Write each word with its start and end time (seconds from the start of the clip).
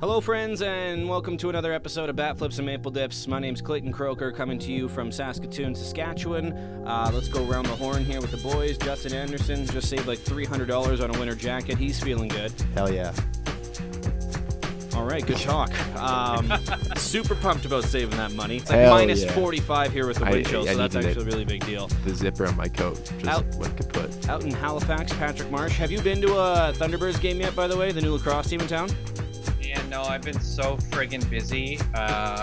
Hello, 0.00 0.20
friends, 0.20 0.60
and 0.60 1.08
welcome 1.08 1.36
to 1.38 1.48
another 1.48 1.72
episode 1.72 2.10
of 2.10 2.16
Bat 2.16 2.36
Flips 2.38 2.58
and 2.58 2.66
Maple 2.66 2.90
Dips. 2.90 3.26
My 3.26 3.38
name's 3.38 3.62
Clayton 3.62 3.90
Croker, 3.92 4.32
coming 4.32 4.58
to 4.58 4.70
you 4.70 4.86
from 4.88 5.10
Saskatoon, 5.10 5.74
Saskatchewan. 5.74 6.52
Uh, 6.86 7.10
let's 7.14 7.28
go 7.28 7.48
around 7.48 7.64
the 7.66 7.76
horn 7.76 8.04
here 8.04 8.20
with 8.20 8.30
the 8.30 8.36
boys. 8.38 8.76
Justin 8.76 9.14
Anderson 9.14 9.64
just 9.66 9.88
saved 9.88 10.06
like 10.06 10.18
$300 10.18 11.02
on 11.02 11.14
a 11.14 11.18
winter 11.18 11.34
jacket. 11.34 11.78
He's 11.78 12.00
feeling 12.02 12.28
good. 12.28 12.52
Hell 12.74 12.92
yeah. 12.92 13.12
All 14.94 15.04
right, 15.04 15.24
good 15.26 15.38
talk. 15.38 15.70
Um, 15.98 16.52
super 16.96 17.34
pumped 17.34 17.64
about 17.64 17.84
saving 17.84 18.16
that 18.18 18.32
money. 18.32 18.58
It's 18.58 18.68
like 18.70 18.80
Hell 18.80 18.94
minus 18.94 19.24
yeah. 19.24 19.32
45 19.32 19.92
here 19.92 20.06
with 20.06 20.18
the 20.18 20.26
I- 20.26 20.30
wind 20.30 20.46
chill, 20.46 20.68
I 20.68 20.72
so 20.72 20.76
that's 20.78 20.94
needed 20.94 21.10
actually 21.10 21.22
a 21.22 21.26
really 21.26 21.44
big 21.44 21.64
deal. 21.64 21.86
The 22.04 22.14
zipper 22.14 22.46
on 22.46 22.56
my 22.56 22.68
coat 22.68 23.10
just 23.18 23.26
Out. 23.26 23.44
went 23.56 23.76
kaput. 23.76 24.28
Out 24.28 24.44
in 24.44 24.50
Halifax, 24.50 25.12
Patrick 25.14 25.50
Marsh. 25.50 25.76
Have 25.78 25.90
you 25.90 26.00
been 26.02 26.20
to 26.20 26.34
a 26.34 26.72
Thunderbirds 26.76 27.20
game 27.20 27.40
yet, 27.40 27.56
by 27.56 27.66
the 27.66 27.76
way? 27.76 27.90
The 27.90 28.02
new 28.02 28.12
lacrosse 28.12 28.48
team 28.50 28.60
in 28.60 28.66
town? 28.68 28.90
Yeah, 29.94 30.02
no, 30.02 30.08
I've 30.08 30.22
been 30.22 30.40
so 30.40 30.76
friggin' 30.90 31.28
busy. 31.30 31.78
Uh, 31.94 31.98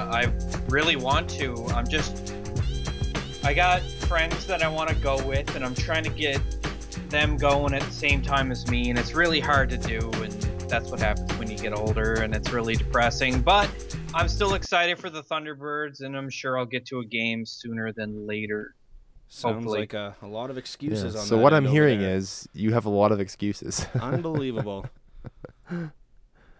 I 0.10 0.32
really 0.70 0.96
want 0.96 1.30
to. 1.32 1.66
I'm 1.76 1.86
just. 1.88 2.34
I 3.44 3.54
got 3.54 3.82
friends 3.82 4.46
that 4.48 4.62
I 4.64 4.68
want 4.70 4.90
to 4.90 4.96
go 4.96 5.22
with, 5.28 5.54
and 5.56 5.66
I'm 5.66 5.76
trying 5.76 6.04
to 6.06 6.10
get 6.10 6.40
them 7.10 7.36
going 7.36 7.74
at 7.74 7.82
the 7.82 7.92
same 7.92 8.22
time 8.22 8.52
as 8.52 8.70
me, 8.70 8.90
and 8.90 8.98
it's 8.98 9.14
really 9.14 9.40
hard 9.42 9.70
to 9.72 9.78
do, 9.78 10.00
and 10.22 10.32
that's 10.70 10.90
what 10.92 11.00
happens 11.02 11.34
when 11.38 11.50
you 11.52 11.58
get 11.58 11.74
older, 11.78 12.14
and 12.22 12.34
it's 12.34 12.52
really 12.54 12.76
depressing. 12.76 13.42
But 13.42 13.70
I'm 14.14 14.30
still 14.30 14.54
excited 14.54 14.98
for 15.00 15.10
the 15.10 15.22
Thunderbirds, 15.24 16.02
and 16.02 16.16
I'm 16.16 16.30
sure 16.30 16.58
I'll 16.58 16.66
get 16.66 16.86
to 16.88 17.00
a 17.00 17.06
game 17.06 17.46
sooner 17.46 17.92
than 17.92 18.26
later. 18.28 18.76
Sounds 19.28 19.56
Hopefully. 19.56 19.80
like 19.82 19.94
a, 19.94 20.16
a 20.22 20.28
lot 20.28 20.50
of 20.52 20.56
Yeah. 20.56 20.60
excuses 20.62 21.16
on 21.18 21.26
So 21.26 21.36
that 21.36 21.42
what 21.44 21.54
I'm 21.54 21.66
hearing 21.66 22.00
there. 22.00 22.16
is 22.16 22.48
you 22.54 22.72
have 22.74 22.86
a 22.86 22.90
lot 22.90 23.12
of 23.12 23.20
excuses. 23.20 23.86
Unbelievable. 24.02 24.86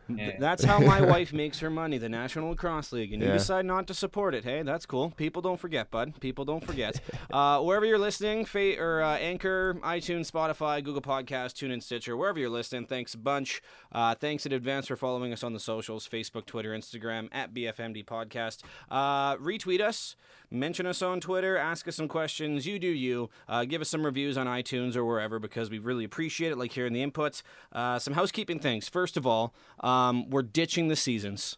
Yeah. 0.10 0.36
That's 0.40 0.64
how 0.64 0.80
my 0.80 1.02
wife 1.16 1.32
makes 1.32 1.60
her 1.60 1.70
money, 1.70 1.98
the 1.98 2.10
National 2.10 2.50
Lacrosse 2.50 2.92
League. 2.92 3.14
And 3.14 3.22
you 3.22 3.28
Yeah. 3.30 3.36
decide 3.36 3.66
not 3.66 3.88
to 3.88 3.94
support 3.94 4.36
it. 4.36 4.44
Hey, 4.44 4.62
that's 4.64 4.86
cool. 4.86 5.12
People 5.12 5.42
don't 5.42 5.60
forget, 5.60 5.90
bud. 5.90 6.20
People 6.20 6.44
don't 6.46 6.66
forget. 6.66 7.00
uh, 7.32 7.60
wherever 7.62 7.86
you're 7.86 7.98
listening, 8.00 8.46
fa- 8.46 8.78
or 8.80 9.02
uh, 9.02 9.18
Anchor, 9.18 9.76
iTunes, 9.84 10.30
Spotify, 10.32 10.84
Google 10.84 11.02
Podcast, 11.02 11.54
TuneIn, 11.56 11.82
Stitcher, 11.82 12.18
wherever 12.18 12.40
you're 12.40 12.50
listening, 12.50 12.86
thanks 12.86 13.14
a 13.14 13.18
bunch. 13.18 13.62
Uh, 13.92 14.16
thanks 14.16 14.46
in 14.46 14.52
advance 14.52 14.88
for 14.88 14.96
following 14.96 15.32
us 15.32 15.44
on 15.44 15.54
the 15.54 15.60
socials 15.60 16.08
Facebook, 16.08 16.46
Twitter, 16.46 16.72
Instagram, 16.72 17.30
at 17.32 17.54
BFMD 17.54 18.04
Podcast. 18.06 18.64
Uh, 18.90 19.36
retweet 19.38 19.82
us. 19.82 20.16
Mention 20.54 20.86
us 20.86 21.02
on 21.02 21.22
Twitter, 21.22 21.56
ask 21.56 21.88
us 21.88 21.96
some 21.96 22.10
questions. 22.10 22.66
You 22.66 22.78
do 22.78 22.88
you. 22.88 23.30
Uh, 23.48 23.64
give 23.64 23.80
us 23.80 23.88
some 23.88 24.06
reviews 24.06 24.38
on 24.38 24.48
iTunes 24.48 24.98
or 24.98 25.06
wherever 25.06 25.40
because 25.40 25.70
we 25.70 25.80
really 25.80 26.04
appreciate 26.04 26.52
it, 26.52 26.58
like 26.58 26.74
hearing 26.74 26.92
the 26.92 27.06
inputs. 27.06 27.42
Uh, 27.72 27.98
some 27.98 28.16
housekeeping 28.16 28.60
things. 28.60 28.90
First 28.90 29.16
of 29.16 29.26
all, 29.26 29.54
um, 29.80 30.30
we're 30.30 30.42
ditching 30.42 30.90
the 30.90 30.98
seasons. 30.98 31.58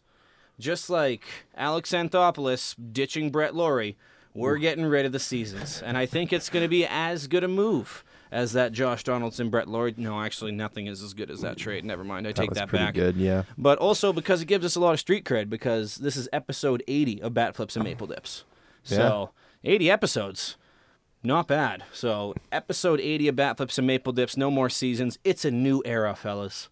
Just 0.60 0.88
like 0.88 1.24
Alex 1.56 1.90
Anthopoulos 1.90 2.76
ditching 2.92 3.30
Brett 3.30 3.52
Lawrie, 3.52 3.96
we're 4.32 4.58
getting 4.58 4.84
rid 4.84 5.04
of 5.04 5.10
the 5.10 5.18
seasons. 5.18 5.82
And 5.84 5.98
I 5.98 6.06
think 6.06 6.32
it's 6.32 6.48
going 6.48 6.64
to 6.64 6.68
be 6.68 6.86
as 6.86 7.26
good 7.26 7.42
a 7.42 7.48
move 7.48 8.04
as 8.30 8.52
that 8.52 8.70
Josh 8.70 9.02
Donaldson, 9.02 9.50
Brett 9.50 9.66
Lawrie. 9.66 9.94
No, 9.96 10.20
actually, 10.20 10.52
nothing 10.52 10.86
is 10.86 11.02
as 11.02 11.14
good 11.14 11.32
as 11.32 11.40
that 11.40 11.56
trade. 11.56 11.84
Never 11.84 12.04
mind. 12.04 12.28
I 12.28 12.30
that 12.30 12.36
take 12.36 12.50
that 12.52 12.68
pretty 12.68 12.84
back 12.84 12.94
good, 12.94 13.16
yeah. 13.16 13.42
but 13.58 13.78
also 13.78 14.12
because 14.12 14.40
it 14.40 14.46
gives 14.46 14.64
us 14.64 14.76
a 14.76 14.80
lot 14.80 14.92
of 14.92 15.00
street 15.00 15.24
cred 15.24 15.50
because 15.50 15.96
this 15.96 16.16
is 16.16 16.28
episode 16.32 16.84
80 16.86 17.22
of 17.22 17.34
Bat 17.34 17.56
Flips 17.56 17.74
and 17.74 17.84
Maple 17.84 18.06
Dips. 18.06 18.44
So, 18.84 19.30
80 19.64 19.90
episodes. 19.90 20.56
Not 21.22 21.48
bad. 21.48 21.84
So, 21.92 22.34
episode 22.52 23.00
80 23.00 23.28
of 23.28 23.36
Bat 23.36 23.56
Flips 23.56 23.78
and 23.78 23.86
Maple 23.86 24.12
Dips, 24.12 24.36
no 24.36 24.50
more 24.50 24.68
seasons. 24.68 25.18
It's 25.24 25.44
a 25.44 25.50
new 25.50 25.82
era, 25.84 26.14
fellas. 26.14 26.68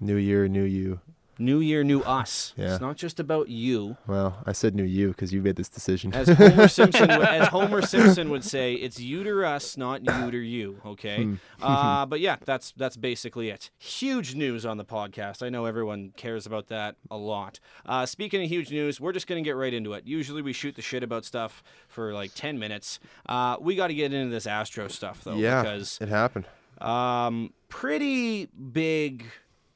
New 0.00 0.16
year, 0.16 0.46
new 0.46 0.62
you. 0.62 1.00
New 1.40 1.60
year, 1.60 1.84
new 1.84 2.00
us. 2.00 2.52
Yeah. 2.56 2.72
It's 2.72 2.80
not 2.80 2.96
just 2.96 3.20
about 3.20 3.48
you. 3.48 3.96
Well, 4.08 4.38
I 4.44 4.52
said 4.52 4.74
new 4.74 4.82
you 4.82 5.08
because 5.08 5.32
you 5.32 5.40
made 5.40 5.54
this 5.56 5.68
decision. 5.68 6.12
As 6.12 6.28
Homer 6.28 6.66
Simpson, 6.78 7.08
would- 7.08 7.28
as 7.28 7.48
Homer 7.48 7.80
Simpson 7.82 8.28
would 8.30 8.42
say, 8.44 8.74
it's 8.74 8.98
you 8.98 9.22
to 9.22 9.46
us, 9.46 9.76
not 9.76 10.04
you 10.04 10.30
to 10.32 10.36
you. 10.38 10.80
Okay. 10.84 11.28
uh, 11.62 12.06
but 12.06 12.18
yeah, 12.20 12.36
that's 12.44 12.72
that's 12.76 12.96
basically 12.96 13.50
it. 13.50 13.70
Huge 13.78 14.34
news 14.34 14.66
on 14.66 14.78
the 14.78 14.84
podcast. 14.84 15.42
I 15.44 15.48
know 15.48 15.64
everyone 15.64 16.12
cares 16.16 16.44
about 16.44 16.66
that 16.68 16.96
a 17.10 17.16
lot. 17.16 17.60
Uh, 17.86 18.04
speaking 18.04 18.42
of 18.42 18.48
huge 18.48 18.70
news, 18.70 19.00
we're 19.00 19.12
just 19.12 19.26
gonna 19.28 19.42
get 19.42 19.54
right 19.54 19.72
into 19.72 19.92
it. 19.92 20.04
Usually 20.06 20.42
we 20.42 20.52
shoot 20.52 20.74
the 20.74 20.82
shit 20.82 21.02
about 21.04 21.24
stuff 21.24 21.62
for 21.86 22.12
like 22.12 22.34
ten 22.34 22.58
minutes. 22.58 22.98
Uh, 23.26 23.56
we 23.60 23.76
got 23.76 23.86
to 23.88 23.94
get 23.94 24.12
into 24.12 24.30
this 24.30 24.46
Astro 24.46 24.88
stuff 24.88 25.22
though, 25.22 25.36
yeah, 25.36 25.62
because 25.62 25.98
it 26.00 26.08
happened. 26.08 26.46
um, 26.80 27.52
pretty 27.68 28.46
big 28.46 29.24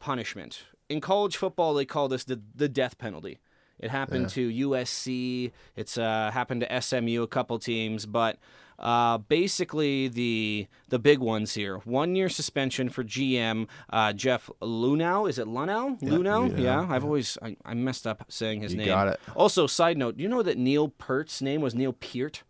punishment. 0.01 0.65
In 0.93 1.01
college 1.01 1.37
football, 1.37 1.75
they 1.75 1.85
call 1.85 2.09
this 2.09 2.25
the, 2.25 2.41
the 2.55 2.69
death 2.69 2.99
penalty. 2.99 3.39
It 3.79 3.91
happened 3.91 4.29
to 4.31 4.49
USC. 4.69 5.51
It's 5.75 5.99
uh, 5.99 6.31
happened 6.33 6.61
to 6.61 6.81
SMU, 6.81 7.23
a 7.23 7.27
couple 7.27 7.59
teams, 7.59 8.07
but 8.07 8.39
uh, 8.79 9.19
basically 9.19 10.07
the 10.09 10.69
the 10.89 10.99
big 11.01 11.19
ones 11.19 11.55
here: 11.55 11.79
one 11.79 12.15
year 12.15 12.29
suspension 12.29 12.89
for 12.91 13.03
GM 13.03 13.67
uh, 13.91 14.13
Jeff 14.13 14.51
Luhnow. 14.61 15.29
Is 15.29 15.39
it 15.39 15.47
Luhnow? 15.47 16.01
Luhnow? 16.01 16.51
Luhnow, 16.53 16.59
Yeah, 16.63 16.87
I've 16.89 17.05
always 17.05 17.37
I, 17.43 17.57
I 17.65 17.75
messed 17.75 18.07
up 18.07 18.25
saying 18.29 18.61
his 18.61 18.73
You 18.73 18.79
name. 18.79 18.87
got 18.89 19.09
it. 19.09 19.19
Also, 19.35 19.67
side 19.67 19.99
note: 19.99 20.17
do 20.17 20.23
you 20.23 20.29
know 20.29 20.43
that 20.43 20.59
Neil 20.59 20.89
Peart's 20.89 21.43
name 21.43 21.61
was 21.61 21.75
Neil 21.75 21.93
Peart? 21.93 22.45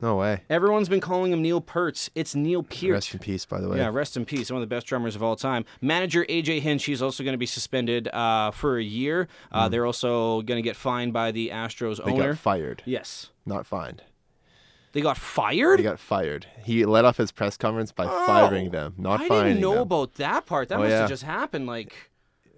No 0.00 0.16
way. 0.16 0.42
Everyone's 0.50 0.90
been 0.90 1.00
calling 1.00 1.32
him 1.32 1.40
Neil 1.40 1.60
Pearts. 1.62 2.10
It's 2.14 2.34
Neil 2.34 2.62
Peart. 2.62 2.92
Rest 2.92 3.14
in 3.14 3.18
peace, 3.20 3.46
by 3.46 3.60
the 3.60 3.68
way. 3.68 3.78
Yeah, 3.78 3.88
rest 3.90 4.14
in 4.16 4.26
peace. 4.26 4.50
One 4.50 4.60
of 4.62 4.68
the 4.68 4.74
best 4.74 4.86
drummers 4.86 5.16
of 5.16 5.22
all 5.22 5.36
time. 5.36 5.64
Manager 5.80 6.26
AJ 6.28 6.60
Hinch, 6.60 6.84
he's 6.84 7.00
also 7.00 7.24
going 7.24 7.32
to 7.32 7.38
be 7.38 7.46
suspended 7.46 8.08
uh, 8.08 8.50
for 8.50 8.76
a 8.76 8.82
year. 8.82 9.26
Uh, 9.50 9.68
They're 9.70 9.86
also 9.86 10.42
going 10.42 10.58
to 10.58 10.62
get 10.62 10.76
fined 10.76 11.14
by 11.14 11.32
the 11.32 11.48
Astros 11.48 11.96
they 12.04 12.12
owner. 12.12 12.32
got 12.32 12.38
fired, 12.38 12.82
yes. 12.84 13.30
not 13.46 13.64
fined. 13.66 14.02
They 14.92 15.00
got 15.02 15.16
fired? 15.16 15.78
They 15.78 15.82
got 15.82 15.98
fired. 15.98 16.46
He 16.62 16.84
let 16.86 17.04
off 17.04 17.16
his 17.18 17.30
press 17.32 17.56
conference 17.56 17.92
by 17.92 18.04
Oh, 18.06 18.26
firing 18.26 18.70
them, 18.70 18.94
not 18.98 19.20
I 19.20 19.28
fining 19.28 19.44
didn't 19.54 19.60
know 19.62 19.72
them. 19.74 19.82
about 19.82 20.14
that 20.14 20.46
part. 20.46 20.68
That 20.68 20.76
Oh, 20.78 20.82
must 20.82 20.90
yeah. 20.90 21.00
have 21.00 21.08
just 21.08 21.22
happened 21.22 21.66
like 21.66 22.10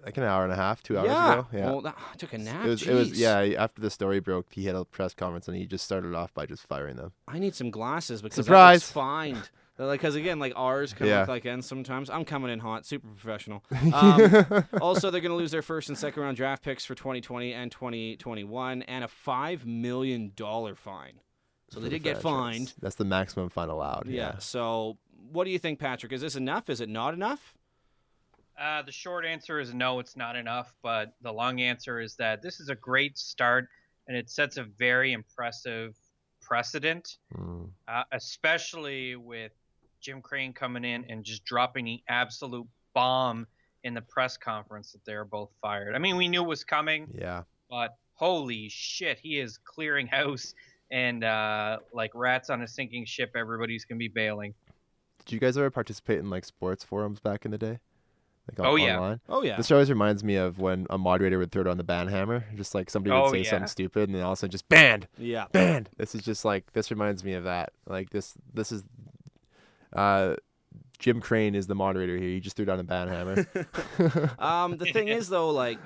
like 0.03 0.17
an 0.17 0.23
hour 0.23 0.43
and 0.43 0.53
a 0.53 0.55
half, 0.55 0.81
two 0.83 0.97
hours 0.97 1.07
yeah. 1.07 1.33
ago. 1.33 1.47
Yeah. 1.53 1.65
Well, 1.65 1.81
that, 1.81 1.95
I 1.97 2.15
took 2.15 2.33
a 2.33 2.37
nap. 2.37 2.65
it 2.65 2.69
was, 2.69 2.83
it 2.83 2.93
was 2.93 3.19
yeah. 3.19 3.39
After 3.57 3.81
the 3.81 3.89
story 3.89 4.19
broke, 4.19 4.47
he 4.51 4.65
had 4.65 4.75
a 4.75 4.85
press 4.85 5.13
conference 5.13 5.47
and 5.47 5.57
he 5.57 5.65
just 5.65 5.85
started 5.85 6.13
off 6.15 6.33
by 6.33 6.45
just 6.45 6.65
firing 6.67 6.95
them. 6.95 7.11
I 7.27 7.39
need 7.39 7.55
some 7.55 7.71
glasses 7.71 8.21
because 8.21 8.45
Surprise. 8.45 8.89
Fined. 8.89 9.49
Like, 9.77 10.01
because 10.01 10.15
again, 10.15 10.39
like 10.39 10.51
ours 10.57 10.91
can 10.93 11.07
Yeah. 11.07 11.21
look 11.21 11.29
like 11.29 11.45
ends 11.45 11.65
sometimes. 11.65 12.09
I'm 12.09 12.25
coming 12.25 12.51
in 12.51 12.59
hot, 12.59 12.85
super 12.85 13.07
professional. 13.07 13.63
Um, 13.93 14.65
also, 14.81 15.09
they're 15.09 15.21
going 15.21 15.31
to 15.31 15.37
lose 15.37 15.51
their 15.51 15.61
first 15.61 15.89
and 15.89 15.97
second 15.97 16.21
round 16.21 16.37
draft 16.37 16.63
picks 16.63 16.85
for 16.85 16.95
2020 16.95 17.53
and 17.53 17.71
2021, 17.71 18.81
and 18.83 19.03
a 19.03 19.07
five 19.07 19.65
million 19.65 20.31
dollar 20.35 20.75
fine. 20.75 21.21
So 21.69 21.79
they 21.79 21.85
the 21.85 21.91
did 21.91 22.03
get 22.03 22.21
fined. 22.21 22.73
That's 22.81 22.95
the 22.95 23.05
maximum 23.05 23.49
fine 23.49 23.69
allowed. 23.69 24.07
Yeah. 24.07 24.37
So, 24.39 24.97
what 25.31 25.45
do 25.45 25.51
you 25.51 25.59
think, 25.59 25.79
Patrick? 25.79 26.11
Is 26.11 26.21
this 26.21 26.35
enough? 26.35 26.69
Is 26.69 26.81
it 26.81 26.89
not 26.89 27.13
enough? 27.13 27.53
Uh, 28.59 28.81
the 28.81 28.91
short 28.91 29.25
answer 29.25 29.59
is 29.59 29.73
no, 29.73 29.99
it's 29.99 30.17
not 30.17 30.35
enough. 30.35 30.73
But 30.83 31.13
the 31.21 31.31
long 31.31 31.61
answer 31.61 31.99
is 32.01 32.15
that 32.17 32.41
this 32.41 32.59
is 32.59 32.69
a 32.69 32.75
great 32.75 33.17
start, 33.17 33.69
and 34.07 34.17
it 34.17 34.29
sets 34.29 34.57
a 34.57 34.63
very 34.63 35.13
impressive 35.13 35.95
precedent, 36.41 37.17
Mm. 37.35 37.69
uh, 37.87 38.03
especially 38.11 39.15
with 39.15 39.51
Jim 40.01 40.21
Crane 40.21 40.51
coming 40.53 40.83
in 40.83 41.05
and 41.05 41.23
just 41.23 41.45
dropping 41.45 41.85
the 41.85 42.03
absolute 42.07 42.67
bomb 42.93 43.47
in 43.83 43.93
the 43.93 44.01
press 44.01 44.35
conference 44.35 44.91
that 44.91 45.05
they're 45.05 45.25
both 45.25 45.51
fired. 45.61 45.95
I 45.95 45.99
mean, 45.99 46.17
we 46.17 46.27
knew 46.27 46.43
it 46.43 46.47
was 46.47 46.63
coming, 46.63 47.07
Yeah. 47.13 47.43
but 47.69 47.97
holy 48.15 48.67
shit, 48.69 49.19
he 49.19 49.39
is 49.39 49.57
clearing 49.57 50.07
house. 50.07 50.53
And 50.91 51.23
uh, 51.23 51.79
like 51.93 52.11
rats 52.15 52.49
on 52.49 52.61
a 52.63 52.67
sinking 52.67 53.05
ship, 53.05 53.35
everybody's 53.35 53.85
gonna 53.85 53.99
be 53.99 54.07
bailing. 54.07 54.55
Did 55.25 55.33
you 55.33 55.39
guys 55.39 55.55
ever 55.55 55.69
participate 55.69 56.17
in 56.17 56.29
like 56.31 56.43
sports 56.45 56.83
forums 56.83 57.19
back 57.19 57.45
in 57.45 57.51
the 57.51 57.57
day? 57.59 57.79
Like 58.57 58.67
Oh, 58.67 58.75
yeah. 58.75 58.95
online? 58.97 59.19
Oh 59.29 59.43
yeah. 59.43 59.57
This 59.57 59.69
always 59.71 59.89
reminds 59.89 60.23
me 60.23 60.35
of 60.35 60.59
when 60.59 60.87
a 60.89 60.97
moderator 60.97 61.37
would 61.37 61.51
throw 61.51 61.63
down 61.63 61.77
the 61.77 61.83
ban 61.83 62.07
hammer. 62.07 62.43
Just 62.55 62.73
like 62.75 62.89
somebody 62.89 63.13
would 63.15 63.21
Oh, 63.27 63.31
say 63.31 63.39
yeah. 63.41 63.49
something 63.49 63.67
stupid 63.67 64.09
and 64.09 64.15
then 64.15 64.23
all 64.23 64.31
of 64.33 64.37
a 64.37 64.39
sudden 64.39 64.51
just 64.51 64.67
banned, 64.69 65.07
Yeah. 65.17 65.45
banned. 65.51 65.89
This 65.97 66.15
is 66.15 66.21
just 66.21 66.45
like 66.45 66.71
this 66.73 66.89
reminds 66.91 67.23
me 67.23 67.33
of 67.33 67.43
that. 67.45 67.71
Like 67.87 68.09
this 68.09 68.33
this 68.53 68.71
is 68.71 68.83
uh 69.93 70.35
Jim 70.99 71.21
Crane 71.21 71.55
is 71.55 71.67
the 71.67 71.75
moderator 71.75 72.17
here. 72.17 72.27
He 72.29 72.39
just 72.41 72.55
threw 72.57 72.65
down 72.65 72.79
a 72.79 72.83
ban 72.83 73.07
hammer. 73.07 73.45
Um, 74.39 74.77
the 74.77 74.85
thing 74.91 75.07
is, 75.07 75.29
though, 75.29 75.49
like 75.49 75.79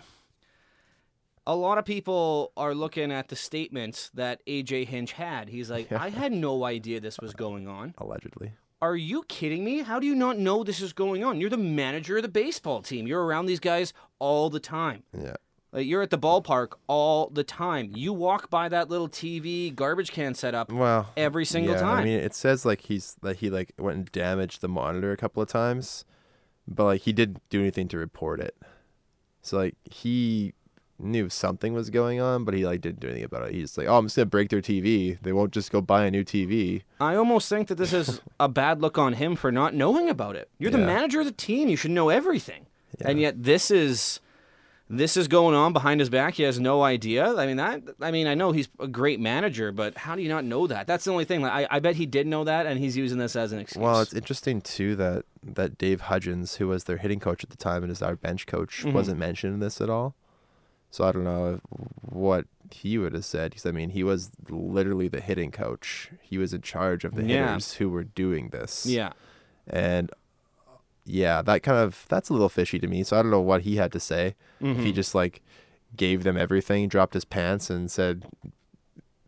a 1.45 1.55
lot 1.55 1.77
of 1.77 1.85
people 1.85 2.51
are 2.57 2.73
looking 2.73 3.11
at 3.11 3.27
the 3.27 3.35
statements 3.35 4.09
that 4.15 4.41
AJ 4.47 4.87
Hinch 4.87 5.11
had. 5.11 5.49
He's 5.49 5.69
like, 5.69 5.91
Yeah. 5.91 6.01
I 6.01 6.09
had 6.09 6.31
no 6.31 6.63
idea 6.63 6.99
this 6.99 7.19
was 7.19 7.33
going 7.33 7.67
on. 7.67 7.93
Allegedly. 7.97 8.53
Are 8.83 8.97
you 8.97 9.23
kidding 9.29 9.63
me? 9.63 9.79
How 9.79 9.97
do 9.97 10.05
you 10.05 10.13
not 10.13 10.37
know 10.37 10.61
this 10.61 10.81
is 10.81 10.91
going 10.91 11.23
on? 11.23 11.39
You're 11.39 11.49
the 11.49 11.55
manager 11.55 12.17
of 12.17 12.23
the 12.23 12.27
baseball 12.27 12.81
team. 12.81 13.07
You're 13.07 13.23
around 13.23 13.45
these 13.45 13.61
guys 13.61 13.93
all 14.19 14.49
the 14.49 14.59
time. 14.59 15.03
Yeah. 15.17 15.35
Like 15.71 15.87
you're 15.87 16.01
at 16.01 16.09
the 16.09 16.19
ballpark 16.19 16.73
all 16.87 17.29
the 17.29 17.45
time. 17.45 17.91
You 17.95 18.11
walk 18.11 18.49
by 18.49 18.67
that 18.67 18.89
little 18.89 19.07
TV 19.07 19.73
garbage 19.73 20.11
can 20.11 20.35
setup 20.35 20.69
Well, 20.69 21.13
every 21.15 21.45
single 21.45 21.75
yeah, 21.75 21.79
time. 21.79 21.99
I 21.99 22.03
mean, 22.03 22.19
it 22.19 22.33
says 22.33 22.65
like 22.65 22.81
he's 22.81 23.15
that 23.21 23.37
he 23.37 23.49
like 23.49 23.71
went 23.79 23.97
and 23.99 24.11
damaged 24.11 24.59
the 24.59 24.67
monitor 24.67 25.13
a 25.13 25.17
couple 25.17 25.41
of 25.41 25.47
times, 25.47 26.03
but 26.67 26.83
like 26.83 27.01
he 27.03 27.13
didn't 27.13 27.41
do 27.49 27.61
anything 27.61 27.87
to 27.87 27.97
report 27.97 28.41
it. 28.41 28.57
So 29.41 29.59
like 29.59 29.77
he 29.85 30.55
knew 31.03 31.29
something 31.29 31.73
was 31.73 31.89
going 31.89 32.19
on, 32.21 32.43
but 32.43 32.53
he 32.53 32.65
like 32.65 32.81
didn't 32.81 32.99
do 32.99 33.07
anything 33.07 33.25
about 33.25 33.47
it. 33.47 33.53
He's 33.53 33.63
just 33.65 33.77
like, 33.77 33.87
oh, 33.87 33.97
I'm 33.97 34.05
just 34.05 34.15
gonna 34.15 34.25
break 34.25 34.49
their 34.49 34.61
TV. 34.61 35.17
They 35.21 35.33
won't 35.33 35.51
just 35.51 35.71
go 35.71 35.81
buy 35.81 36.05
a 36.05 36.11
new 36.11 36.23
TV. 36.23 36.83
I 36.99 37.15
almost 37.15 37.49
think 37.49 37.67
that 37.67 37.75
this 37.75 37.93
is 37.93 38.21
a 38.39 38.47
bad 38.49 38.81
look 38.81 38.97
on 38.97 39.13
him 39.13 39.35
for 39.35 39.51
not 39.51 39.73
knowing 39.73 40.09
about 40.09 40.35
it. 40.35 40.49
You're 40.59 40.71
the 40.71 40.79
Yeah. 40.79 40.85
manager 40.85 41.19
of 41.19 41.25
the 41.25 41.31
team. 41.31 41.67
You 41.69 41.75
should 41.77 41.91
know 41.91 42.09
everything. 42.09 42.65
And 43.01 43.19
yet 43.19 43.43
this 43.43 43.69
is 43.71 44.19
this 44.89 45.17
is 45.17 45.27
going 45.27 45.55
on 45.55 45.73
behind 45.73 45.99
his 46.01 46.09
back. 46.09 46.35
He 46.35 46.43
has 46.43 46.59
no 46.59 46.83
idea. 46.83 47.33
I 47.35 47.47
mean 47.47 47.57
that 47.57 47.81
I 48.01 48.11
mean 48.11 48.27
I 48.27 48.35
know 48.35 48.51
he's 48.51 48.67
a 48.79 48.87
great 48.87 49.19
manager, 49.19 49.71
but 49.71 49.97
how 49.97 50.15
do 50.15 50.21
you 50.21 50.29
not 50.29 50.43
know 50.45 50.67
that? 50.67 50.85
That's 50.87 51.05
the 51.05 51.11
only 51.11 51.25
thing. 51.25 51.41
Like, 51.41 51.51
I, 51.71 51.77
I 51.77 51.79
bet 51.79 51.95
he 51.95 52.05
did 52.05 52.27
know 52.27 52.43
that 52.43 52.65
and 52.67 52.79
he's 52.79 52.95
using 52.95 53.17
this 53.17 53.35
as 53.35 53.51
an 53.53 53.59
excuse. 53.59 53.81
Well, 53.81 54.01
it's 54.01 54.13
interesting 54.13 54.61
too 54.61 54.95
that 54.97 55.25
that 55.41 55.77
Dave 55.77 56.01
Hudgens, 56.01 56.55
who 56.57 56.67
was 56.67 56.83
their 56.83 56.97
hitting 56.97 57.19
coach 57.19 57.43
at 57.43 57.49
the 57.49 57.57
time 57.57 57.81
and 57.83 57.91
is 57.91 58.01
our 58.01 58.15
bench 58.15 58.45
coach, 58.45 58.83
Mhm. 58.85 58.93
wasn't 58.93 59.19
mentioned 59.19 59.55
in 59.55 59.59
this 59.61 59.81
at 59.81 59.89
all. 59.89 60.15
So 60.93 61.03
I 61.05 61.11
don't 61.11 61.23
know 61.23 61.59
what 62.01 62.45
he 62.69 62.99
would 62.99 63.13
have 63.13 63.25
said. 63.25 63.49
Because 63.49 63.65
I 63.65 63.71
mean, 63.71 63.89
he 63.89 64.03
was 64.03 64.29
literally 64.47 65.07
the 65.07 65.21
hitting 65.21 65.49
coach. 65.49 66.11
He 66.21 66.37
was 66.37 66.53
in 66.53 66.61
charge 66.61 67.03
of 67.03 67.15
the 67.15 67.23
Yeah. 67.23 67.47
hitters 67.47 67.73
who 67.73 67.89
were 67.89 68.03
doing 68.03 68.49
this. 68.49 68.85
yeah. 68.85 69.13
And 69.65 70.11
yeah, 71.05 71.41
that 71.41 71.63
kind 71.63 71.79
of 71.79 72.05
that's 72.09 72.29
a 72.29 72.33
little 72.33 72.47
fishy 72.47 72.77
to 72.77 72.87
me. 72.87 73.01
So 73.03 73.17
I 73.17 73.23
don't 73.23 73.31
know 73.31 73.41
what 73.41 73.61
he 73.63 73.77
had 73.77 73.91
to 73.93 73.99
say. 73.99 74.35
If 74.59 74.77
he 74.77 74.91
Mhm. 74.91 74.95
just 74.95 75.15
like 75.15 75.41
gave 75.95 76.23
them 76.23 76.37
everything, 76.37 76.87
dropped 76.89 77.15
his 77.15 77.25
pants, 77.25 77.69
and 77.71 77.89
said, 77.89 78.25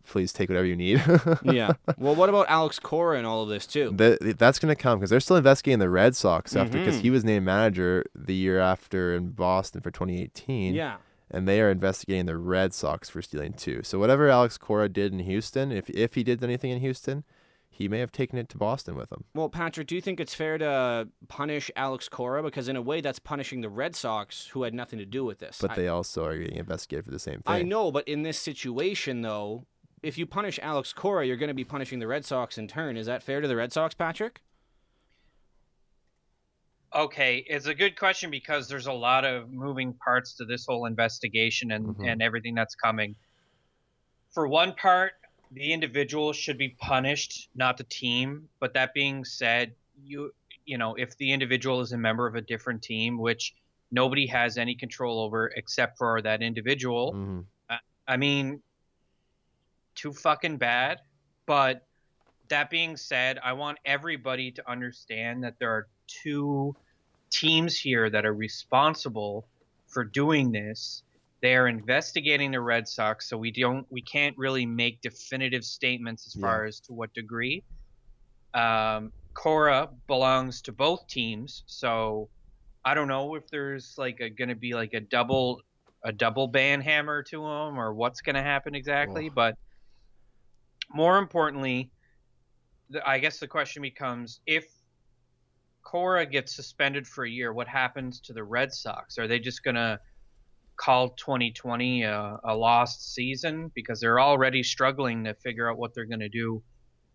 "Please 0.06 0.32
take 0.32 0.50
whatever 0.50 0.66
you 0.68 0.76
need." 0.76 1.02
yeah. 1.44 1.74
Well, 1.98 2.14
what 2.16 2.30
about 2.30 2.46
Alex 2.48 2.78
Cora 2.80 3.18
and 3.18 3.26
all 3.26 3.42
of 3.44 3.50
this 3.50 3.66
too? 3.66 3.92
That 3.96 4.38
that's 4.38 4.60
gonna 4.60 4.76
come 4.76 5.00
because 5.00 5.10
they're 5.10 5.20
still 5.20 5.38
investigating 5.38 5.80
the 5.80 5.90
Red 5.90 6.16
Sox 6.16 6.56
after 6.56 6.78
because 6.78 7.00
he 7.00 7.10
was 7.10 7.24
named 7.24 7.46
manager 7.46 8.06
the 8.16 8.36
year 8.36 8.60
after 8.60 9.16
in 9.16 9.32
Boston 9.32 9.82
for 9.82 9.90
2018. 9.92 10.76
Yeah. 10.76 10.98
And 11.32 11.48
they 11.48 11.62
are 11.62 11.70
investigating 11.70 12.26
the 12.26 12.38
Red 12.38 12.74
Sox 12.74 13.10
for 13.10 13.22
stealing 13.22 13.54
too. 13.54 13.82
So 13.84 14.00
whatever 14.00 14.30
Alex 14.30 14.58
Cora 14.58 14.90
did 14.90 15.14
in 15.14 15.20
Houston, 15.20 15.72
if 15.72 15.90
if 15.90 16.16
he 16.16 16.24
did 16.24 16.44
anything 16.44 16.72
in 16.72 16.80
Houston, 16.80 17.24
he 17.70 17.88
may 17.90 18.00
have 18.00 18.12
taken 18.12 18.38
it 18.40 18.48
to 18.50 18.58
Boston 18.58 18.96
with 18.96 19.12
him. 19.12 19.26
Well, 19.34 19.50
Patrick, 19.50 19.88
do 19.88 19.96
you 19.96 20.02
think 20.02 20.20
it's 20.22 20.34
fair 20.34 20.58
to 20.58 21.10
punish 21.28 21.70
Alex 21.76 22.08
Cora 22.08 22.42
because 22.42 22.70
in 22.70 22.76
a 22.78 22.82
way 22.82 23.02
that's 23.02 23.20
punishing 23.20 23.60
the 23.62 23.70
Red 23.70 23.96
Sox 23.96 24.48
who 24.48 24.64
had 24.64 24.74
nothing 24.74 24.98
to 25.00 25.06
do 25.06 25.26
with 25.26 25.40
this? 25.40 25.58
But 25.62 25.72
I- 25.72 25.76
they 25.76 25.88
also 25.90 26.24
are 26.26 26.38
getting 26.38 26.58
investigated 26.58 27.04
for 27.06 27.12
the 27.12 27.20
same 27.20 27.42
thing. 27.42 27.42
I 27.54 27.62
know, 27.64 27.92
but 27.92 28.08
in 28.08 28.24
this 28.24 28.40
situation, 28.40 29.22
though, 29.24 29.66
if 30.04 30.18
you 30.18 30.26
punish 30.26 30.60
Alex 30.62 30.94
Cora, 30.94 31.26
you're 31.26 31.36
going 31.36 31.50
to 31.50 31.54
be 31.56 31.64
punishing 31.66 32.00
the 32.00 32.08
Red 32.08 32.24
Sox 32.26 32.58
in 32.58 32.68
turn. 32.68 32.96
Is 32.96 33.08
that 33.08 33.24
fair 33.24 33.42
to 33.42 33.48
the 33.48 33.56
Red 33.56 33.74
Sox, 33.74 33.94
Patrick? 33.96 34.42
Okay, 36.96 37.44
it's 37.48 37.66
a 37.66 37.76
good 37.76 38.00
question 38.00 38.32
because 38.32 38.70
there's 38.70 38.88
a 38.88 38.94
lot 38.94 39.26
of 39.26 39.52
moving 39.52 39.94
parts 39.94 40.36
to 40.38 40.46
this 40.46 40.66
whole 40.66 40.86
investigation 40.86 41.72
and, 41.72 41.88
Mhm. 41.88 42.08
and 42.08 42.22
everything 42.22 42.56
that's 42.56 42.74
coming. 42.74 43.18
For 44.32 44.48
one 44.48 44.74
part, 44.76 45.14
the 45.52 45.74
individual 45.74 46.32
should 46.32 46.58
be 46.58 46.70
punished, 46.70 47.50
not 47.54 47.78
the 47.78 47.84
team. 47.84 48.50
But 48.60 48.74
that 48.74 48.94
being 48.94 49.26
said, 49.26 49.76
you 50.02 50.34
you 50.68 50.80
know, 50.80 50.96
if 50.96 51.16
the 51.18 51.32
individual 51.32 51.82
is 51.82 51.92
a 51.92 51.98
member 51.98 52.26
of 52.26 52.34
a 52.34 52.42
different 52.42 52.82
team, 52.82 53.20
which 53.20 53.54
nobody 53.92 54.26
has 54.26 54.58
any 54.58 54.74
control 54.74 55.20
over 55.20 55.50
except 55.50 55.96
for 56.00 56.20
that 56.24 56.42
individual, 56.42 57.14
Mhm. 57.14 57.80
I 58.08 58.18
mean, 58.18 58.64
too 59.94 60.12
fucking 60.14 60.58
bad. 60.58 61.02
But 61.46 61.88
that 62.48 62.70
being 62.72 62.98
said, 62.98 63.38
I 63.44 63.54
want 63.54 63.78
everybody 63.86 64.52
to 64.54 64.70
understand 64.70 65.44
that 65.44 65.60
there 65.60 65.72
are 65.72 65.88
two 66.08 66.76
teams 67.40 67.78
here 67.78 68.10
that 68.10 68.26
are 68.26 68.34
responsible 68.34 69.48
for 69.88 70.04
doing 70.04 70.52
this. 70.52 71.04
They 71.42 71.56
are 71.56 71.68
investigating 71.68 72.52
the 72.52 72.62
Red 72.62 72.88
Sox, 72.88 73.30
so 73.30 73.38
we 73.38 73.52
don't 73.52 73.86
we 73.92 74.02
can't 74.02 74.38
really 74.38 74.66
make 74.66 75.02
definitive 75.02 75.64
statements 75.64 76.26
as 76.28 76.36
Yeah. 76.36 76.42
far 76.42 76.66
as 76.66 76.80
to 76.82 76.94
what 76.94 77.14
degree. 77.14 77.64
Um, 78.54 79.12
Cora 79.34 79.90
belongs 80.08 80.62
to 80.64 80.72
both 80.72 81.08
teams, 81.08 81.64
so 81.68 82.30
I 82.86 82.94
don't 82.94 83.08
know 83.08 83.36
if 83.36 83.48
there's 83.50 83.96
like 83.98 84.22
a, 84.22 84.30
gonna 84.30 84.56
be 84.56 84.74
like 84.74 84.94
a 84.94 85.02
double 85.02 85.62
a 86.04 86.12
double 86.12 86.48
ban 86.48 86.82
hammer 86.82 87.24
to 87.24 87.38
him 87.44 87.80
or 87.80 87.94
what's 87.94 88.22
gonna 88.22 88.44
happen 88.44 88.76
exactly. 88.76 89.28
Ugh. 89.28 89.36
But 89.36 89.56
more 90.94 91.18
importantly, 91.18 91.92
the, 92.90 93.08
I 93.08 93.20
guess 93.20 93.40
the 93.40 93.48
question 93.48 93.82
becomes 93.82 94.40
if 94.46 94.66
Cora 95.86 96.26
gets 96.26 96.54
suspended 96.54 97.08
for 97.08 97.24
a 97.24 97.30
year, 97.30 97.54
what 97.54 97.68
happens 97.68 98.20
to 98.22 98.34
the 98.34 98.44
Red 98.44 98.74
Sox? 98.74 99.18
Are 99.18 99.28
they 99.28 99.40
just 99.40 99.64
gonna 99.64 100.00
call 100.76 101.10
2020 101.12 102.04
a, 102.04 102.38
a 102.44 102.54
lost 102.54 103.14
season 103.14 103.72
because 103.74 104.02
they're 104.02 104.20
already 104.20 104.62
struggling 104.62 105.24
to 105.24 105.34
figure 105.36 105.72
out 105.72 105.78
what 105.78 105.94
they're 105.94 106.06
gonna 106.06 106.28
do 106.28 106.62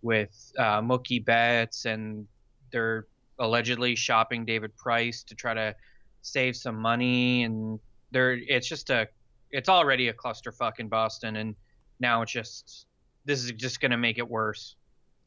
with 0.00 0.30
uh, 0.56 0.80
Mookie 0.80 1.22
Betts 1.22 1.84
and 1.84 2.26
they're 2.72 3.06
allegedly 3.38 3.96
shopping 3.96 4.46
David 4.46 4.74
Price 4.76 5.24
to 5.24 5.34
try 5.34 5.52
to 5.52 5.74
save 6.22 6.56
some 6.56 6.76
money 6.76 7.42
and 7.42 7.80
they're 8.12 8.32
it's 8.32 8.68
just 8.68 8.88
a 8.90 9.08
it's 9.50 9.68
already 9.68 10.08
a 10.08 10.14
clusterfuck 10.14 10.78
in 10.78 10.88
Boston 10.88 11.36
and 11.36 11.56
now 11.98 12.22
it's 12.22 12.32
just 12.32 12.86
this 13.24 13.44
is 13.44 13.50
just 13.52 13.80
gonna 13.80 13.98
make 13.98 14.16
it 14.16 14.28
worse. 14.28 14.76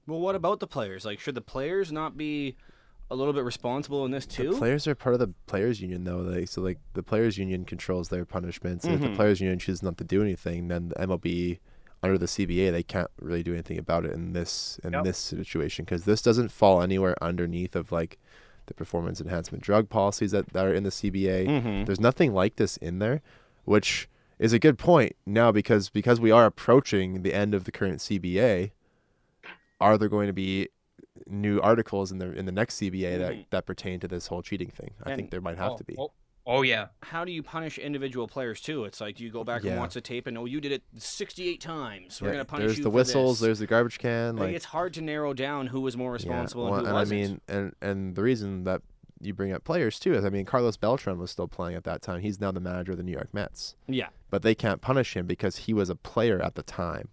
Well, 0.08 0.20
what 0.20 0.36
about 0.36 0.60
the 0.60 0.68
players? 0.68 1.06
Like, 1.06 1.20
should 1.20 1.36
the 1.36 1.42
players 1.42 1.92
not 1.92 2.18
be 2.18 2.58
a 3.12 3.16
little 3.16 3.34
bit 3.34 3.44
responsible 3.44 4.06
in 4.06 4.12
this 4.12 4.26
The 4.26 4.34
too? 4.44 4.58
players 4.58 4.88
are 4.88 4.96
part 4.96 5.14
of 5.14 5.20
the 5.20 5.34
players 5.48 5.82
union 5.82 6.04
though. 6.04 6.18
Like 6.20 6.48
so, 6.48 6.62
like 6.62 6.80
the 6.94 7.04
players 7.04 7.38
union 7.38 7.66
controls 7.66 8.10
their 8.10 8.26
punishments. 8.26 8.86
And 8.86 8.96
if 8.96 9.02
the 9.02 9.16
players 9.16 9.40
union 9.42 9.60
chooses 9.60 9.84
not 9.84 9.98
to 9.98 10.04
do 10.04 10.22
anything, 10.22 10.68
then 10.68 10.90
the 10.90 10.96
MLB 10.96 11.60
under 12.02 12.18
the 12.18 12.26
CBA 12.26 12.72
they 12.72 12.84
can't 12.84 13.10
really 13.22 13.44
do 13.44 13.54
anything 13.54 13.78
about 13.78 14.06
it 14.06 14.12
in 14.12 14.34
this 14.34 14.80
in 14.84 14.92
Yep. 14.94 15.04
this 15.06 15.18
situation 15.18 15.86
because 15.86 16.04
this 16.06 16.22
doesn't 16.22 16.52
fall 16.52 16.82
anywhere 16.82 17.16
underneath 17.24 17.76
of 17.78 17.92
like 17.94 18.18
the 18.66 18.74
performance 18.74 19.22
enhancement 19.22 19.64
drug 19.64 19.90
policies 19.90 20.32
that, 20.32 20.52
that 20.54 20.66
are 20.66 20.74
in 20.74 20.84
the 20.84 20.90
CBA. 20.90 21.48
mm-hmm. 21.48 21.84
There's 21.86 22.00
nothing 22.00 22.34
like 22.34 22.56
this 22.58 22.76
in 22.78 23.00
there, 23.00 23.22
which 23.66 24.10
is 24.40 24.52
a 24.54 24.60
good 24.60 24.78
point 24.78 25.16
now 25.26 25.52
because 25.52 25.90
because 25.90 26.20
we 26.20 26.32
are 26.32 26.46
approaching 26.46 27.22
the 27.22 27.34
end 27.34 27.54
of 27.54 27.64
the 27.66 27.72
current 27.72 28.00
CBA. 28.00 28.72
Are 29.80 29.98
there 29.98 30.10
going 30.10 30.28
to 30.28 30.34
be 30.34 30.70
new 31.28 31.60
articles 31.62 32.12
in 32.12 32.18
the 32.20 32.32
in 32.34 32.46
the 32.46 32.52
next 32.52 32.76
CBA 32.76 33.16
Mhm. 33.16 33.20
that 33.20 33.36
that 33.52 33.66
pertain 33.66 34.00
to 34.02 34.08
this 34.08 34.28
whole 34.28 34.42
cheating 34.42 34.70
thing? 34.70 34.92
I 35.04 35.12
And- 35.12 35.18
think 35.18 35.32
there 35.32 35.42
might 35.42 35.58
have 35.58 35.74
oh, 35.74 35.78
to 35.78 35.84
be. 35.84 35.96
Oh, 35.98 36.12
oh 36.46 36.62
yeah. 36.62 36.88
How 37.02 37.24
do 37.26 37.32
you 37.32 37.42
punish 37.44 37.78
individual 37.78 38.28
players 38.28 38.60
too? 38.62 38.84
It's 38.86 39.00
like, 39.02 39.16
do 39.16 39.24
you 39.24 39.30
go 39.32 39.44
back 39.44 39.64
and 39.64 39.78
watch 39.78 39.94
the 39.94 40.02
tape 40.02 40.28
and 40.28 40.38
oh, 40.38 40.46
you 40.46 40.60
did 40.62 40.72
it 40.72 40.84
68 40.98 41.62
times. 41.62 42.22
We're 42.22 42.28
Yeah, 42.30 42.34
going 42.34 42.46
to 42.46 42.50
punish 42.50 42.62
there's 42.66 42.78
you 42.78 42.84
There's 42.84 42.84
the 42.84 42.90
for 42.90 42.96
whistles. 42.96 43.40
this. 43.40 43.46
There's 43.46 43.60
the 43.60 43.68
garbage 43.68 44.00
can. 44.00 44.36
Like, 44.36 44.48
Like 44.48 44.56
it's 44.56 44.66
hard 44.66 44.94
to 44.96 45.02
narrow 45.02 45.34
down 45.34 45.68
who 45.68 45.82
was 45.82 45.96
more 45.98 46.10
yeah, 46.12 46.14
responsible 46.16 46.66
well, 46.66 46.74
and 46.76 46.82
who 46.82 46.88
and 46.88 46.94
wasn't. 46.96 47.20
I 47.20 47.24
mean, 47.28 47.42
and 47.48 47.76
and 47.82 48.16
the 48.16 48.24
reason 48.24 48.64
that 48.66 48.82
you 49.22 49.34
bring 49.34 49.54
up 49.54 49.64
players 49.64 50.00
too 50.00 50.14
is 50.14 50.26
I 50.26 50.30
mean 50.30 50.44
Carlos 50.44 50.76
Beltran 50.76 51.18
was 51.18 51.32
still 51.32 51.48
playing 51.48 51.78
at 51.78 51.86
that 51.86 52.02
time. 52.02 52.20
He's 52.20 52.42
now 52.42 52.52
the 52.52 52.60
manager 52.60 52.92
of 52.92 52.98
the 52.98 53.04
New 53.04 53.14
York 53.14 53.34
Mets. 53.34 53.76
yeah. 53.88 54.10
but 54.30 54.42
they 54.42 54.54
can't 54.56 54.82
punish 54.82 55.16
him 55.16 55.26
because 55.28 55.58
he 55.60 55.74
was 55.74 55.90
a 55.90 55.96
player 55.96 56.42
at 56.42 56.56
the 56.56 56.64
time. 56.64 57.08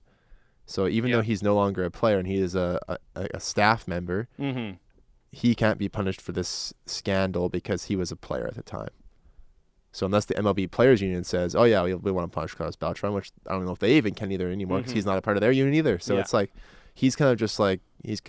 So 0.71 0.87
even 0.87 1.11
though 1.11 1.23
he's 1.23 1.43
no 1.43 1.55
longer 1.57 1.83
a 1.85 1.91
player 1.91 2.19
and 2.19 2.29
he 2.29 2.37
is 2.37 2.55
a, 2.55 2.79
a, 2.89 2.97
a 3.35 3.41
staff 3.41 3.89
member, 3.89 4.29
Mm-hmm. 4.39 4.77
he 5.33 5.55
can't 5.55 5.79
be 5.79 5.89
punished 5.89 6.21
for 6.21 6.33
this 6.33 6.73
scandal 6.87 7.49
because 7.49 7.85
he 7.87 7.97
was 7.97 8.13
a 8.13 8.17
player 8.17 8.47
at 8.47 8.55
the 8.55 8.63
time. 8.63 8.91
So 9.93 10.07
unless 10.07 10.27
the 10.27 10.35
MLB 10.35 10.71
Players 10.71 11.01
Union 11.03 11.25
says, 11.25 11.57
"Oh 11.57 11.65
yeah, 11.65 11.83
we, 11.83 11.95
we 11.95 12.13
want 12.13 12.31
to 12.31 12.35
punish 12.35 12.55
Carlos 12.55 12.77
Beltran," 12.77 13.13
which 13.13 13.33
I 13.49 13.55
don't 13.55 13.65
know 13.65 13.73
if 13.73 13.81
they 13.81 13.97
even 13.97 14.15
can 14.15 14.31
either 14.31 14.49
anymore 14.51 14.79
because 14.79 14.93
Mhm. 14.93 14.97
he's 14.97 15.07
not 15.07 15.19
a 15.19 15.23
part 15.23 15.37
of 15.37 15.41
their 15.41 15.51
union 15.51 15.75
either. 15.75 15.99
So 15.99 16.15
Yeah. 16.15 16.21
it's 16.21 16.33
like 16.33 16.53
he's 16.95 17.17
kind 17.17 17.31
of 17.31 17.39
just 17.39 17.59
like 17.59 17.81
he's 18.03 18.21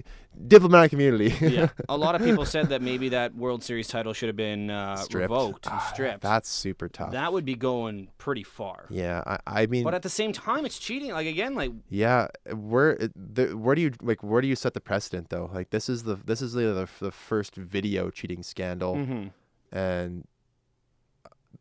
diplomatic 0.47 0.91
community. 0.91 1.33
yeah. 1.45 1.69
A 1.89 1.97
lot 1.97 2.15
of 2.15 2.21
people 2.23 2.45
said 2.45 2.69
that 2.69 2.81
maybe 2.81 3.09
that 3.09 3.35
World 3.35 3.63
Series 3.63 3.87
title 3.87 4.13
should 4.13 4.27
have 4.27 4.35
been 4.35 4.69
uh, 4.69 5.03
revoked 5.13 5.65
and 5.67 5.75
Ah, 5.75 5.89
stripped. 5.93 6.21
That's 6.21 6.49
super 6.49 6.87
tough. 6.89 7.11
that 7.11 7.31
would 7.33 7.45
be 7.45 7.55
going 7.55 8.09
pretty 8.17 8.43
far. 8.43 8.85
yeah, 8.89 9.23
I, 9.25 9.61
I 9.63 9.65
mean, 9.67 9.83
But 9.83 9.93
at 9.93 10.01
the 10.03 10.09
same 10.09 10.31
time, 10.33 10.65
it's 10.65 10.79
cheating. 10.79 11.11
Like 11.11 11.27
again, 11.27 11.55
like 11.55 11.71
Yeah, 11.89 12.27
where 12.53 12.97
the, 13.15 13.55
where 13.57 13.75
do 13.75 13.81
you 13.81 13.91
like 14.01 14.23
where 14.23 14.41
do 14.41 14.47
you 14.47 14.55
set 14.55 14.73
the 14.73 14.81
precedent 14.81 15.29
though? 15.29 15.49
Like 15.53 15.69
this 15.69 15.89
is 15.89 16.03
the 16.03 16.15
this 16.15 16.41
is 16.41 16.53
the 16.53 16.61
the, 16.61 16.89
the 16.99 17.11
first 17.11 17.55
video 17.55 18.09
cheating 18.09 18.43
scandal 18.43 18.95
mhm. 18.95 19.31
and 19.71 20.25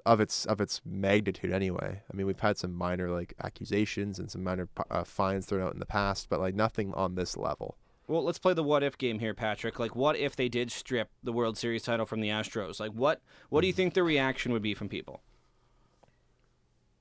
of 0.07 0.21
its 0.21 0.47
of 0.47 0.61
its 0.61 0.81
magnitude 0.85 1.53
anyway. 1.53 2.03
I 2.13 2.17
mean, 2.17 2.27
we've 2.27 2.41
had 2.41 2.57
some 2.59 2.75
minor 2.75 3.11
like 3.11 3.35
accusations 3.43 4.19
and 4.19 4.31
some 4.31 4.43
minor 4.43 4.69
uh, 4.91 5.05
fines 5.05 5.47
thrown 5.47 5.63
out 5.63 5.73
in 5.73 5.81
the 5.81 5.87
past, 5.87 6.29
but 6.29 6.41
like 6.41 6.55
nothing 6.55 6.93
on 6.95 7.15
this 7.15 7.37
level. 7.37 7.77
Well, 8.07 8.25
let's 8.25 8.39
play 8.39 8.55
the 8.55 8.65
what 8.65 8.83
if 8.83 8.99
game 8.99 9.21
here, 9.21 9.35
Patrick. 9.35 9.79
Like, 9.79 9.95
what 9.95 10.17
if 10.17 10.35
they 10.35 10.49
did 10.49 10.73
strip 10.73 11.11
the 11.23 11.33
World 11.33 11.57
Series 11.57 11.85
title 11.85 12.07
from 12.07 12.21
the 12.21 12.29
Astros? 12.29 12.81
Like, 12.81 12.91
what 12.91 13.21
what 13.51 13.61
do 13.61 13.69
you 13.69 13.73
think 13.73 13.95
the 13.95 14.03
reaction 14.03 14.53
would 14.53 14.63
be 14.63 14.75
from 14.75 14.89
people? 14.89 15.23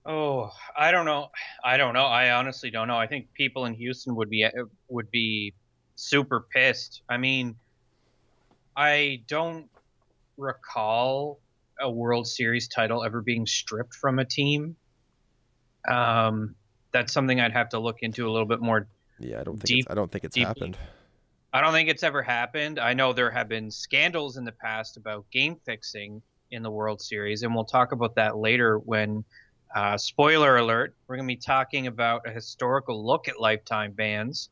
Oh, 0.05 0.51
I 0.77 0.91
don't 0.91 1.05
know. 1.05 1.29
I 1.63 1.77
don't 1.77 1.93
know. 1.93 2.05
I 2.05 2.31
honestly 2.31 2.69
don't 2.69 2.87
know. 2.87 2.97
I 2.97 3.07
think 3.07 3.33
people 3.33 3.65
in 3.65 3.73
Houston 3.73 4.15
would 4.15 4.29
be 4.29 4.47
would 4.87 5.09
be 5.11 5.53
super 5.95 6.45
pissed. 6.53 7.01
I 7.09 7.17
mean, 7.17 7.55
I 8.75 9.23
don't 9.27 9.67
recall 10.37 11.39
a 11.79 11.89
World 11.89 12.27
Series 12.27 12.67
title 12.67 13.03
ever 13.03 13.21
being 13.21 13.45
stripped 13.45 13.95
from 13.95 14.19
a 14.19 14.25
team. 14.25 14.75
Um, 15.87 16.55
that's 16.91 17.13
something 17.13 17.39
I'd 17.39 17.53
have 17.53 17.69
to 17.69 17.79
look 17.79 17.97
into 18.01 18.27
a 18.27 18.31
little 18.31 18.47
bit 18.47 18.61
more. 18.61 18.87
Yeah, 19.19 19.39
I 19.39 19.43
don't 19.43 19.57
think 19.57 19.65
Deep- 19.65 19.79
it's, 19.85 19.91
I 19.91 19.95
don't 19.95 20.11
think 20.11 20.23
it's 20.23 20.35
deep- 20.35 20.47
happened. 20.47 20.77
I 21.51 21.61
don't 21.61 21.73
think 21.73 21.89
it's 21.89 22.03
ever 22.03 22.21
happened. 22.21 22.77
I 22.77 22.93
know 22.93 23.11
there 23.11 23.31
have 23.31 23.49
been 23.49 23.71
scandals 23.71 24.37
in 24.37 24.45
the 24.45 24.51
past 24.51 24.97
about 24.97 25.25
game 25.31 25.55
fixing 25.65 26.21
in 26.51 26.61
the 26.61 26.69
World 26.69 27.01
Series, 27.01 27.41
and 27.41 27.55
we'll 27.55 27.65
talk 27.65 27.91
about 27.91 28.15
that 28.15 28.37
later 28.37 28.77
when, 28.77 29.23
uh, 29.75 29.97
spoiler 29.97 30.57
alert, 30.57 30.95
we're 31.07 31.15
going 31.15 31.27
to 31.27 31.33
be 31.33 31.41
talking 31.41 31.87
about 31.87 32.27
a 32.27 32.31
historical 32.31 33.03
look 33.03 33.27
at 33.27 33.39
lifetime 33.39 33.93
bans 33.93 34.49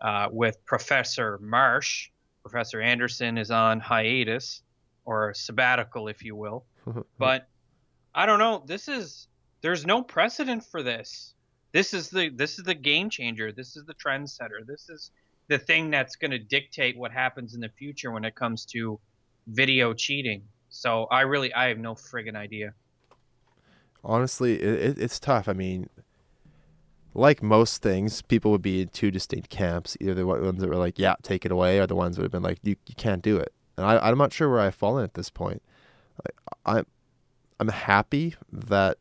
uh, 0.00 0.28
with 0.30 0.64
Professor 0.64 1.38
Marsh. 1.42 2.10
Professor 2.42 2.80
Anderson 2.80 3.38
is 3.38 3.50
on 3.50 3.80
hiatus 3.80 4.62
or 5.06 5.32
sabbatical, 5.32 6.08
if 6.08 6.22
you 6.22 6.36
will. 6.36 6.66
But 7.18 7.48
I 8.14 8.26
don't 8.26 8.38
know. 8.38 8.62
This 8.66 8.88
is 8.88 9.28
there's 9.62 9.86
no 9.86 10.02
precedent 10.02 10.64
for 10.64 10.82
this. 10.82 11.34
This 11.72 11.94
is 11.94 12.10
the 12.10 12.28
this 12.28 12.58
is 12.58 12.64
the 12.64 12.74
game 12.74 13.10
changer. 13.10 13.52
This 13.52 13.76
is 13.76 13.84
the 13.84 13.94
trendsetter. 13.94 14.66
This 14.66 14.88
is 14.88 15.10
the 15.48 15.58
thing 15.58 15.90
that's 15.90 16.16
going 16.16 16.30
to 16.30 16.38
dictate 16.38 16.96
what 16.96 17.12
happens 17.12 17.54
in 17.54 17.60
the 17.60 17.68
future 17.68 18.10
when 18.10 18.24
it 18.24 18.34
comes 18.34 18.64
to 18.66 19.00
video 19.46 19.92
cheating. 19.94 20.42
So 20.68 21.04
I 21.10 21.22
really 21.22 21.52
I 21.54 21.68
have 21.68 21.78
no 21.78 21.94
friggin' 21.94 22.36
idea. 22.36 22.74
Honestly, 24.04 24.60
it, 24.60 24.90
it, 24.90 24.98
it's 24.98 25.18
tough. 25.18 25.48
I 25.48 25.52
mean, 25.52 25.88
like 27.14 27.42
most 27.42 27.82
things, 27.82 28.22
people 28.22 28.50
would 28.52 28.62
be 28.62 28.82
in 28.82 28.88
two 28.88 29.10
distinct 29.10 29.48
camps. 29.50 29.96
Either 30.00 30.14
the 30.14 30.26
ones 30.26 30.60
that 30.60 30.68
were 30.68 30.76
like, 30.76 30.98
"Yeah, 30.98 31.14
take 31.22 31.44
it 31.44 31.50
away," 31.50 31.78
or 31.78 31.86
the 31.86 31.96
ones 31.96 32.16
that 32.16 32.22
would 32.22 32.26
have 32.26 32.32
been 32.32 32.48
like, 32.48 32.58
"You, 32.62 32.76
you 32.86 32.94
can't 32.96 33.22
do 33.22 33.36
it." 33.36 33.52
And 33.76 33.86
I, 33.86 33.98
I'm 33.98 34.18
not 34.18 34.32
sure 34.32 34.48
where 34.48 34.60
I've 34.60 34.74
fallen 34.74 35.04
at 35.04 35.14
this 35.14 35.30
point. 35.30 35.62
Like, 36.24 36.36
I'm, 36.64 36.86
I'm 37.60 37.68
happy 37.68 38.34
that 38.52 38.98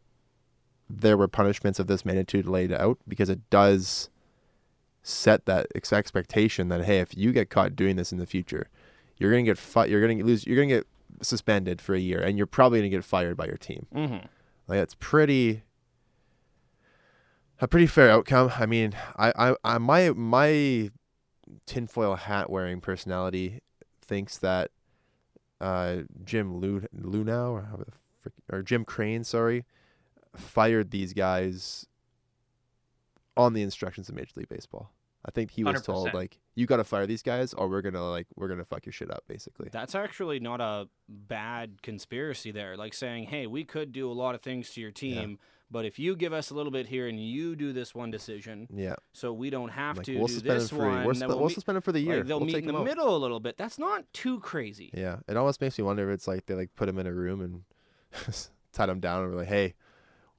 there 0.90 1.18
were 1.18 1.28
punishments 1.28 1.80
of 1.80 1.88
this 1.88 2.06
magnitude 2.06 2.46
laid 2.46 2.72
out 2.72 3.00
because 3.08 3.30
it 3.30 3.50
does 3.50 4.10
set 5.02 5.46
that 5.46 5.68
ex- 5.76 5.94
expectation 5.94 6.70
that 6.70 6.86
hey, 6.86 7.00
if 7.00 7.16
you 7.16 7.32
get 7.32 7.50
caught 7.50 7.76
doing 7.76 7.96
this 7.96 8.12
in 8.12 8.18
the 8.18 8.26
future, 8.26 8.70
you're 9.18 9.32
gonna 9.32 9.44
get 9.44 9.58
fi- 9.58 9.86
you're 9.86 10.02
gonna 10.02 10.24
lose, 10.24 10.46
you're 10.46 10.56
gonna 10.56 10.68
get 10.68 10.88
suspended 11.22 11.82
for 11.82 11.96
a 11.96 12.00
year, 12.00 12.20
and 12.20 12.38
you're 12.38 12.48
probably 12.48 12.80
gonna 12.80 12.90
get 12.90 13.04
fired 13.04 13.38
by 13.38 13.46
your 13.46 13.58
team. 13.58 13.88
Mm-hmm. 13.94 14.26
Like 14.68 14.80
it's 14.80 14.96
pretty 14.96 15.64
a 17.62 17.68
pretty 17.68 17.88
fair 17.88 18.10
outcome. 18.10 18.52
I 18.58 18.66
mean, 18.66 18.94
I, 19.16 19.32
I, 19.38 19.56
I 19.64 19.78
my 19.78 20.12
my 20.12 20.92
tinfoil 21.66 22.16
hat 22.16 22.50
wearing 22.50 22.82
personality 22.82 23.62
thinks 24.08 24.38
that 24.40 24.72
uh, 25.62 25.98
Jim 26.24 26.58
Lu 26.58 26.82
Luhnow 26.96 27.52
or 27.52 27.88
frick, 28.22 28.34
or 28.52 28.62
Jim 28.62 28.86
Crane, 28.86 29.24
sorry, 29.24 29.66
fired 30.36 30.92
these 30.92 31.14
guys 31.14 31.86
on 33.38 33.54
the 33.54 33.62
instructions 33.62 34.10
of 34.10 34.16
Major 34.16 34.34
League 34.36 34.50
Baseball. 34.50 34.92
I 35.28 35.32
think 35.32 35.52
he 35.52 35.64
was 35.64 35.82
told 35.82 36.10
100%. 36.10 36.14
like, 36.14 36.38
"You 36.54 36.68
got 36.68 36.78
to 36.78 36.84
fire 36.84 37.08
these 37.08 37.24
guys, 37.24 37.54
or 37.54 37.68
we're 37.68 37.82
gonna 37.82 38.08
like 38.10 38.28
we're 38.36 38.48
gonna 38.48 38.64
fuck 38.64 38.86
your 38.86 38.94
shit 38.94 39.10
up," 39.10 39.24
basically. 39.28 39.70
That's 39.72 39.96
actually 39.96 40.40
not 40.40 40.62
a 40.62 40.88
bad 41.10 41.82
conspiracy 41.82 42.52
there. 42.52 42.78
Like 42.78 42.94
saying, 42.94 43.26
hey, 43.26 43.48
we 43.48 43.64
could 43.64 43.92
do 43.92 44.12
a 44.12 44.14
lot 44.14 44.36
of 44.36 44.42
things 44.42 44.70
to 44.74 44.82
your 44.82 44.92
team, 44.92 45.40
but 45.72 45.86
if 45.86 45.98
you 46.00 46.16
give 46.16 46.32
us 46.34 46.50
a 46.52 46.54
little 46.54 46.72
bit 46.72 46.88
here 46.88 47.08
and 47.08 47.20
you 47.20 47.56
do 47.56 47.74
this 47.74 47.94
one 47.96 48.12
decision, 48.12 48.68
Yeah, 48.74 48.96
so 49.14 49.34
we 49.34 49.50
don't 49.50 49.70
have 49.70 49.98
like 49.98 50.06
to 50.08 50.18
we'll 50.18 50.28
do 50.28 50.40
this 50.42 50.70
for 50.70 50.78
one, 50.88 51.04
we'll, 51.06 51.14
then 51.14 51.16
spe- 51.16 51.28
we'll 51.28 51.38
we'll 51.40 51.48
meet- 51.48 51.54
suspend 51.56 51.78
it 51.78 51.84
for 51.84 51.92
the 51.92 52.00
year. 52.00 52.18
like, 52.18 52.28
they'll 52.28 52.40
we'll 52.40 52.46
meet 52.48 52.56
in 52.58 52.68
the 52.68 52.76
out. 52.78 52.86
middle 52.86 53.16
a 53.16 53.18
little 53.18 53.40
bit. 53.40 53.58
That's 53.58 53.78
not 53.80 54.06
too 54.14 54.40
crazy. 54.40 54.92
Yeah, 54.94 55.18
it 55.28 55.36
almost 55.38 55.62
makes 55.62 55.78
me 55.78 55.84
wonder 55.84 56.10
if 56.10 56.14
it's 56.16 56.28
like 56.28 56.46
they 56.46 56.54
like 56.56 56.76
put 56.76 56.88
him 56.90 57.00
in 57.00 57.08
a 57.08 57.14
room 57.14 57.42
and 57.42 57.64
tied 58.74 58.90
him 58.90 59.00
down 59.00 59.24
and 59.24 59.32
were 59.32 59.40
like, 59.40 59.48
"Hey, 59.48 59.74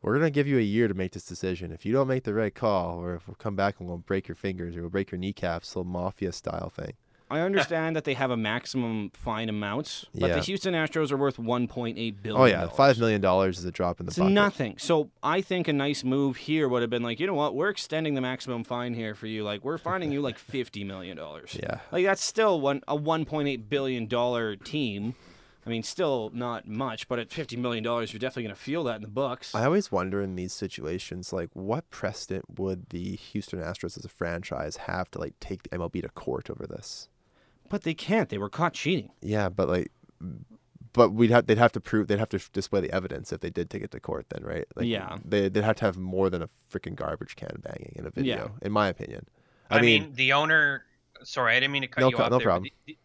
we're 0.03 0.15
gonna 0.15 0.31
give 0.31 0.47
you 0.47 0.59
a 0.59 0.63
year 0.63 0.89
to 0.89 0.95
make 0.95 1.13
this 1.13 1.25
decision. 1.25 1.73
If 1.73 1.85
you 1.85 1.93
don't 1.93 2.07
make 2.09 2.25
the 2.25 2.35
right 2.35 2.55
call, 2.55 2.99
or 3.01 3.15
if 3.17 3.27
we'll 3.27 3.35
come 3.35 3.57
back 3.57 3.81
and 3.81 3.89
we'll 3.89 3.99
break 3.99 4.29
your 4.29 4.35
fingers 4.37 4.77
or 4.77 4.83
we'll 4.83 4.91
break 4.91 5.11
your 5.11 5.19
kneecaps, 5.19 5.75
little 5.75 5.91
mafia 5.91 6.33
style 6.33 6.71
thing." 6.71 6.93
I 7.29 7.41
understand 7.41 7.97
that 7.97 8.05
they 8.05 8.15
have 8.15 8.31
a 8.31 8.37
maximum 8.37 9.11
fine 9.11 9.49
amount, 9.49 10.05
but 10.15 10.29
Yeah. 10.29 10.35
the 10.37 10.41
Houston 10.43 10.75
Astros 10.75 11.11
are 11.11 11.17
worth 11.17 11.39
1.8 11.39 12.23
billion. 12.23 12.41
Oh 12.41 12.45
yeah, 12.45 12.69
five 12.69 12.99
million 12.99 13.21
dollars 13.21 13.59
is 13.59 13.65
a 13.65 13.73
drop 13.73 13.99
in 13.99 14.07
the 14.07 14.11
It's 14.11 14.19
bucket. 14.19 14.33
nothing. 14.33 14.75
So 14.79 15.11
I 15.23 15.41
think 15.41 15.67
a 15.67 15.73
nice 15.73 16.05
move 16.05 16.37
here 16.37 16.69
would 16.69 16.83
have 16.83 16.91
been 16.91 17.03
like, 17.03 17.19
you 17.19 17.27
know 17.27 17.35
what? 17.35 17.55
We're 17.57 17.69
extending 17.71 18.15
the 18.15 18.21
maximum 18.21 18.63
fine 18.63 18.95
here 18.95 19.15
for 19.15 19.27
you. 19.27 19.43
Like 19.43 19.65
we're 19.65 19.79
fining 19.79 20.13
you 20.13 20.21
like 20.21 20.39
50 20.39 20.85
million 20.85 21.17
dollars. 21.17 21.57
Yeah, 21.61 21.81
Like 21.91 22.05
that's 22.05 22.23
still 22.23 22.61
one 22.61 22.83
a 22.87 22.97
1.8 22.97 23.69
billion 23.69 24.07
dollar 24.07 24.55
team. 24.55 25.15
I 25.67 25.69
mean, 25.69 25.83
still 25.83 26.31
not 26.33 26.69
much, 26.69 27.09
but 27.09 27.19
at 27.19 27.33
50 27.33 27.57
million 27.57 27.83
dollars, 27.83 28.13
you're 28.13 28.21
definitely 28.21 28.45
gonna 28.45 28.55
feel 28.55 28.85
that 28.85 28.97
in 28.97 29.03
the 29.03 29.09
books. 29.09 29.53
I 29.53 29.65
always 29.65 29.91
wonder 29.91 30.23
in 30.23 30.37
these 30.37 30.53
situations, 30.53 31.33
like, 31.33 31.51
what 31.55 31.91
precedent 31.91 32.45
would 32.57 32.91
the 32.91 33.17
Houston 33.17 33.59
Astros 33.59 33.99
as 33.99 34.05
a 34.05 34.09
franchise 34.09 34.77
have 34.77 35.11
to 35.11 35.19
like 35.19 35.35
take 35.41 35.65
the 35.65 35.71
MLB 35.71 36.03
to 36.03 36.09
court 36.11 36.49
over 36.51 36.69
this? 36.69 37.09
But 37.69 37.83
they 37.83 37.95
can't. 37.95 38.29
They 38.29 38.39
were 38.39 38.49
caught 38.49 38.75
cheating. 38.75 39.11
Yeah, 39.21 39.49
but 39.49 39.69
like, 39.69 39.93
but 40.93 41.11
we'd 41.11 41.31
have 41.31 41.47
they'd 41.47 41.59
have 41.59 41.73
to 41.73 41.81
prove 41.81 42.09
they'd 42.09 42.19
have 42.19 42.29
to 42.31 42.41
display 42.53 42.81
the 42.81 42.91
evidence 42.93 43.33
if 43.33 43.41
they 43.41 43.51
did 43.51 43.69
take 43.71 43.83
it 43.83 43.91
to 43.93 44.01
court. 44.01 44.27
Then, 44.31 44.43
right? 44.45 44.65
Like, 44.75 44.87
Yeah. 44.87 45.17
they 45.25 45.49
they'd 45.49 45.65
have 45.65 45.77
to 45.77 45.85
have 45.85 45.97
more 45.97 46.31
than 46.31 46.43
a 46.43 46.49
freaking 46.73 46.95
garbage 46.95 47.37
can 47.37 47.63
banging 47.63 47.93
in 47.97 48.07
a 48.07 48.11
video, 48.11 48.53
in 48.63 48.73
my 48.73 48.89
opinion. 48.89 49.27
I, 49.71 49.79
I, 49.79 49.81
mean, 49.81 50.03
mean, 50.03 50.13
the 50.15 50.33
owner. 50.33 50.85
Sorry, 51.23 51.57
I 51.57 51.61
didn't 51.61 51.73
mean 51.73 51.83
to 51.83 51.89
cut 51.89 52.01
No 52.01 52.11
you 52.11 52.17
off 52.19 52.31
no 52.31 52.39
there. 52.39 52.47
problem. 52.47 52.71
The, 52.87 52.97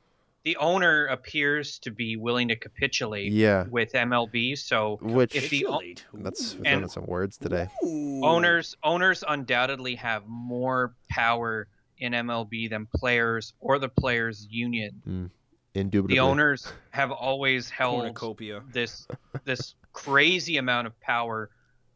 the 0.44 0.58
owner 0.58 1.06
appears 1.08 1.77
to 1.80 1.91
be 1.91 2.15
willing 2.15 2.48
to 2.48 2.56
capitulate 2.56 3.32
yeah, 3.32 3.65
with 3.70 3.94
MLB. 3.94 4.58
So 4.58 4.98
which 5.01 5.36
if 5.36 5.50
the 5.50 5.65
o- 5.68 5.82
that's 6.13 6.53
Ooh. 6.53 6.58
we're 6.58 6.63
throwing 6.63 6.88
some 6.89 7.06
words 7.06 7.38
today. 7.38 7.68
Ooh. 7.84 8.22
owners 8.24 8.75
owners 8.84 9.24
undoubtedly 9.27 9.96
have 9.96 10.24
more 10.27 10.96
power 11.10 11.68
in 12.01 12.12
MLB 12.13 12.70
than 12.70 12.88
players 12.93 13.53
or 13.62 13.79
the 13.79 13.88
players 13.88 14.48
union. 14.50 15.01
Mm. 15.08 15.29
Indubitably, 15.74 16.15
The 16.15 16.20
owners 16.20 16.67
have 16.89 17.12
always 17.12 17.70
held 17.79 18.01
cornucopia. 18.01 18.62
this 18.74 19.08
this 19.46 19.75
crazy 19.93 20.58
amount 20.58 20.88
of 20.88 21.00
power 21.00 21.50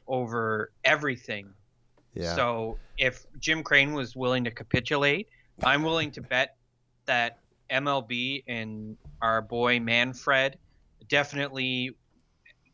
over 0.07 0.71
everything. 0.85 1.49
Yeah, 2.13 2.35
So 2.35 2.77
if 2.97 3.25
Jim 3.39 3.63
Crane 3.63 3.91
was 3.93 4.15
willing 4.15 4.45
to 4.45 4.51
capitulate, 4.51 5.27
I'm 5.63 5.83
willing 5.83 6.11
to 6.11 6.21
bet 6.21 6.55
that 7.05 7.39
MLB 7.69 8.43
and 8.47 8.95
our 9.21 9.41
boy 9.41 9.81
Manfred 9.81 10.57
definitely 11.09 11.97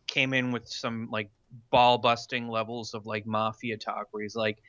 came 0.05 0.33
in 0.33 0.51
with 0.51 0.67
some 0.67 1.07
like 1.11 1.31
ball 1.71 1.97
busting 1.97 2.47
levels 2.47 2.93
of 2.93 3.07
like 3.07 3.25
mafia 3.25 3.77
talk 3.77 4.07
where 4.11 4.21
he's 4.21 4.35
like 4.35 4.59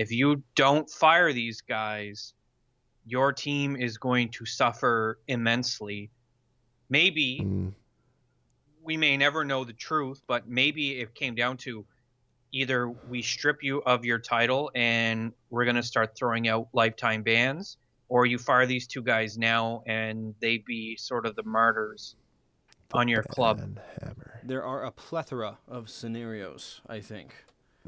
if 0.00 0.10
you 0.10 0.42
don't 0.54 0.88
fire 0.88 1.32
these 1.32 1.60
guys 1.60 2.32
your 3.06 3.32
team 3.32 3.76
is 3.76 3.98
going 3.98 4.28
to 4.28 4.46
suffer 4.46 5.18
immensely. 5.26 6.10
Maybe 6.88 7.40
Mm, 7.42 7.72
we 8.82 8.96
may 8.96 9.16
never 9.16 9.44
know 9.44 9.64
the 9.64 9.72
truth, 9.72 10.22
but 10.26 10.48
maybe 10.48 11.00
it 11.00 11.14
came 11.14 11.34
down 11.34 11.56
to 11.58 11.84
either 12.52 12.88
we 12.88 13.22
strip 13.22 13.62
you 13.62 13.82
of 13.82 14.04
your 14.04 14.18
title 14.18 14.70
and 14.74 15.32
we're 15.50 15.64
going 15.64 15.76
to 15.76 15.82
start 15.82 16.16
throwing 16.16 16.48
out 16.48 16.68
lifetime 16.72 17.22
bans, 17.22 17.76
or 18.08 18.26
you 18.26 18.38
fire 18.38 18.66
these 18.66 18.86
two 18.86 19.02
guys 19.02 19.38
now 19.38 19.82
and 19.86 20.34
they 20.40 20.58
be 20.58 20.96
sort 20.96 21.26
of 21.26 21.36
the 21.36 21.44
martyrs 21.44 22.16
on 22.92 23.06
your 23.06 23.22
club. 23.22 23.78
There 24.44 24.64
are 24.64 24.84
a 24.84 24.90
plethora 24.90 25.58
of 25.68 25.90
scenarios, 25.90 26.80
I 26.88 27.00
think, 27.00 27.34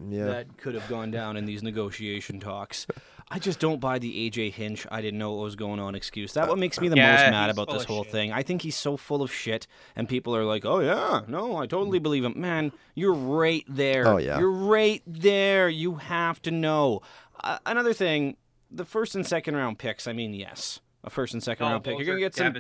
Yeah, 0.08 0.24
that 0.26 0.56
could 0.56 0.74
have 0.74 0.88
gone 0.88 1.10
down 1.10 1.36
in 1.36 1.44
these 1.44 1.62
negotiation 1.62 2.40
talks. 2.40 2.86
I 3.28 3.38
just 3.38 3.60
don't 3.60 3.80
buy 3.80 3.98
the 3.98 4.30
AJ 4.30 4.52
Hinch. 4.52 4.86
I 4.90 5.00
didn't 5.00 5.18
know 5.18 5.32
what 5.32 5.44
was 5.44 5.56
going 5.56 5.80
on 5.80 5.94
excuse. 5.94 6.32
That 6.34 6.48
what 6.48 6.58
makes 6.58 6.80
me 6.80 6.88
the 6.88 6.96
Yeah, 6.96 7.12
most 7.16 7.30
mad 7.30 7.50
about 7.50 7.70
this 7.70 7.84
whole 7.84 8.02
shit. 8.04 8.12
thing. 8.12 8.32
I 8.32 8.42
think 8.42 8.62
he's 8.62 8.76
so 8.76 8.96
full 8.96 9.22
of 9.22 9.32
shit, 9.32 9.66
and 9.96 10.08
people 10.08 10.34
are 10.36 10.44
like, 10.44 10.64
"Oh 10.64 10.80
yeah, 10.80 11.20
no, 11.28 11.56
I 11.56 11.66
totally 11.66 11.98
believe 11.98 12.24
him." 12.24 12.34
Man, 12.38 12.72
you're 12.94 13.14
right 13.14 13.64
there. 13.68 14.06
Oh, 14.06 14.16
yeah. 14.18 14.38
you're 14.38 14.50
right 14.50 15.02
there. 15.06 15.68
You 15.68 15.94
have 15.96 16.40
to 16.42 16.50
know. 16.50 17.00
Uh, 17.42 17.58
another 17.66 17.92
thing, 17.92 18.36
the 18.70 18.84
first 18.84 19.14
and 19.14 19.26
second 19.26 19.56
round 19.56 19.78
picks. 19.78 20.06
I 20.06 20.12
mean, 20.12 20.34
yes, 20.34 20.80
a 21.04 21.10
first 21.10 21.34
and 21.34 21.42
second 21.42 21.66
Oh, 21.66 21.70
round 21.70 21.84
pick. 21.84 21.98
You're 21.98 22.06
gonna 22.06 22.20
get 22.20 22.34
some. 22.34 22.54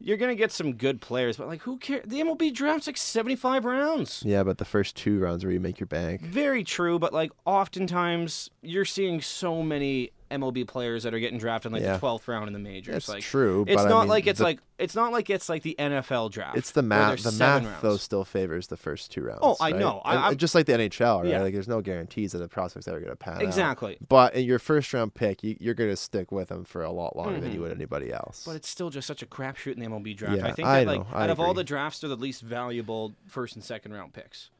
You're 0.00 0.16
gonna 0.16 0.34
get 0.36 0.52
some 0.52 0.74
good 0.74 1.00
players, 1.00 1.36
but 1.36 1.48
like, 1.48 1.62
who 1.62 1.78
cares? 1.78 2.04
The 2.06 2.20
MLB 2.20 2.52
drafts 2.54 2.86
like 2.86 2.96
75 2.96 3.64
rounds. 3.64 4.22
yeah, 4.24 4.42
but 4.44 4.58
the 4.58 4.64
first 4.64 4.94
two 4.96 5.18
rounds 5.18 5.44
where 5.44 5.52
you 5.52 5.60
make 5.60 5.80
your 5.80 5.86
bank. 5.88 6.20
Very 6.22 6.62
true, 6.64 6.98
but 6.98 7.12
like 7.12 7.32
oftentimes 7.44 8.50
you're 8.62 8.84
seeing 8.84 9.20
so 9.20 9.62
many 9.62 10.10
MLB 10.30 10.66
players 10.66 11.02
that 11.04 11.14
are 11.14 11.18
getting 11.18 11.38
drafted 11.38 11.70
in 11.70 11.74
like 11.74 11.82
Yeah. 11.82 11.94
the 11.94 11.98
12th 12.00 12.28
round 12.28 12.46
in 12.46 12.52
the 12.52 12.58
majors. 12.58 12.94
It's 12.96 13.08
like 13.08 13.22
true, 13.22 13.64
it's 13.66 13.76
but 13.76 13.86
I 13.86 13.90
not 13.90 14.00
mean, 14.02 14.08
like 14.10 14.26
it's 14.26 14.38
the- 14.38 14.44
like 14.44 14.60
it's 14.78 14.94
not 14.94 15.10
like 15.12 15.28
it's 15.30 15.48
like 15.48 15.62
the 15.62 15.74
NFL 15.78 16.30
draft. 16.30 16.56
It's 16.56 16.70
the 16.70 16.82
math. 16.82 17.22
The 17.24 17.32
math 17.32 17.64
rounds. 17.64 17.82
though 17.82 17.96
still 17.96 18.24
favors 18.24 18.68
the 18.68 18.76
first 18.76 19.10
two 19.10 19.22
rounds. 19.22 19.40
Oh, 19.42 19.56
I 19.60 19.70
right? 19.72 19.80
know. 19.80 20.00
I- 20.04 20.34
just 20.34 20.54
like 20.54 20.66
the 20.66 20.72
NHL, 20.74 21.22
right? 21.22 21.30
Yeah. 21.30 21.42
Like 21.42 21.52
there's 21.54 21.66
no 21.68 21.80
guarantees 21.80 22.32
that 22.32 22.38
the 22.38 22.48
prospect's 22.48 22.86
ever 22.86 23.00
going 23.00 23.10
to 23.10 23.16
pan 23.16 23.36
out. 23.36 23.42
Exactly. 23.42 23.98
But 24.08 24.34
in 24.34 24.44
your 24.44 24.58
first 24.60 24.92
round 24.94 25.14
pick, 25.14 25.42
you, 25.42 25.56
you're 25.58 25.74
going 25.74 25.90
to 25.90 25.96
stick 25.96 26.30
with 26.30 26.48
them 26.48 26.64
for 26.64 26.82
a 26.84 26.90
lot 26.92 27.16
longer 27.16 27.40
than 27.40 27.50
Mhm. 27.50 27.54
you 27.54 27.60
would 27.62 27.72
anybody 27.72 28.12
else. 28.12 28.44
But 28.46 28.54
it's 28.56 28.68
still 28.68 28.90
just 28.90 29.06
such 29.06 29.22
a 29.22 29.26
crapshoot 29.26 29.72
in 29.74 29.80
the 29.80 29.86
MLB 29.86 30.14
draft. 30.16 30.36
Yeah, 30.36 30.46
I 30.46 30.52
think 30.52 30.68
I 30.68 30.84
that 30.84 30.96
like 30.98 31.06
I 31.12 31.24
out 31.24 31.30
of 31.30 31.40
all 31.40 31.54
the 31.54 31.64
drafts, 31.64 32.00
they're 32.00 32.08
the 32.10 32.16
least 32.16 32.42
valuable 32.42 33.14
first 33.26 33.56
and 33.56 33.64
second 33.64 33.92
round 33.92 34.12
picks. 34.12 34.50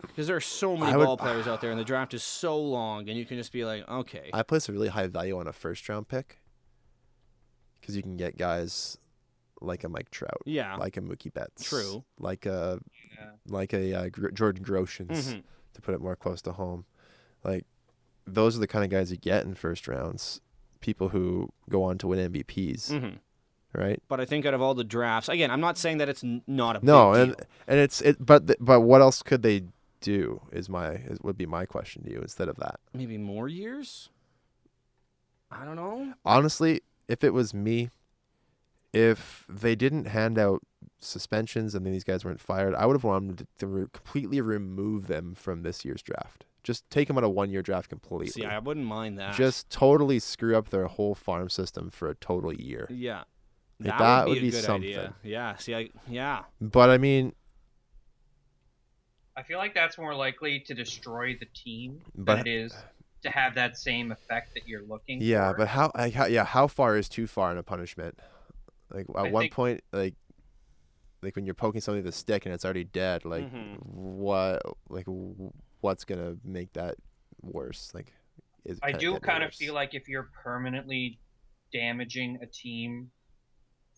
Because 0.00 0.26
there 0.28 0.36
are 0.36 0.40
so 0.40 0.76
many 0.76 0.96
would- 0.96 1.04
ball 1.04 1.16
players 1.26 1.46
out 1.46 1.60
there, 1.60 1.70
and 1.70 1.78
the 1.78 1.84
draft 1.84 2.14
is 2.14 2.22
so 2.22 2.58
long, 2.58 3.08
and 3.08 3.18
you 3.18 3.24
can 3.26 3.36
just 3.36 3.52
be 3.52 3.64
like, 3.64 3.88
okay, 3.88 4.30
I 4.32 4.42
place 4.42 4.68
a 4.68 4.72
really 4.72 4.88
high 4.88 5.06
value 5.08 5.38
on 5.38 5.46
a 5.48 5.52
first 5.52 5.88
round 5.88 6.08
pick 6.08 6.40
because 7.80 7.96
you 7.96 8.02
can 8.02 8.16
get 8.16 8.36
guys 8.36 8.98
like 9.60 9.82
a 9.84 9.88
Mike 9.88 10.10
Trout, 10.10 10.40
yeah, 10.44 10.76
like 10.76 10.96
a 10.96 11.00
Mookie 11.00 11.32
Betts, 11.32 11.64
True. 11.64 12.04
like 12.18 12.46
a 12.46 12.80
Yeah. 13.18 13.30
like 13.48 13.72
a 13.72 13.94
uh, 13.94 14.08
Gr- 14.08 14.28
Jordan 14.28 14.64
Groshans, 14.64 15.08
Mhm. 15.34 15.42
to 15.74 15.80
put 15.80 15.94
it 15.94 16.00
more 16.00 16.14
close 16.16 16.40
to 16.42 16.52
home. 16.52 16.84
Like 17.44 17.66
those 18.24 18.56
are 18.56 18.60
the 18.60 18.66
kind 18.68 18.84
of 18.84 18.90
guys 18.90 19.10
you 19.10 19.16
get 19.16 19.44
in 19.44 19.54
first 19.54 19.88
rounds. 19.88 20.40
People 20.80 21.08
who 21.08 21.48
go 21.68 21.82
on 21.82 21.98
to 21.98 22.06
win 22.06 22.32
MVPs, 22.32 22.90
hmm 22.96 23.16
right? 23.74 24.00
But 24.08 24.20
I 24.20 24.24
think 24.24 24.46
out 24.46 24.54
of 24.54 24.62
all 24.62 24.74
the 24.74 24.84
drafts, 24.84 25.28
again, 25.28 25.50
I'm 25.50 25.60
not 25.60 25.76
saying 25.76 25.98
that 25.98 26.08
it's 26.08 26.22
n- 26.24 26.42
not 26.46 26.76
a 26.76 26.84
No, 26.86 27.12
big 27.12 27.20
and 27.22 27.36
deal. 27.36 27.46
and 27.66 27.78
it's 27.80 28.00
it, 28.00 28.24
but 28.24 28.46
th- 28.46 28.58
but 28.60 28.80
what 28.82 29.00
else 29.00 29.22
could 29.22 29.42
they 29.42 29.64
do? 30.00 30.42
Is 30.52 30.68
my 30.68 30.90
is, 30.92 31.18
would 31.22 31.36
be 31.36 31.46
my 31.46 31.66
question 31.66 32.02
to 32.04 32.10
you 32.10 32.20
instead 32.20 32.48
of 32.48 32.56
that. 32.56 32.80
maybe 32.92 33.18
more 33.18 33.48
years. 33.48 34.10
I 35.50 35.64
don't 35.64 35.76
know. 35.76 36.14
Honestly, 36.24 36.82
if 37.08 37.24
it 37.24 37.32
was 37.32 37.54
me, 37.54 37.90
if 38.92 39.46
they 39.48 39.74
didn't 39.74 40.06
hand 40.06 40.38
out 40.38 40.62
suspensions 41.00 41.74
and 41.74 41.86
then 41.86 41.92
these 41.92 42.04
guys 42.04 42.24
weren't 42.24 42.40
fired, 42.40 42.74
I 42.74 42.84
would 42.86 42.94
have 42.94 43.04
wanted 43.04 43.46
to, 43.58 43.88
completely 43.92 44.40
remove 44.40 45.06
them 45.06 45.34
from 45.34 45.62
this 45.62 45.84
year's 45.84 46.02
draft. 46.02 46.44
Just 46.62 46.88
take 46.90 47.08
them 47.08 47.16
on 47.16 47.24
a 47.24 47.30
one-year 47.30 47.62
draft 47.62 47.88
completely. 47.88 48.28
See, 48.28 48.44
I 48.44 48.58
wouldn't 48.58 48.84
mind 48.84 49.18
that. 49.18 49.34
Just 49.34 49.70
totally 49.70 50.18
screw 50.18 50.54
up 50.56 50.68
their 50.68 50.86
whole 50.86 51.14
farm 51.14 51.48
system 51.48 51.88
for 51.90 52.10
a 52.10 52.14
total 52.16 52.52
year. 52.52 52.86
yeah, 52.90 53.22
Like, 53.80 53.90
that, 53.92 53.98
that 53.98 54.26
would 54.26 54.34
would 54.34 54.40
be 54.42 54.48
a 54.48 54.52
be 54.52 54.56
something. 54.58 54.90
idea. 54.90 55.14
Yeah. 55.22 55.56
See, 55.56 55.74
I 55.74 55.88
yeah. 56.08 56.42
But 56.60 56.90
I 56.90 56.98
mean, 56.98 57.32
I 59.38 59.42
feel 59.44 59.58
like 59.58 59.72
that's 59.72 59.96
more 59.96 60.14
likely 60.16 60.58
to 60.66 60.74
destroy 60.74 61.36
the 61.38 61.46
team 61.54 62.00
But- 62.16 62.38
than 62.38 62.46
it 62.48 62.50
is 62.50 62.74
to 63.22 63.30
have 63.30 63.54
that 63.54 63.76
same 63.78 64.10
effect 64.10 64.52
that 64.54 64.66
you're 64.66 64.82
looking 64.82 65.20
for. 65.20 65.24
yeah, 65.24 65.52
for. 65.52 65.58
but 65.58 65.68
how, 65.68 65.92
like, 65.94 66.12
how? 66.12 66.26
Yeah, 66.26 66.44
how 66.44 66.66
far 66.66 66.96
is 66.96 67.08
too 67.08 67.26
far 67.28 67.52
in 67.52 67.58
a 67.58 67.62
punishment? 67.62 68.18
Like 68.90 69.06
at 69.10 69.16
I 69.26 69.30
one 69.30 69.42
think- 69.44 69.52
point, 69.54 69.80
like, 69.92 70.14
like 71.22 71.36
when 71.36 71.44
you're 71.44 71.54
poking 71.54 71.80
something 71.80 72.02
with 72.02 72.12
a 72.12 72.16
stick 72.16 72.46
and 72.46 72.54
it's 72.54 72.64
already 72.64 72.84
dead. 72.84 73.24
Like, 73.24 73.44
Mhm. 73.52 73.78
what? 73.84 74.60
Like, 74.88 75.06
what's 75.80 76.04
gonna 76.04 76.36
make 76.44 76.72
that 76.72 76.96
worse? 77.42 77.92
Like, 77.94 78.12
is 78.64 78.78
I 78.82 78.92
do 78.92 79.12
get 79.14 79.22
kind 79.22 79.42
of 79.44 79.54
feel 79.54 79.74
like 79.74 79.94
if 79.94 80.08
you're 80.08 80.30
permanently 80.42 81.18
damaging 81.72 82.38
a 82.42 82.46
team 82.46 83.10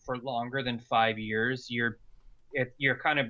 for 0.04 0.18
longer 0.18 0.62
than 0.62 0.78
five 0.78 1.18
years, 1.18 1.70
you're 1.70 1.99
it, 2.52 2.75
you're 2.78 2.99
kind 2.99 3.18
of 3.18 3.26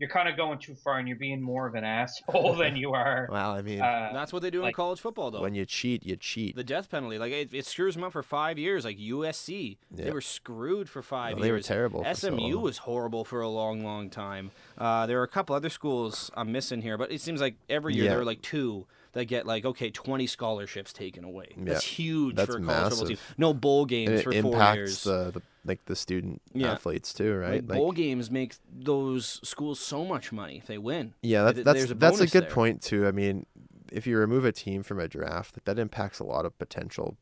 you're 0.00 0.08
kind 0.08 0.28
of 0.28 0.36
going 0.36 0.58
too 0.58 0.74
far, 0.74 0.98
and 0.98 1.06
you're 1.06 1.16
being 1.18 1.40
more 1.42 1.66
of 1.66 1.74
an 1.74 1.84
asshole 1.84 2.56
than 2.56 2.74
you 2.74 2.92
are. 2.94 3.28
Well, 3.30 3.50
I 3.52 3.60
mean, 3.62 3.80
Uh, 3.80 4.10
That's 4.14 4.32
what 4.32 4.40
they 4.42 4.50
do 4.50 4.64
in 4.64 4.72
college 4.72 4.98
football, 4.98 5.30
though. 5.30 5.42
when 5.42 5.54
you 5.54 5.66
cheat, 5.66 6.04
you 6.06 6.16
cheat. 6.16 6.56
the 6.56 6.64
death 6.64 6.90
penalty, 6.90 7.18
like 7.18 7.32
it, 7.32 7.52
it 7.52 7.66
screws 7.66 7.94
them 7.94 8.04
up 8.04 8.12
for 8.12 8.22
five 8.22 8.58
years. 8.58 8.84
Like 8.84 8.98
USC, 8.98 9.76
they 9.90 10.10
were 10.10 10.20
screwed 10.22 10.88
for 10.88 11.02
five 11.02 11.34
Well, 11.34 11.42
they 11.44 11.50
were 11.50 11.58
years. 11.58 11.66
terrible. 11.66 12.02
for 12.02 12.14
so 12.14 12.28
SMU 12.30 12.58
was 12.58 12.78
horrible 12.78 13.24
for 13.24 13.42
a 13.42 13.48
long, 13.48 13.84
long 13.84 14.08
time. 14.10 14.50
Uh, 14.78 15.06
there 15.06 15.20
are 15.20 15.24
a 15.24 15.28
couple 15.28 15.54
other 15.54 15.68
schools 15.70 16.30
I'm 16.34 16.50
missing 16.50 16.80
here, 16.82 16.96
but 16.96 17.12
it 17.12 17.20
seems 17.20 17.40
like 17.42 17.56
every 17.68 17.94
year 17.94 18.04
Yeah. 18.04 18.10
there 18.12 18.20
are 18.20 18.24
like 18.24 18.40
two 18.40 18.86
that 19.12 19.26
get 19.26 19.46
like 19.46 19.64
okay, 19.64 19.90
20 19.90 20.26
scholarships 20.26 20.92
taken 20.92 21.24
away. 21.24 21.48
That's 21.56 21.84
huge 21.84 22.36
That's 22.36 22.46
for 22.46 22.58
a 22.58 22.62
college 22.64 22.90
football 22.90 23.08
team. 23.08 23.18
No 23.38 23.54
bowl 23.54 23.82
and 23.82 23.90
games 23.90 24.20
it 24.20 24.24
for 24.24 24.32
four 24.32 24.52
impacts 24.52 24.76
years. 24.76 25.02
the, 25.04 25.30
the 25.32 25.42
like 25.64 25.84
the 25.86 25.96
student 25.96 26.40
Yeah. 26.54 26.72
athletes 26.72 27.12
too, 27.12 27.34
right? 27.34 27.66
Like, 27.66 27.78
bowl 27.78 27.92
games 27.92 28.30
make 28.30 28.54
those 28.72 29.40
schools 29.42 29.78
so 29.80 30.04
much 30.04 30.32
money 30.32 30.56
if 30.58 30.66
they 30.66 30.78
win. 30.78 31.14
Yeah, 31.22 31.44
that's 31.44 31.62
that's 31.62 31.90
a 31.90 31.94
that's 31.94 32.20
a 32.20 32.26
good 32.26 32.44
there. 32.44 32.50
point 32.50 32.82
too. 32.82 33.06
I 33.06 33.10
mean, 33.10 33.46
if 33.92 34.06
you 34.06 34.16
remove 34.18 34.44
a 34.44 34.52
team 34.52 34.82
from 34.82 34.98
a 34.98 35.08
draft, 35.08 35.54
that, 35.54 35.64
that 35.66 35.78
impacts 35.78 36.18
a 36.18 36.24
lot 36.24 36.44
of 36.46 36.58
potential 36.58 37.16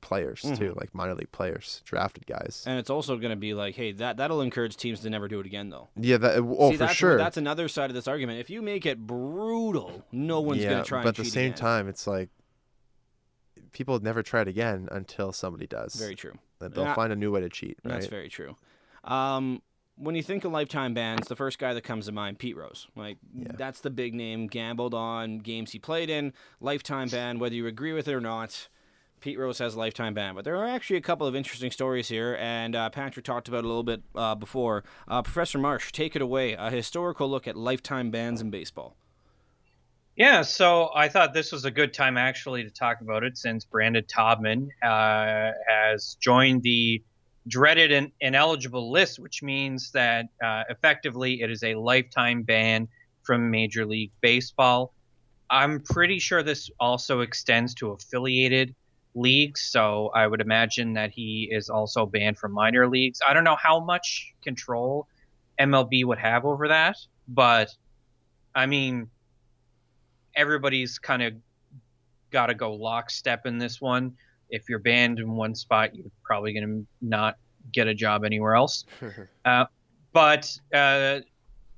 players 0.00 0.42
too, 0.56 0.74
like 0.76 0.94
minor 0.94 1.14
league 1.14 1.30
players, 1.32 1.82
drafted 1.84 2.26
guys. 2.26 2.64
And 2.66 2.78
it's 2.78 2.90
also 2.90 3.16
going 3.16 3.30
to 3.30 3.36
be 3.36 3.54
like, 3.54 3.74
hey, 3.74 3.92
that 3.92 4.16
that'll 4.16 4.40
encourage 4.40 4.76
teams 4.76 5.00
to 5.00 5.10
never 5.10 5.28
do 5.28 5.40
it 5.40 5.46
again, 5.46 5.70
though. 5.70 5.88
yeah, 5.96 6.16
that 6.18 6.38
oh 6.38 6.70
See, 6.70 6.76
for 6.76 6.78
that's, 6.78 6.94
sure. 6.94 7.16
That's 7.18 7.36
another 7.36 7.68
side 7.68 7.90
of 7.90 7.94
this 7.94 8.08
argument. 8.08 8.40
If 8.40 8.50
you 8.50 8.62
make 8.62 8.86
it 8.86 8.98
brutal, 9.06 10.04
no 10.12 10.40
one's 10.40 10.62
yeah, 10.62 10.70
going 10.70 10.82
to 10.82 10.88
try. 10.88 11.02
but 11.02 11.10
at 11.10 11.16
the 11.16 11.24
same 11.24 11.46
again. 11.52 11.58
time, 11.58 11.88
it's 11.88 12.06
like 12.06 12.28
people 13.72 13.98
never 14.00 14.22
try 14.22 14.42
it 14.42 14.48
again 14.48 14.88
until 14.90 15.32
somebody 15.32 15.66
does. 15.66 15.94
very 15.94 16.14
true. 16.14 16.34
That 16.58 16.74
they'll 16.74 16.84
Yeah. 16.84 16.94
find 16.94 17.12
a 17.12 17.16
new 17.16 17.30
way 17.32 17.40
to 17.40 17.48
cheat, 17.48 17.78
right? 17.84 17.92
That's 17.94 18.06
very 18.06 18.28
true. 18.28 18.56
Um, 19.04 19.62
when 19.96 20.14
you 20.14 20.22
think 20.22 20.44
of 20.44 20.52
lifetime 20.52 20.94
bans, 20.94 21.28
the 21.28 21.36
first 21.36 21.58
guy 21.58 21.74
that 21.74 21.82
comes 21.82 22.06
to 22.06 22.12
mind, 22.12 22.38
Pete 22.38 22.56
Rose. 22.56 22.88
Like 22.96 23.18
Yeah. 23.34 23.52
that's 23.56 23.80
the 23.80 23.90
big 23.90 24.14
name. 24.14 24.46
Gambled 24.46 24.94
on 24.94 25.38
games 25.38 25.72
he 25.72 25.78
played 25.78 26.10
in. 26.10 26.32
Lifetime 26.60 27.08
ban, 27.08 27.38
whether 27.38 27.54
you 27.54 27.66
agree 27.66 27.92
with 27.92 28.08
it 28.08 28.14
or 28.14 28.20
not. 28.20 28.68
Pete 29.20 29.38
Rose 29.38 29.58
has 29.58 29.74
a 29.74 29.78
lifetime 29.78 30.14
ban, 30.14 30.34
but 30.34 30.44
there 30.44 30.56
are 30.56 30.66
actually 30.66 30.96
a 30.96 31.02
couple 31.02 31.26
of 31.26 31.36
interesting 31.36 31.70
stories 31.70 32.08
here, 32.08 32.36
and 32.40 32.74
uh, 32.74 32.88
Patrick 32.90 33.24
talked 33.24 33.48
about 33.48 33.64
a 33.64 33.66
little 33.66 33.82
bit 33.82 34.02
uh, 34.14 34.34
before. 34.34 34.82
Uh, 35.06 35.22
Professor 35.22 35.58
Marsh, 35.58 35.92
take 35.92 36.16
it 36.16 36.22
away. 36.22 36.54
A 36.54 36.70
historical 36.70 37.28
look 37.28 37.46
at 37.46 37.56
lifetime 37.56 38.10
bans 38.10 38.40
in 38.40 38.50
baseball. 38.50 38.96
Yeah, 40.16 40.42
so 40.42 40.90
I 40.94 41.08
thought 41.08 41.32
this 41.32 41.52
was 41.52 41.64
a 41.64 41.70
good 41.70 41.94
time 41.94 42.16
actually 42.16 42.64
to 42.64 42.70
talk 42.70 43.00
about 43.00 43.24
it 43.24 43.38
since 43.38 43.64
Brandon 43.64 44.04
Taubman 44.04 44.68
uh, 44.82 45.52
has 45.66 46.16
joined 46.20 46.62
the 46.62 47.02
dreaded 47.48 47.92
and 47.92 48.12
ineligible 48.20 48.90
list, 48.90 49.18
which 49.18 49.42
means 49.42 49.92
that 49.92 50.26
uh, 50.44 50.64
effectively 50.68 51.42
it 51.42 51.50
is 51.50 51.62
a 51.62 51.74
lifetime 51.74 52.42
ban 52.42 52.88
from 53.22 53.50
Major 53.50 53.86
League 53.86 54.12
Baseball. 54.20 54.92
I'm 55.48 55.80
pretty 55.80 56.18
sure 56.18 56.42
this 56.42 56.70
also 56.78 57.20
extends 57.20 57.74
to 57.76 57.90
affiliated 57.90 58.74
leagues, 59.14 59.62
so 59.62 60.10
I 60.14 60.26
would 60.26 60.40
imagine 60.40 60.94
that 60.94 61.10
he 61.10 61.48
is 61.50 61.68
also 61.68 62.06
banned 62.06 62.38
from 62.38 62.52
minor 62.52 62.88
leagues. 62.88 63.20
I 63.26 63.34
don't 63.34 63.44
know 63.44 63.56
how 63.56 63.80
much 63.80 64.34
control 64.42 65.08
MLB 65.58 66.04
would 66.04 66.18
have 66.18 66.44
over 66.44 66.68
that, 66.68 66.96
but 67.28 67.74
I 68.54 68.66
mean, 68.66 69.10
everybody's 70.34 70.98
kind 70.98 71.22
of 71.22 71.34
got 72.30 72.46
to 72.46 72.54
go 72.54 72.72
lockstep 72.72 73.46
in 73.46 73.58
this 73.58 73.80
one. 73.80 74.14
If 74.48 74.68
you're 74.68 74.78
banned 74.78 75.18
in 75.18 75.32
one 75.32 75.54
spot, 75.54 75.94
you're 75.94 76.10
probably 76.24 76.52
going 76.52 76.66
to 76.66 76.86
not 77.00 77.36
get 77.72 77.86
a 77.86 77.94
job 77.94 78.24
anywhere 78.24 78.54
else. 78.54 78.84
But 80.12 80.58
uh, 80.74 81.20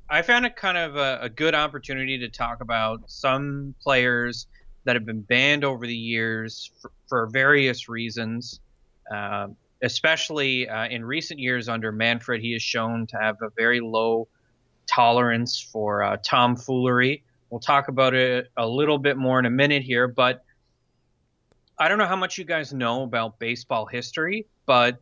I 0.09 0.23
found 0.23 0.47
it 0.47 0.57
kind 0.57 0.79
of 0.79 0.97
a, 0.97 1.19
a 1.23 1.29
good 1.29 1.55
opportunity 1.55 2.19
to 2.19 2.29
talk 2.29 2.63
about 2.63 3.03
some 3.11 3.75
players 3.83 4.47
that 4.85 4.97
have 4.97 5.07
been 5.07 5.23
banned 5.23 5.65
over 5.65 5.87
the 5.87 5.97
years 5.97 6.71
for, 6.81 6.91
for 7.09 7.27
various 7.27 7.89
reasons. 7.89 8.61
Uh, 9.13 9.49
especially 9.83 10.69
uh, 10.69 10.87
in 10.87 11.05
recent 11.05 11.41
years 11.41 11.69
under 11.69 11.93
Manfred, 11.93 12.41
he 12.41 12.55
is 12.55 12.63
shown 12.63 13.07
to 13.09 13.17
have 13.17 13.37
a 13.43 13.51
very 13.57 13.81
low 13.81 14.29
tolerance 14.87 15.61
for 15.61 16.03
uh, 16.03 16.17
tomfoolery. 16.23 17.25
We'll 17.51 17.61
talk 17.61 17.89
about 17.89 18.15
it 18.15 18.51
a 18.57 18.67
little 18.67 18.99
bit 18.99 19.17
more 19.17 19.39
in 19.39 19.47
a 19.47 19.51
minute 19.51 19.83
here, 19.83 20.09
but 20.09 20.45
I 21.79 21.89
don't 21.89 21.99
know 21.99 22.07
how 22.07 22.17
much 22.17 22.39
you 22.39 22.45
guys 22.45 22.73
know 22.73 23.03
about 23.03 23.39
baseball 23.39 23.87
history, 23.87 24.47
but 24.67 25.01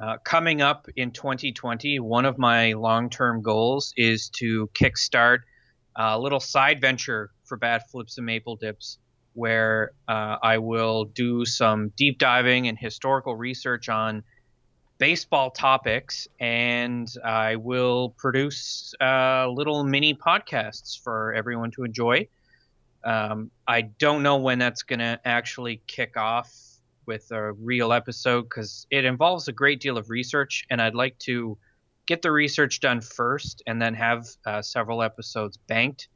uh, 0.00 0.18
coming 0.24 0.60
up 0.62 0.88
in 0.96 1.10
2020, 1.10 2.00
one 2.00 2.24
of 2.24 2.38
my 2.38 2.72
long 2.72 3.10
term 3.10 3.42
goals 3.42 3.92
is 3.96 4.28
to 4.30 4.68
kickstart 4.74 5.40
a 5.96 6.18
little 6.18 6.40
side 6.40 6.80
venture 6.80 7.30
for 7.44 7.56
Bat 7.56 7.90
Flips 7.90 8.16
and 8.18 8.26
Maple 8.26 8.56
Dips 8.56 8.98
where 9.34 9.92
uh, 10.08 10.36
I 10.42 10.58
will 10.58 11.04
do 11.04 11.44
some 11.44 11.90
deep 11.96 12.18
diving 12.18 12.68
and 12.68 12.78
historical 12.78 13.36
research 13.36 13.88
on 13.88 14.22
baseball 14.98 15.50
topics 15.50 16.28
and 16.40 17.12
I 17.24 17.56
will 17.56 18.14
produce 18.16 18.94
uh, 19.00 19.48
little 19.48 19.84
mini 19.84 20.14
podcasts 20.14 20.98
for 20.98 21.34
everyone 21.34 21.72
to 21.72 21.84
enjoy. 21.84 22.28
Um, 23.04 23.50
I 23.68 23.82
don't 23.82 24.22
know 24.22 24.36
when 24.38 24.58
that's 24.58 24.82
going 24.82 25.00
to 25.00 25.20
actually 25.24 25.82
kick 25.86 26.16
off 26.16 26.50
with 27.06 27.30
a 27.32 27.52
real 27.52 27.92
episode 27.92 28.42
because 28.42 28.86
it 28.90 29.04
involves 29.04 29.48
a 29.48 29.52
great 29.52 29.80
deal 29.80 29.98
of 29.98 30.10
research, 30.10 30.64
and 30.70 30.80
I'd 30.80 30.94
like 30.94 31.18
to 31.20 31.58
get 32.06 32.22
the 32.22 32.32
research 32.32 32.80
done 32.80 33.00
first 33.00 33.62
and 33.66 33.80
then 33.80 33.94
have 33.94 34.26
uh, 34.46 34.62
several 34.62 35.02
episodes 35.02 35.56
banked 35.56 36.08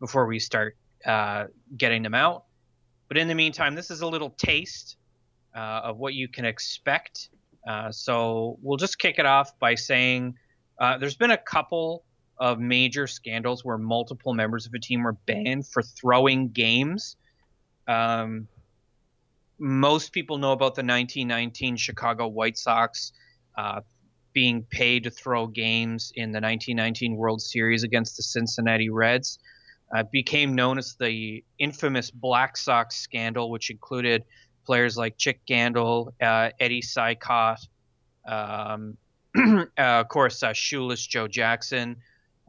before 0.00 0.26
we 0.26 0.38
start 0.38 0.76
uh, 1.04 1.46
getting 1.76 2.02
them 2.02 2.14
out. 2.14 2.44
But 3.08 3.18
in 3.18 3.28
the 3.28 3.34
meantime, 3.34 3.74
this 3.74 3.90
is 3.90 4.00
a 4.00 4.06
little 4.06 4.30
taste 4.30 4.96
uh, 5.54 5.80
of 5.84 5.98
what 5.98 6.14
you 6.14 6.28
can 6.28 6.44
expect. 6.44 7.28
Uh, 7.66 7.90
so 7.90 8.58
we'll 8.62 8.76
just 8.76 8.98
kick 8.98 9.18
it 9.18 9.26
off 9.26 9.58
by 9.58 9.74
saying 9.74 10.34
uh, 10.78 10.98
there's 10.98 11.16
been 11.16 11.30
a 11.30 11.38
couple 11.38 12.04
of 12.38 12.58
major 12.58 13.06
scandals 13.06 13.64
where 13.64 13.78
multiple 13.78 14.34
members 14.34 14.66
of 14.66 14.74
a 14.74 14.78
team 14.78 15.02
were 15.02 15.16
banned 15.26 15.66
for 15.66 15.82
throwing 15.82 16.48
games. 16.48 17.16
Um, 17.88 18.48
most 19.58 20.12
people 20.12 20.38
know 20.38 20.52
about 20.52 20.74
the 20.74 20.82
1919 20.82 21.76
Chicago 21.76 22.28
White 22.28 22.58
Sox 22.58 23.12
uh, 23.56 23.80
being 24.34 24.62
paid 24.64 25.04
to 25.04 25.10
throw 25.10 25.46
games 25.46 26.12
in 26.14 26.30
the 26.30 26.40
1919 26.40 27.16
World 27.16 27.40
Series 27.40 27.82
against 27.84 28.18
the 28.18 28.22
Cincinnati 28.22 28.90
Reds. 28.90 29.38
Uh, 29.94 30.02
became 30.10 30.54
known 30.56 30.78
as 30.78 30.96
the 30.98 31.44
infamous 31.60 32.10
Black 32.10 32.56
Sox 32.56 32.96
scandal, 32.96 33.50
which 33.50 33.70
included 33.70 34.24
players 34.66 34.96
like 34.96 35.16
Chick 35.16 35.40
Gandil, 35.48 36.12
uh, 36.20 36.50
Eddie 36.58 36.82
Cicotte, 36.82 37.68
um, 38.26 38.96
uh, 39.38 39.66
of 39.78 40.08
course, 40.08 40.42
uh, 40.42 40.52
Shoeless 40.52 41.06
Joe 41.06 41.28
Jackson, 41.28 41.96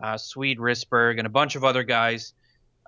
uh, 0.02 0.18
Swede 0.18 0.58
Risberg, 0.58 1.20
and 1.20 1.28
a 1.28 1.30
bunch 1.30 1.56
of 1.56 1.64
other 1.64 1.84
guys 1.84 2.34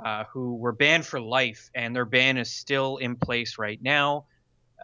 uh, 0.03 0.23
who 0.33 0.55
were 0.55 0.71
banned 0.71 1.05
for 1.05 1.21
life, 1.21 1.69
and 1.75 1.95
their 1.95 2.05
ban 2.05 2.37
is 2.37 2.51
still 2.51 2.97
in 2.97 3.15
place 3.15 3.57
right 3.59 3.79
now. 3.81 4.25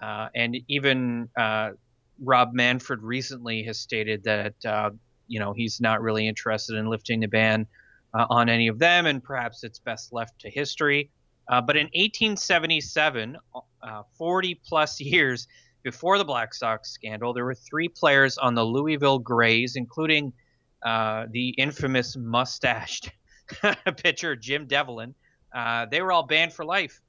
And 0.01 0.57
even 0.67 1.29
Rob 2.19 2.53
Manfred 2.53 3.01
recently 3.01 3.63
has 3.63 3.79
stated 3.79 4.23
that 4.25 4.53
you 5.27 5.39
know 5.39 5.53
he's 5.53 5.81
not 5.81 6.03
really 6.03 6.27
interested 6.27 6.75
in 6.75 6.87
lifting 6.87 7.19
the 7.19 7.27
ban 7.27 7.65
uh, 8.17 8.25
on 8.29 8.49
any 8.49 8.67
of 8.67 8.79
them, 8.79 9.05
and 9.05 9.23
perhaps 9.23 9.63
it's 9.63 9.79
best 9.79 10.13
left 10.13 10.39
to 10.39 10.49
history. 10.49 11.09
Uh, 11.49 11.61
but 11.61 11.75
in 11.75 11.85
1877, 11.93 13.37
40 14.17 14.61
plus 14.67 14.99
years 15.01 15.47
before 15.83 16.17
the 16.17 16.25
Black 16.25 16.53
Sox 16.53 16.89
scandal, 16.91 17.33
there 17.33 17.45
were 17.45 17.55
three 17.55 17.87
players 17.87 18.37
on 18.37 18.55
the 18.55 18.63
Louisville 18.63 19.19
Grays, 19.19 19.75
including 19.75 20.33
the 20.83 21.53
infamous 21.57 22.15
mustached 22.17 23.11
pitcher 23.97 24.35
Jim 24.35 24.65
Devlin. 24.65 25.13
Uh, 25.53 25.85
they 25.85 26.01
were 26.01 26.11
all 26.11 26.25
banned 26.25 26.53
for 26.53 26.65
life 26.65 27.01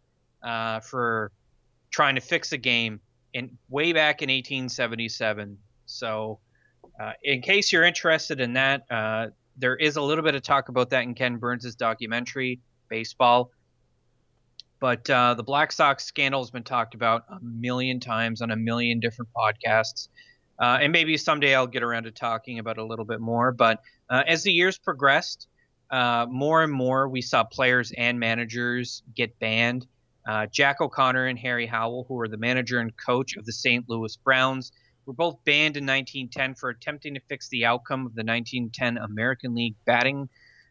uh, 0.43 0.81
for 0.81 1.33
trying 1.91 2.15
to 2.15 2.21
fix 2.21 2.53
a 2.53 2.59
game 2.59 3.01
in 3.35 3.59
way 3.69 3.93
back 3.93 4.23
in 4.23 4.29
1877. 4.29 5.59
So, 5.87 6.39
uh, 7.01 7.13
in 7.23 7.43
case 7.43 7.73
you're 7.73 7.85
interested 7.85 8.41
in 8.41 8.55
that, 8.55 8.83
uh, 8.91 9.27
there 9.57 9.77
is 9.77 9.97
a 9.97 10.03
little 10.03 10.25
bit 10.25 10.35
of 10.35 10.43
talk 10.43 10.69
about 10.69 10.91
that 10.91 11.03
in 11.03 11.15
Ken 11.15 11.37
Burns' 11.37 11.75
documentary, 11.75 12.61
Baseball. 12.89 13.51
But 14.79 15.09
uh, 15.09 15.35
the 15.35 15.43
Black 15.43 15.73
Sox 15.73 16.05
scandal 16.05 16.43
has 16.43 16.51
been 16.51 16.63
talked 16.63 16.95
about 16.95 17.25
a 17.31 17.39
million 17.43 17.99
times 17.99 18.43
on 18.43 18.51
a 18.51 18.57
million 18.57 19.01
different 19.01 19.31
podcasts. 19.35 20.09
Uh, 20.59 20.79
and 20.81 20.93
maybe 20.93 21.17
someday 21.17 21.55
I'll 21.55 21.67
get 21.67 21.83
around 21.83 22.05
to 22.05 22.11
talking 22.11 22.59
about 22.59 22.79
a 22.79 22.85
little 22.85 23.05
bit 23.05 23.21
more. 23.21 23.53
But 23.53 23.81
as 24.11 24.43
the 24.43 24.53
years 24.53 24.79
progressed, 24.79 25.49
uh, 25.91 26.27
more 26.29 26.63
and 26.63 26.73
more 26.73 27.09
we 27.09 27.23
saw 27.23 27.45
players 27.45 27.93
and 27.97 28.19
managers 28.19 29.03
get 29.15 29.39
banned. 29.39 29.87
Uh, 30.27 30.47
Jack 30.47 30.81
O'Connor 30.81 31.27
and 31.27 31.39
Harry 31.39 31.67
Howell, 31.67 32.05
who 32.09 32.15
were 32.15 32.29
the 32.29 32.37
manager 32.37 32.81
and 32.81 32.93
coach 32.97 33.37
of 33.37 33.45
the 33.45 33.53
St. 33.53 33.89
Louis 33.89 34.17
Browns, 34.17 34.73
were 35.07 35.13
both 35.13 35.43
banned 35.45 35.77
in 35.77 35.87
1910 35.87 36.57
for 36.57 36.69
attempting 36.69 37.15
to 37.15 37.21
fix 37.29 37.49
the 37.49 37.65
outcome 37.65 38.07
of 38.07 38.15
the 38.15 38.25
1910 38.25 38.99
American 38.99 39.55
League 39.55 39.77
batting 39.87 40.29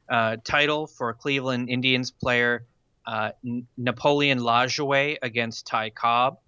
uh, 0.10 0.38
title 0.44 0.88
for 0.88 1.14
Cleveland 1.14 1.70
Indians 1.70 2.12
player 2.12 2.66
uh, 3.08 3.32
Napoleon 3.78 4.40
Lajoie 4.40 5.18
against 5.22 5.68
Ty 5.68 5.92
Cobb. 5.92 6.40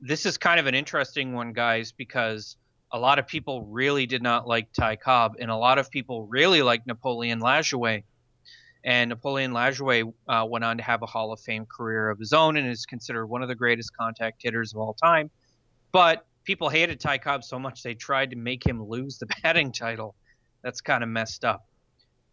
This 0.00 0.26
is 0.26 0.36
kind 0.36 0.60
of 0.60 0.66
an 0.66 0.74
interesting 0.74 1.32
one, 1.32 1.52
guys, 1.52 1.92
because 1.92 2.56
a 2.92 2.98
lot 2.98 3.18
of 3.18 3.26
people 3.26 3.62
really 3.62 4.06
did 4.06 4.22
not 4.22 4.46
like 4.46 4.72
Ty 4.72 4.96
Cobb, 4.96 5.36
and 5.40 5.50
a 5.50 5.56
lot 5.56 5.78
of 5.78 5.90
people 5.90 6.26
really 6.26 6.62
liked 6.62 6.86
Napoleon 6.86 7.40
Lajoie. 7.40 8.04
And 8.84 9.08
Napoleon 9.08 9.52
Lajoie 9.52 10.12
uh, 10.28 10.46
went 10.46 10.62
on 10.64 10.76
to 10.76 10.82
have 10.82 11.00
a 11.00 11.06
Hall 11.06 11.32
of 11.32 11.40
Fame 11.40 11.64
career 11.64 12.10
of 12.10 12.18
his 12.18 12.34
own 12.34 12.58
and 12.58 12.68
is 12.68 12.84
considered 12.84 13.26
one 13.26 13.40
of 13.40 13.48
the 13.48 13.54
greatest 13.54 13.96
contact 13.96 14.42
hitters 14.42 14.74
of 14.74 14.80
all 14.80 14.92
time. 14.92 15.30
But 15.90 16.26
people 16.44 16.68
hated 16.68 17.00
Ty 17.00 17.18
Cobb 17.18 17.42
so 17.42 17.58
much 17.58 17.82
they 17.82 17.94
tried 17.94 18.30
to 18.30 18.36
make 18.36 18.64
him 18.64 18.82
lose 18.82 19.18
the 19.18 19.26
batting 19.42 19.72
title. 19.72 20.14
That's 20.62 20.80
kind 20.80 21.02
of 21.02 21.08
messed 21.08 21.44
up. 21.44 21.66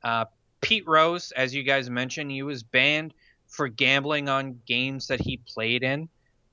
Uh, 0.04 0.26
Pete 0.62 0.88
Rose, 0.88 1.32
as 1.32 1.56
you 1.56 1.64
guys 1.64 1.90
mentioned, 1.90 2.32
he 2.32 2.44
was 2.44 2.64
banned 2.64 3.14
for 3.48 3.68
gambling 3.68 4.30
on 4.30 4.60
games 4.66 5.08
that 5.08 5.20
he 5.20 5.38
played 5.38 5.84
in. 5.84 6.08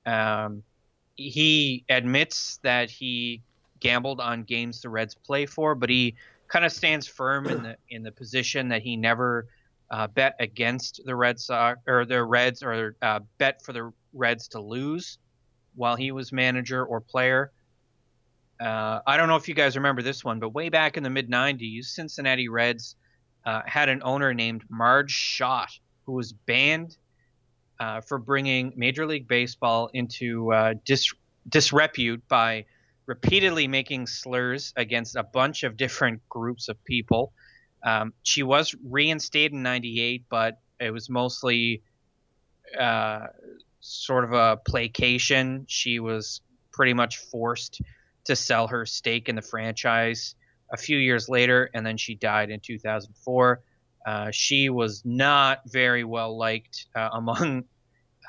Um, 0.06 0.62
he 1.16 1.84
admits 1.88 2.58
that 2.62 2.90
he 2.90 3.42
gambled 3.80 4.20
on 4.20 4.42
games 4.42 4.80
the 4.80 4.88
Reds 4.88 5.14
play 5.14 5.46
for, 5.46 5.74
but 5.74 5.90
he 5.90 6.14
kind 6.48 6.64
of 6.64 6.72
stands 6.72 7.06
firm 7.06 7.46
in 7.46 7.62
the 7.62 7.76
in 7.90 8.02
the 8.02 8.10
position 8.10 8.68
that 8.68 8.82
he 8.82 8.96
never 8.96 9.46
uh, 9.90 10.06
bet 10.06 10.34
against 10.40 11.00
the 11.04 11.14
Red 11.14 11.38
Sox 11.38 11.80
or 11.86 12.04
the 12.04 12.24
Reds 12.24 12.62
or 12.62 12.96
uh, 13.02 13.20
bet 13.38 13.62
for 13.62 13.72
the 13.72 13.92
Reds 14.12 14.48
to 14.48 14.60
lose 14.60 15.18
while 15.78 15.96
he 15.96 16.12
was 16.12 16.32
manager 16.32 16.84
or 16.84 17.00
player. 17.00 17.52
Uh, 18.60 19.00
I 19.06 19.16
don't 19.16 19.28
know 19.28 19.36
if 19.36 19.48
you 19.48 19.54
guys 19.54 19.76
remember 19.76 20.02
this 20.02 20.24
one, 20.24 20.40
but 20.40 20.50
way 20.50 20.68
back 20.68 20.96
in 20.96 21.02
the 21.02 21.10
mid 21.10 21.30
'90s, 21.30 21.86
Cincinnati 21.86 22.48
Reds 22.48 22.96
uh, 23.46 23.62
had 23.64 23.88
an 23.88 24.02
owner 24.04 24.34
named 24.34 24.64
Marge 24.68 25.12
Schott 25.12 25.70
who 26.04 26.12
was 26.12 26.32
banned 26.32 26.96
uh, 27.78 28.00
for 28.00 28.18
bringing 28.18 28.72
Major 28.76 29.06
League 29.06 29.28
Baseball 29.28 29.90
into 29.92 30.52
uh, 30.52 30.74
dis- 30.84 31.14
disrepute 31.48 32.26
by 32.28 32.64
repeatedly 33.06 33.68
making 33.68 34.06
slurs 34.06 34.72
against 34.76 35.16
a 35.16 35.22
bunch 35.22 35.62
of 35.62 35.76
different 35.76 36.20
groups 36.28 36.68
of 36.68 36.82
people. 36.84 37.32
Um, 37.84 38.12
she 38.22 38.42
was 38.42 38.74
reinstated 38.84 39.52
in 39.52 39.62
98, 39.62 40.24
but 40.28 40.60
it 40.80 40.90
was 40.90 41.08
mostly 41.08 41.82
uh, 42.78 43.26
sort 43.80 44.24
of 44.24 44.32
a 44.32 44.58
placation. 44.66 45.64
She 45.68 46.00
was 46.00 46.40
pretty 46.72 46.94
much 46.94 47.18
forced 47.18 47.80
to 48.24 48.36
sell 48.36 48.68
her 48.68 48.86
stake 48.86 49.28
in 49.28 49.36
the 49.36 49.42
franchise 49.42 50.34
a 50.72 50.76
few 50.76 50.98
years 50.98 51.28
later, 51.28 51.70
and 51.74 51.84
then 51.84 51.96
she 51.96 52.14
died 52.14 52.50
in 52.50 52.60
2004. 52.60 53.62
Uh, 54.06 54.30
she 54.30 54.70
was 54.70 55.02
not 55.04 55.60
very 55.66 56.04
well 56.04 56.36
liked 56.36 56.86
uh, 56.94 57.08
among 57.12 57.64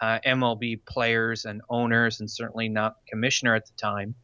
uh, 0.02 0.20
MLB 0.26 0.86
players 0.86 1.46
and 1.46 1.62
owners, 1.70 2.20
and 2.20 2.30
certainly 2.30 2.70
not 2.70 2.96
commissioner 3.08 3.56
at 3.56 3.66
the 3.66 3.74
time. 3.78 4.16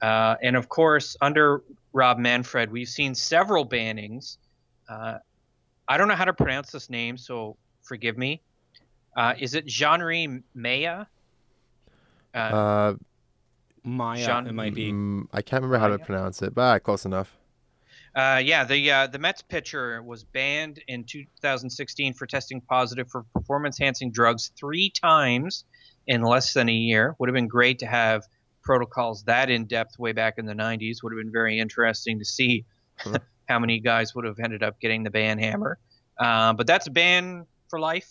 Uh, 0.00 0.36
and 0.42 0.56
of 0.56 0.68
course, 0.68 1.16
under 1.20 1.62
Rob 1.92 2.18
Manfred, 2.18 2.72
we've 2.72 2.88
seen 2.88 3.14
several 3.14 3.64
bannings. 3.68 4.38
Uh, 4.88 5.18
I 5.86 5.96
don't 5.96 6.08
know 6.08 6.16
how 6.16 6.24
to 6.24 6.32
pronounce 6.32 6.72
this 6.72 6.90
name, 6.90 7.16
so 7.16 7.56
forgive 7.82 8.16
me. 8.16 8.42
Uh, 9.16 9.34
is 9.38 9.54
it 9.54 9.66
Jean 9.66 10.42
Maya? 10.54 11.06
Uh, 12.34 12.94
Maya, 13.84 14.24
Jean- 14.24 14.46
it 14.46 14.52
might 14.54 14.74
be. 14.74 14.92
mm, 14.92 15.26
I 15.32 15.42
can't 15.42 15.62
remember 15.62 15.78
how 15.78 15.88
to 15.88 15.98
pronounce 15.98 16.40
it, 16.42 16.54
but 16.54 16.62
ah, 16.62 16.78
close 16.78 17.04
enough. 17.04 17.36
Uh, 18.14 18.40
yeah, 18.44 18.64
the 18.64 18.90
uh, 18.90 19.06
the 19.06 19.18
Mets 19.18 19.42
pitcher 19.42 20.02
was 20.02 20.22
banned 20.22 20.82
in 20.86 21.04
2016 21.04 22.12
for 22.14 22.26
testing 22.26 22.60
positive 22.60 23.08
for 23.10 23.24
performance-enhancing 23.34 24.12
drugs 24.12 24.52
three 24.58 24.90
times 24.90 25.64
in 26.06 26.22
less 26.22 26.52
than 26.52 26.68
a 26.68 26.72
year. 26.72 27.16
Would 27.18 27.28
have 27.28 27.34
been 27.34 27.48
great 27.48 27.78
to 27.80 27.86
have 27.86 28.22
protocols 28.62 29.24
that 29.24 29.50
in 29.50 29.64
depth 29.64 29.98
way 29.98 30.12
back 30.12 30.34
in 30.36 30.44
the 30.46 30.52
90s. 30.54 31.02
Would 31.02 31.12
have 31.12 31.18
been 31.24 31.32
very 31.32 31.58
interesting 31.58 32.18
to 32.18 32.24
see 32.24 32.64
Huh. 32.98 33.18
how 33.48 33.58
many 33.58 33.80
guys 33.80 34.14
would 34.14 34.24
have 34.26 34.38
ended 34.38 34.62
up 34.62 34.78
getting 34.78 35.02
the 35.02 35.10
ban 35.10 35.38
hammer. 35.38 35.78
Uh, 36.18 36.52
but 36.52 36.66
that's 36.66 36.86
a 36.86 36.90
ban 36.90 37.46
for 37.68 37.80
life. 37.80 38.08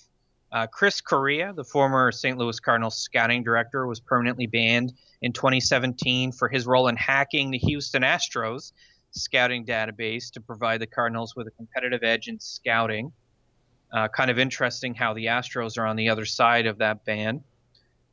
Uh, 0.52 0.68
Chris 0.68 1.00
Correa, 1.00 1.54
the 1.54 1.64
former 1.64 2.12
St. 2.12 2.38
Louis 2.38 2.60
Cardinals 2.60 2.98
scouting 2.98 3.44
director, 3.44 3.88
was 3.88 4.00
permanently 4.00 4.48
banned 4.48 4.94
in 5.22 5.32
2017 5.32 6.32
for 6.34 6.50
his 6.50 6.68
role 6.68 6.90
in 6.90 6.96
hacking 6.98 7.52
the 7.52 7.58
Houston 7.60 8.02
Astros 8.02 8.74
scouting 9.12 9.66
database 9.66 10.32
to 10.32 10.42
provide 10.42 10.82
the 10.82 10.88
Cardinals 10.88 11.36
with 11.36 11.48
a 11.48 11.52
competitive 11.52 12.04
edge 12.04 12.28
in 12.28 12.40
scouting. 12.40 13.12
Uh, 13.94 14.08
kind 14.08 14.32
of 14.32 14.40
interesting 14.40 14.94
how 14.94 15.14
the 15.14 15.26
Astros 15.26 15.78
are 15.78 15.86
on 15.86 15.96
the 15.96 16.10
other 16.10 16.26
side 16.26 16.66
of 16.66 16.78
that 16.78 17.04
ban. 17.06 17.44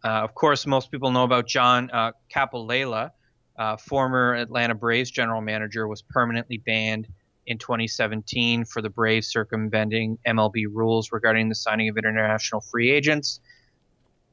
Uh, 0.05 0.09
of 0.09 0.35
course, 0.35 0.66
most 0.66 0.90
people 0.90 1.11
know 1.11 1.24
about 1.24 1.46
John 1.46 1.90
uh, 1.92 2.12
Coppolella, 2.33 3.11
uh, 3.59 3.77
former 3.77 4.35
Atlanta 4.35 4.74
Braves 4.74 5.11
general 5.11 5.40
manager, 5.40 5.88
was 5.88 6.03
permanently 6.03 6.59
banned 6.59 7.09
in 7.49 7.57
2017 7.57 8.67
for 8.67 8.83
the 8.83 8.91
Braves 8.91 9.27
circumventing 9.27 10.19
MLB 10.27 10.67
rules 10.71 11.11
regarding 11.13 11.49
the 11.49 11.55
signing 11.55 11.89
of 11.89 11.97
international 11.97 12.61
free 12.61 12.91
agents. 12.91 13.41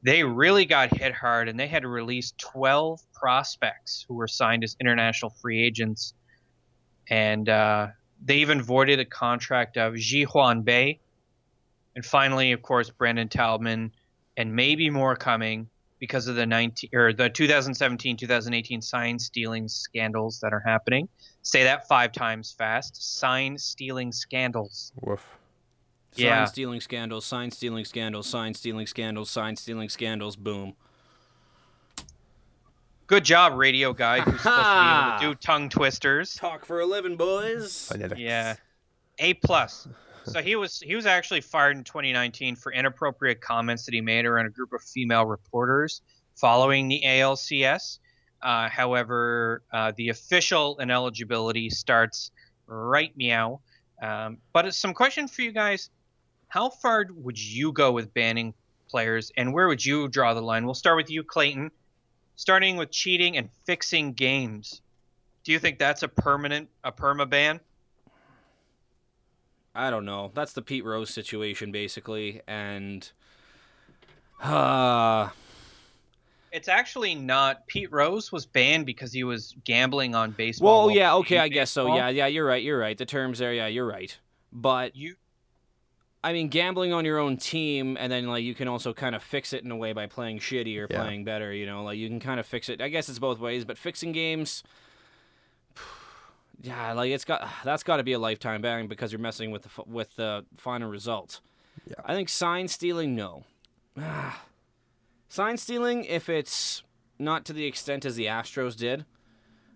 They 0.02 0.22
really 0.22 0.66
got 0.66 0.94
hit 0.94 1.14
hard, 1.14 1.48
and 1.48 1.58
they 1.58 1.66
had 1.66 1.82
to 1.82 1.88
release 1.88 2.34
12 2.36 3.00
prospects 3.14 4.04
who 4.06 4.14
were 4.14 4.28
signed 4.28 4.64
as 4.64 4.76
international 4.78 5.30
free 5.30 5.64
agents. 5.64 6.12
And 7.08 7.48
uh, 7.48 7.88
they 8.22 8.36
even 8.36 8.60
voided 8.60 9.00
a 9.00 9.06
contract 9.06 9.78
of 9.78 9.96
Ji 9.96 10.24
Hwan 10.24 10.62
Bae. 10.62 10.98
And 11.96 12.04
finally, 12.04 12.52
of 12.52 12.60
course, 12.60 12.90
Brandon 12.90 13.28
Taubman 13.28 13.92
and 14.36 14.54
maybe 14.54 14.90
more 14.90 15.16
coming 15.16 15.70
because 15.98 16.28
of 16.28 16.36
the 16.36 16.46
19 16.46 16.90
or 16.92 17.12
the 17.12 17.30
2017-2018 17.30 18.82
sign 18.82 19.18
stealing 19.18 19.68
scandals 19.68 20.40
that 20.40 20.52
are 20.52 20.62
happening. 20.64 21.08
Say 21.42 21.64
that 21.64 21.88
five 21.88 22.12
times 22.12 22.54
fast. 22.56 23.18
Sign 23.18 23.56
stealing 23.56 24.12
scandals. 24.12 24.92
Woof. 25.00 25.24
Yeah. 26.14 26.44
Sign 26.44 26.46
stealing 26.52 26.80
scandals, 26.80 27.24
sign 27.26 27.50
stealing 27.50 27.84
scandals, 27.84 28.26
sign 28.26 28.54
stealing 28.54 28.86
scandals, 28.86 29.30
sign 29.30 29.56
stealing 29.56 29.88
scandals, 29.88 30.36
boom. 30.36 30.74
Good 33.06 33.24
job, 33.24 33.52
radio 33.54 33.92
guy 33.92 34.20
who's 34.20 34.40
supposed 34.40 34.64
to 34.64 35.20
be 35.20 35.28
able 35.28 35.34
to 35.34 35.40
do 35.40 35.46
tongue 35.46 35.68
twisters. 35.68 36.34
Talk 36.34 36.64
for 36.64 36.80
a 36.80 36.86
living, 36.86 37.16
boys. 37.16 37.86
Phonetics. 37.88 38.20
Yeah. 38.20 38.56
A 39.18 39.34
plus. 39.34 39.86
So 40.32 40.42
he 40.42 40.56
was 40.56 40.80
he 40.80 40.94
was 40.94 41.06
actually 41.06 41.40
fired 41.40 41.76
in 41.76 41.84
2019 41.84 42.56
for 42.56 42.72
inappropriate 42.72 43.40
comments 43.40 43.84
that 43.86 43.94
he 43.94 44.00
made 44.00 44.24
around 44.24 44.46
a 44.46 44.50
group 44.50 44.72
of 44.72 44.82
female 44.82 45.24
reporters 45.24 46.02
following 46.34 46.88
the 46.88 47.02
ALCS. 47.04 47.98
Uh, 48.42 48.68
however, 48.68 49.62
uh, 49.72 49.92
the 49.96 50.10
official 50.10 50.78
ineligibility 50.78 51.70
starts 51.70 52.30
right 52.66 53.16
meow. 53.16 53.60
Um, 54.02 54.38
but 54.52 54.72
some 54.74 54.94
question 54.94 55.28
for 55.28 55.42
you 55.42 55.52
guys: 55.52 55.90
How 56.48 56.70
far 56.70 57.06
would 57.14 57.38
you 57.38 57.72
go 57.72 57.92
with 57.92 58.12
banning 58.12 58.54
players, 58.88 59.32
and 59.36 59.52
where 59.52 59.68
would 59.68 59.84
you 59.84 60.08
draw 60.08 60.34
the 60.34 60.42
line? 60.42 60.64
We'll 60.64 60.74
start 60.74 60.96
with 60.96 61.10
you, 61.10 61.22
Clayton. 61.22 61.70
Starting 62.38 62.76
with 62.76 62.90
cheating 62.90 63.38
and 63.38 63.48
fixing 63.64 64.12
games. 64.12 64.82
Do 65.44 65.52
you 65.52 65.58
think 65.58 65.78
that's 65.78 66.02
a 66.02 66.08
permanent 66.08 66.68
a 66.84 66.92
perma 66.92 67.28
ban? 67.28 67.60
I 69.76 69.90
don't 69.90 70.04
know. 70.04 70.30
That's 70.34 70.52
the 70.52 70.62
Pete 70.62 70.84
Rose 70.84 71.10
situation, 71.10 71.70
basically, 71.72 72.40
and 72.46 73.10
uh, 74.42 75.28
It's 76.52 76.68
actually 76.68 77.14
not. 77.14 77.66
Pete 77.66 77.92
Rose 77.92 78.32
was 78.32 78.46
banned 78.46 78.86
because 78.86 79.12
he 79.12 79.24
was 79.24 79.54
gambling 79.64 80.14
on 80.14 80.32
baseball. 80.32 80.86
well, 80.86 80.96
yeah, 80.96 81.14
okay, 81.16 81.38
I 81.38 81.48
guess 81.48 81.70
so. 81.70 81.94
Yeah, 81.94 82.08
yeah, 82.08 82.26
you're 82.26 82.46
right. 82.46 82.62
You're 82.62 82.78
right. 82.78 82.96
The 82.96 83.06
terms 83.06 83.38
there, 83.38 83.52
yeah, 83.52 83.66
you're 83.66 83.86
right. 83.86 84.16
But 84.52 84.96
You 84.96 85.16
I 86.24 86.32
mean, 86.32 86.48
gambling 86.48 86.92
on 86.92 87.04
your 87.04 87.18
own 87.18 87.36
team, 87.36 87.96
and 88.00 88.10
then 88.10 88.26
like 88.26 88.42
you 88.42 88.54
can 88.54 88.68
also 88.68 88.92
kind 88.92 89.14
of 89.14 89.22
fix 89.22 89.52
it 89.52 89.62
in 89.64 89.70
a 89.70 89.76
way 89.76 89.92
by 89.92 90.06
playing 90.06 90.38
shitty 90.40 90.76
or 90.78 90.88
Yeah. 90.90 91.02
playing 91.02 91.24
better. 91.24 91.52
You 91.52 91.66
know, 91.66 91.84
like 91.84 91.98
you 91.98 92.08
can 92.08 92.20
kind 92.20 92.40
of 92.40 92.46
fix 92.46 92.68
it. 92.68 92.80
I 92.80 92.88
guess 92.88 93.08
it's 93.08 93.18
both 93.18 93.38
ways, 93.38 93.64
but 93.64 93.78
fixing 93.78 94.12
games, 94.12 94.62
yeah, 96.62 96.92
like 96.92 97.10
it's 97.10 97.24
got 97.24 97.48
that's 97.64 97.82
got 97.82 97.98
to 97.98 98.02
be 98.02 98.12
a 98.12 98.18
lifetime 98.18 98.62
ban 98.62 98.86
because 98.86 99.12
you're 99.12 99.20
messing 99.20 99.50
with 99.50 99.62
the 99.62 99.82
with 99.86 100.14
the 100.16 100.44
final 100.56 100.88
results. 100.88 101.40
Yeah. 101.86 101.94
I 102.04 102.14
think 102.14 102.28
sign 102.28 102.68
stealing, 102.68 103.14
no. 103.14 103.44
sign 105.28 105.56
stealing, 105.56 106.04
if 106.04 106.28
it's 106.28 106.82
not 107.18 107.44
to 107.46 107.52
the 107.52 107.66
extent 107.66 108.04
as 108.04 108.16
the 108.16 108.26
Astros 108.26 108.76
did, 108.76 109.04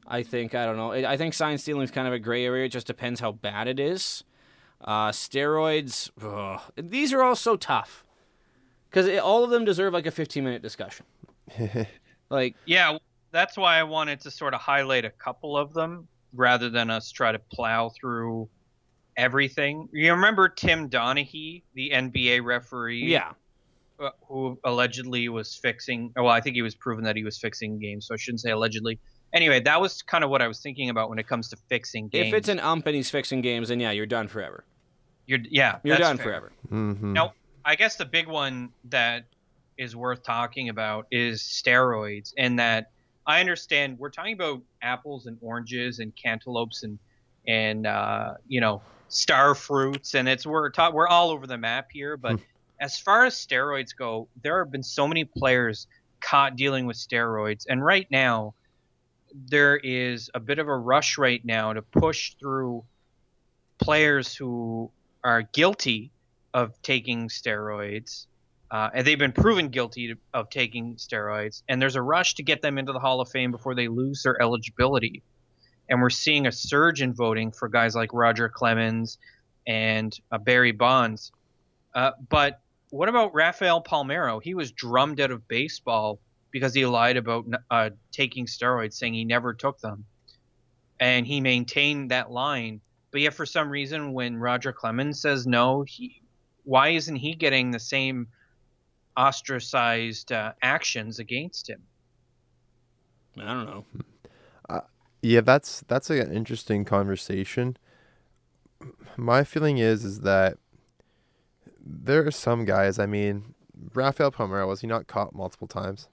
I 0.07 0.23
think 0.23 0.55
I 0.55 0.65
don't 0.65 0.77
know. 0.77 0.93
I 0.93 1.13
I 1.13 1.17
think 1.17 1.35
sign 1.35 1.59
stealing 1.59 1.83
is 1.83 1.91
kind 1.91 2.09
of 2.09 2.15
a 2.15 2.19
gray 2.19 2.45
area. 2.45 2.67
It 2.67 2.71
just 2.71 2.87
depends 2.87 3.21
how 3.21 3.33
bad 3.33 3.69
it 3.69 3.79
is. 3.79 4.25
Uh, 4.83 5.11
steroids, 5.11 6.11
ugh. 6.23 6.61
these 6.75 7.13
are 7.13 7.23
all 7.23 7.37
so 7.37 7.55
tough 7.55 8.03
because 8.89 9.07
all 9.19 9.45
of 9.45 9.51
them 9.51 9.65
deserve 9.65 9.93
like 9.93 10.07
a 10.07 10.11
15 10.11 10.43
minute 10.43 10.63
discussion. 10.63 11.05
like, 12.31 12.57
yeah, 12.65 12.97
that's 13.31 13.59
why 13.59 13.79
I 13.79 13.83
wanted 13.83 14.21
to 14.23 14.31
sort 14.31 14.55
of 14.55 14.61
highlight 14.61 15.05
a 15.05 15.11
couple 15.11 15.55
of 15.55 15.75
them 15.75 16.09
rather 16.33 16.71
than 16.71 16.91
us 16.91 17.11
try 17.11 17.33
to 17.33 17.39
plow 17.39 17.91
through 17.91 18.49
everything. 19.17 19.89
You 19.93 20.13
remember 20.13 20.49
Tim 20.49 20.89
Donaghy, 20.89 21.63
the 21.75 21.91
NBA 21.95 22.45
referee? 22.45 23.05
yeah, 23.07 23.33
uh, 23.99 24.11
who 24.29 24.59
allegedly 24.65 25.29
was 25.29 25.55
fixing. 25.57 26.13
Well, 26.17 26.29
I 26.29 26.41
think 26.41 26.57
he 26.57 26.63
was 26.63 26.75
proven 26.75 27.05
that 27.05 27.17
he 27.17 27.25
was 27.25 27.39
fixing 27.39 27.79
games, 27.79 28.07
so 28.07 28.15
I 28.15 28.17
shouldn't 28.17 28.41
say 28.41 28.51
allegedly. 28.51 28.99
Anyway, 29.33 29.61
that 29.61 29.81
was 29.81 30.03
kind 30.03 30.25
of 30.25 30.31
what 30.31 30.43
I 30.43 30.49
was 30.49 30.61
thinking 30.61 30.91
about 30.91 31.09
when 31.09 31.19
it 31.19 31.29
comes 31.29 31.49
to 31.51 31.57
fixing 31.69 32.09
games. 32.09 32.29
if 32.29 32.35
it's 32.35 32.49
an 32.49 32.59
ump 32.61 32.87
and 32.87 32.97
he's 32.97 33.11
fixing 33.11 33.41
games, 33.43 33.69
then 33.69 33.79
yeah, 33.79 33.91
you're 33.93 34.07
done 34.07 34.27
forever. 34.27 34.65
you're 35.27 35.39
yeah, 35.49 35.79
You're 35.85 35.99
done 35.99 36.17
fair. 36.17 36.25
forever. 36.27 36.53
Mm-hmm. 36.73 37.13
Now, 37.13 37.35
I 37.65 37.77
guess 37.77 37.97
the 37.97 38.07
big 38.07 38.27
one 38.27 38.71
that 38.87 39.27
is 39.79 39.95
worth 39.95 40.23
talking 40.25 40.69
about 40.69 41.07
is 41.13 41.43
steroids, 41.43 42.33
and 42.37 42.59
that 42.59 42.91
I 43.31 43.41
understand 43.41 43.99
we're 43.99 44.11
talking 44.11 44.35
about 44.35 44.61
apples 44.83 45.27
and 45.27 45.39
oranges 45.41 46.01
and 46.01 46.15
cantaloupes 46.17 46.83
and 46.83 46.99
and 47.47 47.87
uh, 47.87 48.35
you 48.49 48.61
know 48.61 48.83
star 49.09 49.55
fruits, 49.55 50.15
and 50.15 50.29
it's 50.29 50.47
we're 50.47 50.71
ta- 50.71 50.91
we're 50.91 51.09
all 51.09 51.31
over 51.31 51.47
the 51.47 51.59
map 51.59 51.91
here. 51.93 52.17
But 52.17 52.41
as 52.81 52.99
far 52.99 53.25
as 53.25 53.35
steroids 53.35 53.97
go, 53.97 54.29
there 54.43 54.63
have 54.63 54.73
been 54.73 54.83
so 54.83 55.07
many 55.07 55.25
players 55.25 55.87
caught 56.21 56.57
dealing 56.57 56.87
with 56.87 56.97
steroids, 56.97 57.67
and 57.69 57.85
right 57.85 58.07
now 58.11 58.55
there 59.49 59.77
is 59.77 60.31
a 60.35 60.41
bit 60.41 60.59
of 60.59 60.69
a 60.69 60.77
rush 60.77 61.17
right 61.17 61.45
now 61.45 61.73
to 61.73 61.83
push 61.83 62.35
through 62.35 62.85
players 63.79 64.35
who 64.35 64.91
are 65.23 65.43
guilty 65.43 66.11
of 66.53 66.81
taking 66.83 67.29
steroids, 67.29 68.27
uh, 68.71 68.89
and 68.95 69.07
they've 69.07 69.19
been 69.19 69.33
proven 69.33 69.69
guilty 69.69 70.09
to, 70.09 70.17
of 70.33 70.49
taking 70.49 70.95
steroids, 70.97 71.63
and 71.69 71.83
there's 71.83 71.97
a 71.97 72.03
rush 72.03 72.35
to 72.35 72.43
get 72.43 72.63
them 72.63 72.79
into 72.79 72.93
the 72.93 73.01
Hall 73.01 73.21
of 73.21 73.29
Fame 73.29 73.51
before 73.51 73.75
they 73.75 73.89
lose 73.89 74.23
their 74.23 74.41
eligibility. 74.41 75.23
And 75.89 76.01
we're 76.01 76.11
seeing 76.11 76.47
a 76.47 76.53
surge 76.53 77.03
in 77.03 77.13
voting 77.13 77.51
for 77.51 77.69
guys 77.69 77.97
like 77.97 78.13
Roger 78.13 78.49
Clemens 78.49 79.19
and 79.67 80.17
uh, 80.31 80.39
Barry 80.39 80.71
Bonds. 80.71 81.33
Uh, 81.95 82.13
but 82.29 82.61
what 82.91 83.09
about 83.09 83.35
Rafael 83.35 83.83
Palmeiro? 83.83 84.41
He 84.41 84.55
was 84.55 84.71
drummed 84.71 85.21
out 85.21 85.33
of 85.33 85.49
baseball 85.49 86.21
because 86.53 86.75
he 86.75 86.87
lied 86.87 87.17
about 87.17 87.47
uh, 87.71 87.91
taking 88.13 88.47
steroids, 88.47 88.95
saying 88.95 89.15
he 89.15 89.25
never 89.25 89.53
took 89.53 89.81
them. 89.81 90.05
And 91.01 91.27
he 91.27 91.41
maintained 91.41 92.13
that 92.13 92.31
line. 92.31 92.81
But 93.11 93.23
yet, 93.23 93.35
for 93.35 93.47
some 93.47 93.69
reason, 93.69 94.13
when 94.13 94.37
Roger 94.37 94.73
Clemens 94.73 95.21
says 95.21 95.47
no, 95.47 95.83
he, 95.83 96.23
why 96.63 96.91
isn't 96.91 97.17
he 97.17 97.35
getting 97.35 97.71
the 97.71 97.81
same 97.81 98.29
ostracized 99.21 100.33
uh, 100.33 100.53
actions 100.63 101.19
against 101.19 101.69
him? 101.69 101.83
I 103.39 103.45
don't 103.55 103.67
know. 103.67 103.85
Yeah, 105.23 105.43
that's 105.43 105.85
that's 105.87 106.09
an 106.11 106.33
interesting 106.33 106.85
conversation. 106.85 107.77
My 109.17 109.45
feeling 109.45 109.79
is 109.79 110.05
is 110.05 110.21
that 110.21 110.57
there 111.79 112.27
are 112.27 112.31
some 112.31 112.65
guys. 112.65 112.99
I 112.99 113.07
mean, 113.07 113.55
Rafael 113.95 114.33
Palmeiro 114.33 114.67
was 114.67 114.81
he 114.81 114.87
not 114.87 115.07
caught 115.07 115.35
multiple 115.35 115.69
times? 115.69 116.09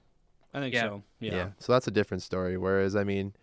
I 0.54 0.60
think 0.60 0.74
Yeah. 0.74 0.82
so. 0.82 1.04
Yeah. 1.20 1.36
yeah. 1.36 1.50
So 1.60 1.72
that's 1.72 1.88
a 1.88 1.92
different 1.92 2.24
story. 2.24 2.58
Whereas, 2.58 2.96
I 2.96 3.04
mean, 3.06 3.34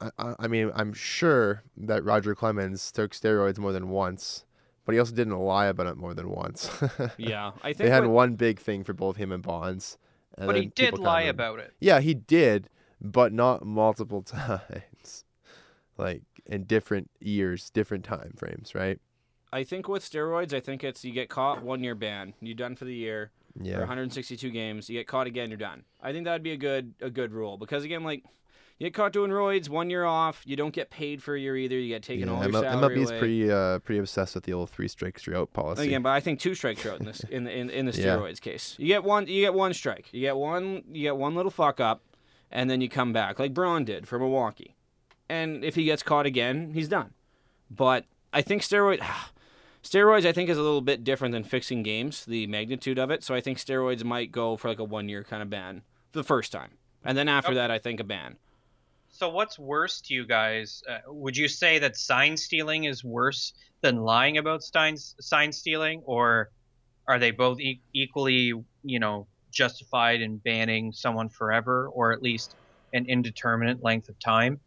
I, 0.00 0.10
I, 0.18 0.34
I 0.40 0.48
mean, 0.48 0.70
I'm 0.74 0.94
sure 0.94 1.62
that 1.76 2.02
Roger 2.04 2.34
Clemens 2.34 2.90
took 2.90 3.12
steroids 3.12 3.58
more 3.58 3.72
than 3.72 3.88
once, 3.90 4.46
but 4.84 4.92
he 4.94 4.98
also 4.98 5.14
didn't 5.14 5.38
lie 5.38 5.66
about 5.66 5.86
it 5.86 5.96
more 5.96 6.14
than 6.14 6.28
once. 6.30 6.70
Yeah. 7.18 7.52
I 7.62 7.72
think 7.72 7.78
they 7.78 7.90
had 7.90 8.02
what- 8.04 8.10
one 8.12 8.34
big 8.36 8.58
thing 8.58 8.84
for 8.84 8.92
both 8.92 9.16
him 9.16 9.32
and 9.32 9.42
Bonds. 9.42 9.98
And 10.36 10.46
But 10.46 10.56
he 10.56 10.62
did 10.66 10.76
people 10.76 10.98
kinda 10.98 11.10
lie 11.10 11.22
about 11.22 11.58
it. 11.60 11.72
Yeah, 11.80 12.00
he 12.00 12.12
did, 12.14 12.68
but 13.00 13.32
not 13.32 13.64
multiple 13.64 14.22
times. 14.22 15.24
like 15.96 16.22
in 16.46 16.64
different 16.64 17.10
years, 17.20 17.70
different 17.70 18.04
time 18.04 18.34
frames, 18.36 18.74
right? 18.74 18.98
I 19.52 19.62
think 19.62 19.86
with 19.88 20.02
steroids, 20.02 20.52
I 20.52 20.58
think 20.60 20.82
it's 20.82 21.04
you 21.04 21.12
get 21.12 21.28
caught 21.28 21.62
one 21.62 21.84
year 21.84 21.94
ban, 21.94 22.34
you're 22.40 22.56
done 22.56 22.74
for 22.74 22.84
the 22.84 22.94
year. 22.94 23.30
or 23.60 23.64
Yeah. 23.64 23.78
162 23.78 24.50
games. 24.50 24.90
You 24.90 24.98
get 24.98 25.06
caught 25.06 25.28
again, 25.28 25.48
you're 25.50 25.56
done. 25.56 25.84
I 26.02 26.10
think 26.12 26.24
that'd 26.24 26.42
be 26.42 26.50
a 26.50 26.56
good 26.56 26.94
a 27.00 27.08
good 27.10 27.32
rule 27.32 27.56
because 27.56 27.84
again, 27.84 28.02
like 28.02 28.24
you 28.78 28.86
get 28.86 28.94
caught 28.94 29.12
doing 29.12 29.30
roids, 29.30 29.68
one 29.68 29.88
year 29.90 30.04
off. 30.04 30.42
You 30.44 30.56
don't 30.56 30.74
get 30.74 30.90
paid 30.90 31.22
for 31.22 31.34
a 31.36 31.40
year 31.40 31.56
either. 31.56 31.78
You 31.78 31.88
get 31.88 32.02
taken 32.02 32.26
yeah. 32.28 32.34
all 32.34 32.42
your 32.42 32.52
ML- 32.52 32.60
salary 32.62 32.96
MLB's 32.96 33.10
away. 33.10 33.18
pretty 33.18 33.50
uh 33.50 33.78
pretty 33.80 33.98
obsessed 34.00 34.34
with 34.34 34.44
the 34.44 34.52
old 34.52 34.70
three 34.70 34.88
strikes 34.88 35.26
you're 35.26 35.36
out 35.36 35.52
policy. 35.52 35.84
Again, 35.86 36.02
but 36.02 36.10
I 36.10 36.20
think 36.20 36.40
two 36.40 36.54
strikes 36.54 36.84
are 36.84 36.92
out 36.92 37.00
in 37.00 37.06
this 37.06 37.20
in 37.30 37.44
the 37.44 37.52
in, 37.56 37.70
in 37.70 37.86
the 37.86 37.92
Yeah. 37.92 38.16
steroids 38.16 38.40
case. 38.40 38.74
You 38.78 38.88
get 38.88 39.04
one 39.04 39.26
you 39.26 39.40
get 39.40 39.54
one 39.54 39.72
strike. 39.74 40.12
You 40.12 40.20
get 40.20 40.36
one 40.36 40.82
you 40.90 41.02
get 41.02 41.16
one 41.16 41.34
little 41.34 41.50
fuck 41.52 41.78
up, 41.80 42.02
and 42.50 42.68
then 42.68 42.80
you 42.80 42.88
come 42.88 43.12
back 43.12 43.38
like 43.38 43.54
Braun 43.54 43.84
did 43.84 44.08
for 44.08 44.18
Milwaukee. 44.18 44.74
And 45.28 45.64
if 45.64 45.74
he 45.76 45.84
gets 45.84 46.02
caught 46.02 46.26
again, 46.26 46.72
he's 46.74 46.88
done. 46.88 47.14
But 47.70 48.04
I 48.32 48.42
think 48.42 48.62
steroid 48.62 48.98
steroids 49.82 50.24
I 50.26 50.32
think 50.32 50.50
is 50.50 50.58
a 50.58 50.62
little 50.62 50.80
bit 50.80 51.04
different 51.04 51.32
than 51.32 51.44
fixing 51.44 51.82
games, 51.82 52.24
the 52.24 52.46
magnitude 52.46 52.98
of 52.98 53.10
it. 53.10 53.22
So 53.22 53.34
I 53.34 53.40
think 53.40 53.58
steroids 53.58 54.02
might 54.04 54.32
go 54.32 54.56
for 54.56 54.68
like 54.68 54.78
a 54.78 54.84
one 54.84 55.08
year 55.08 55.22
kind 55.22 55.42
of 55.42 55.50
ban 55.50 55.82
the 56.12 56.24
first 56.24 56.52
time. 56.52 56.72
And 57.04 57.16
then 57.18 57.28
after 57.28 57.50
Okay. 57.50 57.56
that 57.56 57.70
I 57.70 57.78
think 57.78 58.00
a 58.00 58.04
ban. 58.04 58.36
So, 59.16 59.28
what's 59.28 59.56
worse 59.60 60.00
to 60.02 60.14
you 60.14 60.26
guys? 60.26 60.82
Uh, 60.88 60.98
would 61.06 61.36
you 61.36 61.46
say 61.46 61.78
that 61.78 61.96
sign 61.96 62.36
stealing 62.36 62.82
is 62.82 63.04
worse 63.04 63.52
than 63.80 63.98
lying 63.98 64.38
about 64.38 64.64
sign 64.64 64.96
sign 64.96 65.52
stealing, 65.52 66.02
or 66.04 66.50
are 67.06 67.20
they 67.20 67.30
both 67.30 67.60
e- 67.60 67.80
equally, 67.94 68.52
you 68.82 68.98
know, 68.98 69.28
justified 69.52 70.20
in 70.20 70.38
banning 70.38 70.90
someone 70.92 71.28
forever, 71.28 71.88
or 71.88 72.12
at 72.12 72.22
least 72.22 72.56
an 72.92 73.06
indeterminate 73.08 73.84
length 73.84 74.08
of 74.08 74.18
time? 74.18 74.60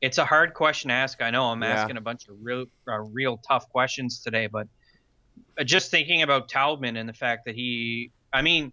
It's 0.00 0.16
a 0.16 0.24
hard 0.24 0.54
question 0.54 0.88
to 0.88 0.94
ask. 0.94 1.20
I 1.20 1.30
know 1.30 1.44
I'm 1.50 1.62
Yeah. 1.62 1.74
asking 1.74 1.98
a 1.98 2.00
bunch 2.00 2.26
of 2.28 2.36
real, 2.40 2.64
uh, 2.90 3.00
real 3.00 3.36
tough 3.46 3.68
questions 3.68 4.22
today, 4.22 4.46
but 4.46 4.66
uh, 5.60 5.64
just 5.64 5.90
thinking 5.90 6.22
about 6.22 6.48
Taubman 6.50 6.96
and 6.98 7.08
the 7.08 7.12
fact 7.14 7.42
that 7.46 7.54
he, 7.54 8.12
I 8.32 8.40
mean, 8.42 8.72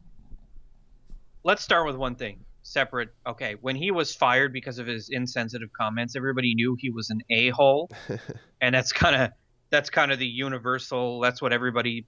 let's 1.43 1.63
start 1.63 1.85
with 1.85 1.95
one 1.95 2.15
thing 2.15 2.45
separate. 2.65 3.09
Okay, 3.25 3.55
when 3.61 3.75
he 3.75 3.91
was 3.91 4.13
fired 4.13 4.51
because 4.51 4.79
of 4.79 4.87
his 4.87 5.09
insensitive 5.09 5.71
comments, 5.71 6.15
everybody 6.15 6.55
knew 6.55 6.75
he 6.79 6.89
was 6.89 7.09
an 7.09 7.21
a 7.29 7.49
hole, 7.49 7.89
and 8.61 8.75
that's 8.75 8.91
kind 8.91 9.15
of 9.15 9.31
that's 9.69 9.89
kind 9.89 10.11
of 10.11 10.19
the 10.19 10.27
universal. 10.27 11.19
That's 11.19 11.41
what 11.41 11.53
everybody, 11.53 12.05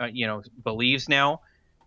uh, 0.00 0.06
you 0.06 0.26
know, 0.26 0.42
believes 0.64 1.08
now. 1.08 1.40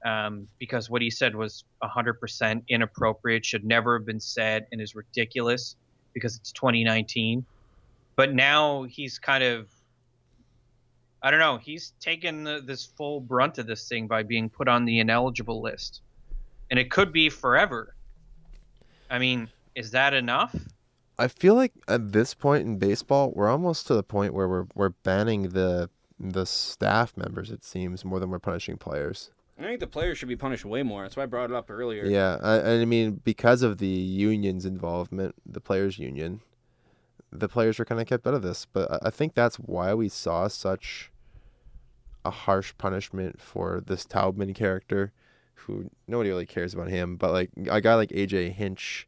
Um, 0.05 0.47
because 0.60 0.89
what 0.89 1.01
he 1.01 1.10
said 1.10 1.36
was 1.36 1.65
100% 1.84 2.63
inappropriate, 2.69 3.45
should 3.45 3.65
never 3.65 3.97
have 3.97 4.05
been 4.05 4.21
said, 4.21 4.65
and 4.71 4.79
is 4.79 4.95
ridiculous 4.95 5.75
because 6.13 6.38
it's 6.38 6.53
2019. 6.53 7.45
But 8.15 8.34
now 8.34 8.84
he's 8.84 9.19
kind 9.19 9.43
of 9.43 9.67
I 11.21 11.32
don't 11.32 11.41
know. 11.41 11.58
He's 11.58 11.93
taken 11.99 12.45
the, 12.45 12.62
this 12.65 12.86
full 12.86 13.19
brunt 13.19 13.58
of 13.58 13.67
this 13.67 13.89
thing 13.89 14.08
by 14.08 14.23
being 14.23 14.49
put 14.49 14.69
on 14.69 14.86
the 14.86 14.99
ineligible 14.99 15.62
list, 15.62 16.01
and 16.69 16.79
it 16.79 16.89
could 16.89 17.12
be 17.12 17.29
forever. 17.29 17.93
I 19.10 19.19
mean, 19.19 19.50
is 19.76 19.91
that 19.91 20.13
enough? 20.13 20.56
I 21.17 21.28
feel 21.28 21.56
like 21.56 21.74
at 21.88 22.13
this 22.13 22.34
point 22.34 22.65
in 22.65 22.78
baseball, 22.78 23.32
we're 23.36 23.50
almost 23.50 23.88
to 23.88 23.93
the 23.93 24.04
point 24.04 24.34
where 24.34 24.48
we're 24.48 24.67
we're 24.76 24.89
banning 24.89 25.50
the 25.50 25.89
the 26.19 26.45
staff 26.45 27.15
members. 27.17 27.52
It 27.52 27.63
seems 27.63 28.06
more 28.06 28.19
than 28.19 28.30
we're 28.30 28.39
punishing 28.39 28.78
players. 28.78 29.32
I 29.60 29.63
think 29.63 29.82
the 29.82 29.88
players 29.88 30.17
should 30.17 30.30
be 30.30 30.38
punished 30.38 30.63
way 30.63 30.84
more. 30.84 31.04
That's 31.04 31.17
why 31.17 31.24
I 31.24 31.26
brought 31.26 31.50
it 31.50 31.56
up 31.56 31.69
earlier. 31.69 32.06
Yeah, 32.06 32.38
I, 32.41 32.82
I 32.82 32.86
mean 32.86 33.19
because 33.24 33.62
of 33.62 33.78
the 33.78 33.88
union's 33.88 34.65
involvement, 34.65 35.36
the 35.45 35.60
players' 35.60 36.00
union, 36.00 36.39
the 37.32 37.50
players 37.50 37.78
were 37.78 37.86
kind 37.86 38.00
of 38.00 38.08
kept 38.08 38.26
out 38.26 38.34
of 38.34 38.41
this. 38.41 38.65
But 38.72 38.89
I, 38.91 39.08
I 39.08 39.10
think 39.10 39.34
that's 39.34 39.58
why 39.58 39.93
we 39.93 40.08
saw 40.08 40.48
such 40.48 41.12
a 42.24 42.32
harsh 42.32 42.74
punishment 42.78 43.41
for 43.41 43.82
this 43.86 44.06
Taubman 44.06 44.56
character, 44.56 45.12
who 45.65 45.89
nobody 46.08 46.30
really 46.30 46.45
cares 46.45 46.74
about 46.74 46.89
him. 46.89 47.15
But 47.15 47.32
like 47.32 47.52
a 47.69 47.82
guy 47.82 47.95
like 47.95 48.10
AJ 48.10 48.54
Hinch, 48.54 49.08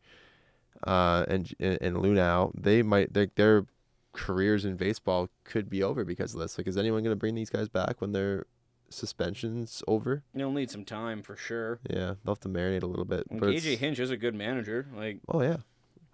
uh, 0.86 1.26
and 1.28 1.54
and 1.60 1.98
Luhnow, 1.98 2.52
they 2.60 2.82
might 2.84 3.14
their 3.14 3.28
their 3.36 3.66
careers 4.14 4.66
in 4.66 4.76
baseball 4.76 5.30
could 5.44 5.70
be 5.70 5.82
over 5.84 6.04
because 6.04 6.34
of 6.34 6.40
this. 6.42 6.58
Like, 6.58 6.68
is 6.68 6.78
anyone 6.78 7.04
going 7.04 7.14
to 7.16 7.20
bring 7.20 7.36
these 7.36 7.50
guys 7.50 7.70
back 7.70 8.02
when 8.02 8.12
their 8.12 8.46
suspension's 8.90 9.84
over? 9.88 10.24
You'll 10.34 10.52
need 10.52 10.70
some 10.70 10.86
time 10.86 11.22
for 11.22 11.36
sure. 11.36 11.80
Yeah, 11.90 12.16
they'll 12.24 12.36
have 12.36 12.40
to 12.42 12.50
marinate 12.50 12.84
a 12.84 12.88
little 12.88 13.06
bit. 13.06 13.32
Like, 13.32 13.42
AJ 13.42 13.56
it's- 13.56 13.80
Hinch 13.80 14.00
is 14.00 14.12
a 14.12 14.18
good 14.18 14.36
manager. 14.36 14.88
Like, 14.96 15.20
Oh 15.28 15.42
yeah, 15.42 15.58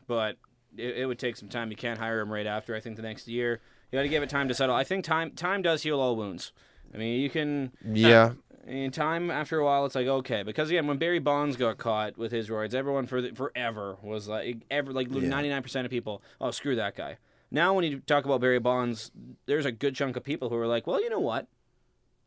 but 0.07 0.37
it, 0.77 0.97
it 0.97 1.05
would 1.05 1.19
take 1.19 1.35
some 1.35 1.49
time. 1.49 1.71
You 1.71 1.77
can't 1.77 1.99
hire 1.99 2.19
him 2.19 2.31
right 2.31 2.47
after. 2.47 2.75
I 2.75 2.79
think 2.79 2.95
the 2.95 3.01
next 3.01 3.27
year 3.27 3.61
you 3.91 3.97
got 3.97 4.03
to 4.03 4.09
give 4.09 4.23
it 4.23 4.29
time 4.29 4.47
to 4.47 4.53
settle. 4.53 4.75
I 4.75 4.83
think 4.83 5.05
time 5.05 5.31
time 5.31 5.61
does 5.61 5.83
heal 5.83 5.99
all 5.99 6.15
wounds. 6.15 6.51
I 6.93 6.97
mean, 6.97 7.19
you 7.19 7.29
can 7.29 7.71
yeah. 7.85 8.33
In 8.67 8.91
time 8.91 9.31
after 9.31 9.59
a 9.59 9.65
while 9.65 9.85
it's 9.85 9.95
like 9.95 10.07
okay 10.07 10.43
because 10.43 10.69
again 10.69 10.87
when 10.87 10.97
Barry 10.97 11.19
Bonds 11.19 11.55
got 11.55 11.77
caught 11.77 12.17
with 12.17 12.31
his 12.31 12.49
roids, 12.49 12.73
everyone 12.73 13.07
for 13.07 13.21
the, 13.21 13.31
forever 13.33 13.97
was 14.01 14.27
like 14.27 14.57
ever 14.69 14.91
like 14.91 15.09
ninety 15.09 15.49
nine 15.49 15.63
percent 15.63 15.85
of 15.85 15.91
people 15.91 16.21
oh 16.41 16.51
screw 16.51 16.75
that 16.75 16.95
guy. 16.95 17.17
Now 17.49 17.73
when 17.73 17.85
you 17.85 17.99
talk 17.99 18.25
about 18.25 18.41
Barry 18.41 18.59
Bonds, 18.59 19.11
there's 19.45 19.65
a 19.65 19.71
good 19.71 19.95
chunk 19.95 20.17
of 20.17 20.23
people 20.23 20.49
who 20.49 20.55
are 20.57 20.67
like, 20.67 20.85
well, 20.85 21.01
you 21.01 21.09
know 21.09 21.19
what? 21.21 21.47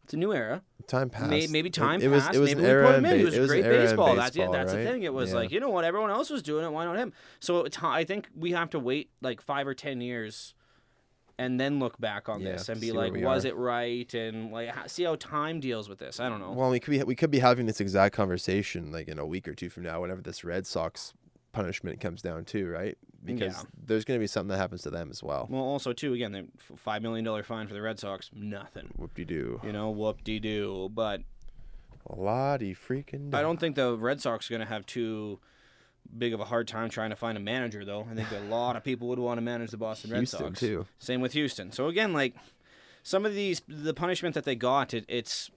It's 0.04 0.14
a 0.14 0.16
new 0.16 0.32
era. 0.32 0.62
Time 0.88 1.10
passed. 1.10 1.30
May- 1.30 1.46
Maybe 1.46 1.70
time 1.70 2.00
it, 2.00 2.08
was, 2.08 2.24
passed. 2.24 2.34
It 2.34 2.40
was 2.40 2.56
maybe 2.56 2.62
we 2.66 2.82
put 2.82 2.94
him 2.96 3.04
in. 3.04 3.18
Ba- 3.18 3.24
was 3.26 3.34
it 3.34 3.40
was 3.40 3.50
great 3.50 3.64
in 3.64 3.70
baseball. 3.70 4.16
That's 4.16 4.34
it. 4.34 4.38
baseball, 4.40 4.52
That's 4.54 4.72
the 4.72 4.82
thing. 4.82 5.02
It 5.04 5.12
was 5.14 5.30
Yeah. 5.30 5.36
like 5.36 5.50
you 5.52 5.60
know 5.60 5.68
what 5.68 5.84
everyone 5.84 6.10
else 6.10 6.30
was 6.30 6.42
doing 6.42 6.64
it. 6.64 6.72
Why 6.72 6.84
not 6.84 6.96
him? 6.96 7.12
So 7.38 7.64
it's, 7.64 7.80
I 7.82 8.04
think 8.04 8.28
we 8.34 8.52
have 8.52 8.70
to 8.70 8.78
wait 8.80 9.10
like 9.20 9.40
five 9.40 9.66
or 9.68 9.74
ten 9.74 10.00
years, 10.00 10.54
and 11.40 11.58
then 11.58 11.78
look 11.78 11.98
back 11.98 12.28
on 12.28 12.40
Yeah, 12.40 12.52
this 12.52 12.68
and 12.68 12.80
be 12.80 12.92
like, 12.92 13.14
was 13.14 13.44
are. 13.44 13.48
it 13.48 13.56
right? 13.56 14.12
And 14.14 14.52
like 14.52 14.68
ha- 14.68 14.86
see 14.86 15.04
how 15.04 15.16
time 15.16 15.58
deals 15.58 15.88
with 15.88 15.98
this. 15.98 16.20
I 16.20 16.28
don't 16.28 16.38
know. 16.40 16.52
Well, 16.52 16.70
we 16.70 16.78
could 16.78 16.90
be 16.90 17.02
we 17.02 17.14
could 17.16 17.30
be 17.30 17.38
having 17.40 17.66
this 17.66 17.80
exact 17.80 18.14
conversation 18.14 18.92
like 18.92 19.08
in 19.08 19.18
a 19.18 19.26
week 19.26 19.48
or 19.48 19.54
two 19.54 19.70
from 19.70 19.84
now, 19.84 20.00
whenever 20.02 20.20
this 20.20 20.44
Red 20.44 20.66
Sox 20.66 21.14
punishment 21.52 21.98
comes 22.00 22.22
down 22.22 22.44
too, 22.44 22.68
right? 22.68 22.96
Because 23.24 23.54
Yeah. 23.56 23.62
there's 23.86 24.04
going 24.04 24.18
to 24.18 24.22
be 24.22 24.26
something 24.26 24.48
that 24.48 24.58
happens 24.58 24.82
to 24.82 24.90
them 24.90 25.10
as 25.10 25.22
well. 25.22 25.46
Well, 25.50 25.62
also 25.62 25.92
too, 25.92 26.12
again, 26.14 26.32
the 26.32 26.46
five 26.76 27.02
million 27.02 27.24
dollar 27.24 27.42
fine 27.42 27.66
for 27.66 27.74
the 27.74 27.82
Red 27.82 27.98
Sox, 27.98 28.30
nothing. 28.34 28.88
Whoop 28.96 29.14
de 29.14 29.24
doo. 29.24 29.60
You 29.64 29.72
know, 29.72 29.90
whoop 29.90 30.22
de 30.24 30.38
doo. 30.38 30.90
But 30.94 31.22
Lottie 32.08 32.74
freaking. 32.74 33.34
I 33.34 33.42
don't 33.42 33.58
think 33.60 33.76
the 33.76 33.96
Red 33.96 34.20
Sox 34.20 34.50
are 34.50 34.54
going 34.54 34.66
to 34.66 34.72
have 34.72 34.86
too 34.86 35.38
big 36.16 36.32
of 36.34 36.40
a 36.40 36.44
hard 36.44 36.66
time 36.68 36.88
trying 36.90 37.10
to 37.10 37.16
find 37.16 37.36
a 37.36 37.40
manager, 37.40 37.84
though. 37.84 38.06
I 38.10 38.14
think 38.14 38.28
a 38.32 38.40
lot 38.50 38.76
of 38.76 38.84
people 38.84 39.08
would 39.08 39.18
want 39.18 39.38
to 39.38 39.42
manage 39.42 39.70
the 39.70 39.76
Boston 39.76 40.10
Red 40.10 40.18
Houston 40.18 40.40
Sox. 40.40 40.60
too. 40.60 40.86
Same 40.98 41.20
with 41.20 41.32
Houston. 41.34 41.70
So 41.72 41.86
again, 41.88 42.12
like 42.12 42.34
some 43.02 43.24
of 43.26 43.34
these, 43.34 43.62
the 43.68 43.94
punishment 43.94 44.34
that 44.34 44.44
they 44.44 44.54
got, 44.56 44.92
it, 44.94 45.04
it's 45.08 45.50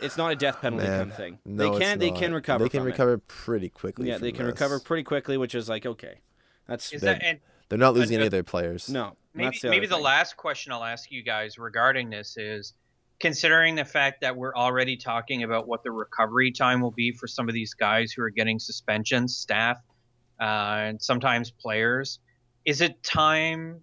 it's 0.00 0.16
not 0.16 0.32
a 0.32 0.36
death 0.36 0.60
penalty 0.60 0.86
Man, 0.86 0.98
kind 0.98 1.10
of 1.10 1.16
thing. 1.16 1.38
No, 1.44 1.62
they 1.64 1.70
it's 1.70 1.78
can 1.78 1.98
they 1.98 2.10
not. 2.10 2.18
can 2.20 2.34
recover. 2.34 2.64
They 2.64 2.68
can 2.68 2.80
from 2.80 2.88
it. 2.88 2.92
recover 2.92 3.18
pretty 3.18 3.68
quickly. 3.68 4.08
Yeah, 4.08 4.18
they 4.18 4.32
can 4.32 4.44
this. 4.46 4.52
recover 4.52 4.80
pretty 4.80 5.02
quickly, 5.04 5.36
which 5.36 5.54
is 5.54 5.68
like 5.68 5.86
okay, 5.86 6.20
that's 6.66 6.92
Is 6.92 7.00
They're- 7.00 7.14
that 7.14 7.22
and 7.22 7.38
They're 7.68 7.78
not 7.78 7.94
losing 7.94 8.16
Uh, 8.16 8.20
any 8.20 8.26
of 8.26 8.30
their 8.32 8.42
players. 8.42 8.88
no. 8.88 9.16
maybe 9.34 9.46
that's 9.46 9.60
the 9.62 9.68
maybe 9.70 9.86
other 9.86 9.90
the 9.90 9.94
thing. 9.96 10.04
last 10.04 10.36
question 10.36 10.72
I'll 10.72 10.84
ask 10.84 11.10
you 11.10 11.22
guys 11.22 11.58
regarding 11.58 12.10
this 12.10 12.36
is 12.36 12.74
considering 13.20 13.74
the 13.74 13.84
fact 13.84 14.20
that 14.20 14.36
we're 14.36 14.54
already 14.54 14.96
talking 14.96 15.42
about 15.42 15.66
what 15.66 15.82
the 15.82 15.90
recovery 15.90 16.52
time 16.52 16.80
will 16.80 16.92
be 16.92 17.12
for 17.12 17.26
some 17.26 17.48
of 17.48 17.54
these 17.54 17.74
guys 17.74 18.12
who 18.12 18.22
are 18.22 18.30
getting 18.30 18.58
suspensions, 18.58 19.36
staff, 19.36 19.78
uh, 20.40 20.44
and 20.86 21.02
sometimes 21.02 21.50
players, 21.50 22.20
is 22.64 22.80
it 22.80 23.02
time 23.02 23.80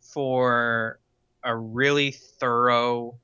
for 0.00 1.00
a 1.44 1.56
really 1.56 2.10
thorough 2.10 3.18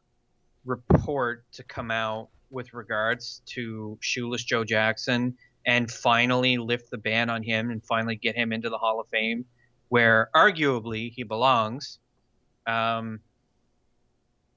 report 0.65 1.45
to 1.53 1.63
come 1.63 1.91
out 1.91 2.29
with 2.51 2.73
regards 2.75 3.43
to 3.47 3.99
shoeless 4.01 4.45
Joe 4.45 4.65
Jackson 4.65 5.37
and 5.67 5.91
finally 5.91 6.57
lift 6.57 6.91
the 6.91 6.99
ban 6.99 7.29
on 7.29 7.43
him 7.43 7.71
and 7.71 7.85
finally 7.85 8.17
get 8.17 8.35
him 8.35 8.53
into 8.53 8.71
the 8.71 8.79
Hall 8.79 9.01
of 9.01 9.09
Fame? 9.09 9.45
where 9.91 10.31
arguably 10.35 11.13
he 11.13 11.25
belongs. 11.25 11.99
Um, 12.67 13.21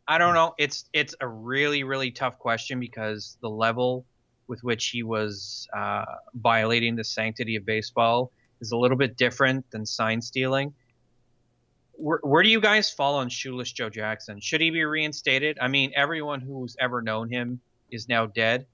I 0.08 0.18
don't 0.18 0.34
know. 0.34 0.54
It's 0.58 0.86
it's 0.94 1.16
a 1.22 1.28
really 1.28 1.84
really 1.84 2.12
tough 2.12 2.38
question 2.40 2.80
because 2.80 3.38
the 3.42 3.50
level 3.50 4.06
with 4.48 4.64
which 4.64 4.88
he 4.88 5.04
was 5.04 5.68
uh, 5.76 6.04
violating 6.36 6.96
the 6.96 7.04
sanctity 7.04 7.56
of 7.56 7.66
baseball 7.66 8.32
is 8.60 8.72
a 8.72 8.78
little 8.78 8.98
bit 8.98 9.16
different 9.18 9.70
than 9.72 9.86
sign 9.86 10.22
stealing. 10.22 10.74
Where, 11.94 12.20
where 12.24 12.44
do 12.44 12.50
you 12.50 12.60
guys 12.60 12.90
fall 12.90 13.16
on 13.16 13.30
shoeless 13.30 13.72
Joe 13.72 13.90
Jackson? 13.90 14.40
Should 14.42 14.60
he 14.62 14.70
be 14.70 14.84
reinstated? 14.84 15.58
I 15.62 15.68
mean, 15.70 15.94
everyone 15.96 16.42
who's 16.42 16.76
ever 16.80 17.02
known 17.02 17.30
him 17.30 17.62
is 17.92 18.10
now 18.10 18.26
dead. 18.26 18.66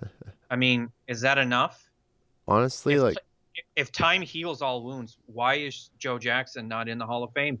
I 0.50 0.56
mean, 0.56 0.90
is 1.08 1.22
that 1.22 1.38
enough? 1.38 1.90
Honestly, 2.46 2.94
If- 2.94 3.02
like 3.02 3.16
if 3.74 3.90
time 3.90 4.22
heals 4.22 4.62
all 4.62 4.84
wounds, 4.84 5.16
why 5.26 5.54
is 5.54 5.90
Joe 5.98 6.18
Jackson 6.18 6.68
not 6.68 6.88
in 6.88 6.98
the 6.98 7.06
Hall 7.06 7.24
of 7.24 7.32
Fame? 7.32 7.58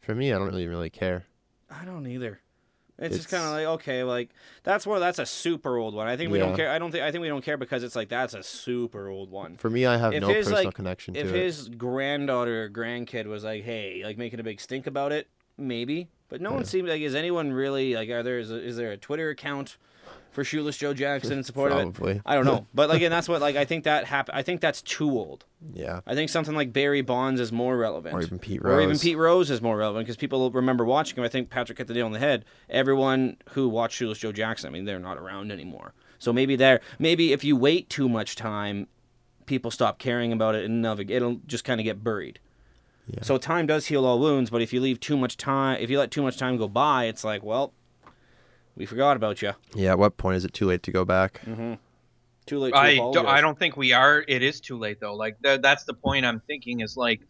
for 0.00 0.14
me, 0.14 0.32
I 0.32 0.38
don't 0.38 0.46
really 0.48 0.66
really 0.66 0.90
care. 0.90 1.26
I 1.70 1.84
don't 1.84 2.06
either. 2.06 2.40
It's, 3.00 3.16
just 3.16 3.30
kind 3.30 3.42
of 3.42 3.50
like 3.52 3.64
okay, 3.80 4.04
like 4.04 4.28
that's 4.62 4.86
one. 4.86 5.00
that's 5.00 5.18
a 5.18 5.24
super 5.24 5.78
old 5.78 5.94
one. 5.94 6.06
I 6.06 6.18
think 6.18 6.30
we 6.30 6.38
don't 6.38 6.54
care. 6.54 6.70
I 6.70 6.78
don't 6.78 6.92
think 6.92 7.02
I 7.02 7.10
think 7.10 7.22
we 7.22 7.28
don't 7.28 7.42
care 7.42 7.56
because 7.56 7.82
it's 7.82 7.96
like 7.96 8.10
that's 8.10 8.34
a 8.34 8.42
super 8.42 9.08
old 9.08 9.30
one. 9.30 9.56
For 9.56 9.70
me, 9.70 9.86
I 9.86 9.96
have 9.96 10.12
If 10.12 10.20
no 10.20 10.28
his, 10.28 10.46
personal 10.46 10.64
like, 10.66 10.74
connection 10.74 11.14
to 11.14 11.20
it. 11.20 11.26
If 11.26 11.32
it. 11.32 11.42
his 11.42 11.68
granddaughter 11.70 12.64
or 12.64 12.68
grandkid 12.68 13.24
was 13.24 13.42
like, 13.42 13.64
hey, 13.64 14.02
like 14.04 14.18
making 14.18 14.38
a 14.38 14.42
big 14.42 14.60
stink 14.60 14.86
about 14.86 15.12
it, 15.12 15.28
maybe. 15.60 16.08
But 16.28 16.40
no 16.40 16.52
one 16.52 16.64
seems 16.64 16.88
like 16.88 17.00
is 17.00 17.14
anyone 17.14 17.52
really 17.52 17.94
like 17.94 18.08
are 18.08 18.22
there 18.22 18.38
is, 18.38 18.50
is 18.50 18.76
there 18.76 18.92
a 18.92 18.96
Twitter 18.96 19.30
account 19.30 19.76
for 20.30 20.44
shoeless 20.44 20.76
Joe 20.76 20.94
Jackson 20.94 21.38
in 21.38 21.44
support 21.44 21.72
of 21.72 21.78
it? 21.78 21.92
Probably. 21.92 22.22
I 22.24 22.36
don't 22.36 22.44
know, 22.44 22.66
but 22.74 22.88
like, 22.88 23.02
and 23.02 23.12
that's 23.12 23.28
what 23.28 23.40
like 23.40 23.56
I 23.56 23.64
think 23.64 23.82
that 23.84 24.04
hap- 24.04 24.30
I 24.32 24.42
think 24.42 24.60
that's 24.60 24.80
too 24.80 25.10
old. 25.10 25.44
Yeah. 25.74 26.00
I 26.06 26.14
think 26.14 26.30
something 26.30 26.54
like 26.54 26.72
Barry 26.72 27.02
Bonds 27.02 27.40
is 27.40 27.50
more 27.50 27.76
relevant. 27.76 28.14
Or 28.14 28.22
even 28.22 28.38
Pete 28.38 28.62
Rose, 28.62 28.78
Or 28.78 28.80
even 28.80 28.98
Pete 28.98 29.16
Rose 29.18 29.50
is 29.50 29.60
more 29.60 29.76
relevant 29.76 30.06
because 30.06 30.16
people 30.16 30.50
remember 30.52 30.84
watching 30.84 31.18
him. 31.18 31.24
I 31.24 31.28
think 31.28 31.50
Patrick 31.50 31.78
hit 31.78 31.88
the 31.88 31.94
nail 31.94 32.06
on 32.06 32.12
the 32.12 32.20
head. 32.20 32.44
Everyone 32.68 33.36
who 33.50 33.68
watched 33.68 33.96
Shoeless 33.96 34.18
Joe 34.18 34.30
Jackson, 34.32 34.68
I 34.68 34.72
mean, 34.72 34.84
they're 34.84 35.00
not 35.00 35.18
around 35.18 35.50
anymore. 35.50 35.94
So 36.20 36.32
maybe 36.32 36.54
there, 36.54 36.80
maybe 36.98 37.32
if 37.32 37.42
you 37.42 37.56
wait 37.56 37.90
too 37.90 38.08
much 38.08 38.36
time, 38.36 38.86
people 39.46 39.72
stop 39.72 39.98
caring 39.98 40.32
about 40.32 40.54
it 40.54 40.64
and 40.64 40.86
it'll 41.10 41.40
just 41.46 41.64
kind 41.64 41.80
of 41.80 41.84
get 41.84 42.04
buried. 42.04 42.38
Yeah. 43.12 43.22
So 43.22 43.38
time 43.38 43.66
does 43.66 43.86
heal 43.86 44.04
all 44.04 44.18
wounds, 44.18 44.50
but 44.50 44.62
if 44.62 44.72
you 44.72 44.80
leave 44.80 45.00
too 45.00 45.16
much 45.16 45.36
time, 45.36 45.78
if 45.80 45.90
you 45.90 45.98
let 45.98 46.10
too 46.10 46.22
much 46.22 46.36
time 46.36 46.56
go 46.56 46.68
by, 46.68 47.04
it's 47.04 47.24
like, 47.24 47.42
well, 47.42 47.72
we 48.76 48.86
forgot 48.86 49.16
about 49.16 49.42
you. 49.42 49.52
Yeah. 49.74 49.92
At 49.92 49.98
what 49.98 50.16
point 50.16 50.36
is 50.36 50.44
it 50.44 50.52
too 50.52 50.66
late 50.66 50.82
to 50.84 50.92
go 50.92 51.04
back? 51.04 51.40
Mm-hmm. 51.44 51.74
Too 52.46 52.58
late. 52.58 52.72
To 52.72 52.78
I 52.78 52.96
don't, 52.96 53.26
I 53.26 53.40
don't 53.40 53.58
think 53.58 53.76
we 53.76 53.92
are. 53.92 54.24
It 54.26 54.42
is 54.42 54.60
too 54.60 54.78
late 54.78 55.00
though. 55.00 55.14
Like 55.14 55.40
th- 55.42 55.60
that's 55.60 55.84
the 55.84 55.94
point 55.94 56.24
I'm 56.24 56.40
thinking 56.40 56.80
is 56.80 56.96
like, 56.96 57.20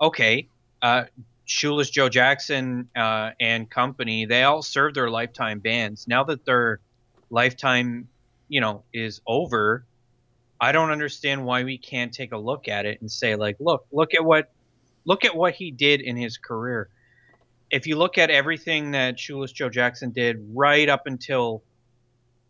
okay, 0.00 0.48
uh, 0.82 1.04
Shoeless 1.44 1.90
Joe 1.90 2.08
Jackson 2.08 2.88
uh, 2.94 3.30
and 3.40 3.68
company, 3.68 4.24
they 4.24 4.44
all 4.44 4.62
served 4.62 4.94
their 4.94 5.10
lifetime 5.10 5.58
bans. 5.58 6.06
Now 6.06 6.22
that 6.24 6.44
their 6.44 6.78
lifetime, 7.28 8.08
you 8.48 8.60
know, 8.60 8.84
is 8.92 9.20
over, 9.26 9.84
I 10.60 10.70
don't 10.72 10.90
understand 10.90 11.44
why 11.44 11.64
we 11.64 11.76
can't 11.76 12.12
take 12.12 12.30
a 12.30 12.38
look 12.38 12.68
at 12.68 12.86
it 12.86 13.00
and 13.00 13.10
say 13.10 13.34
like, 13.34 13.56
look, 13.58 13.84
look 13.90 14.14
at 14.14 14.24
what, 14.24 14.50
look 15.04 15.24
at 15.24 15.34
what 15.36 15.54
he 15.54 15.70
did 15.70 16.00
in 16.00 16.16
his 16.16 16.38
career. 16.38 16.88
if 17.70 17.86
you 17.86 17.96
look 17.96 18.18
at 18.18 18.30
everything 18.30 18.90
that 18.92 19.18
Shoeless 19.18 19.52
Joe 19.52 19.68
Jackson 19.68 20.10
did 20.10 20.36
right 20.54 20.88
up 20.88 21.06
until 21.06 21.62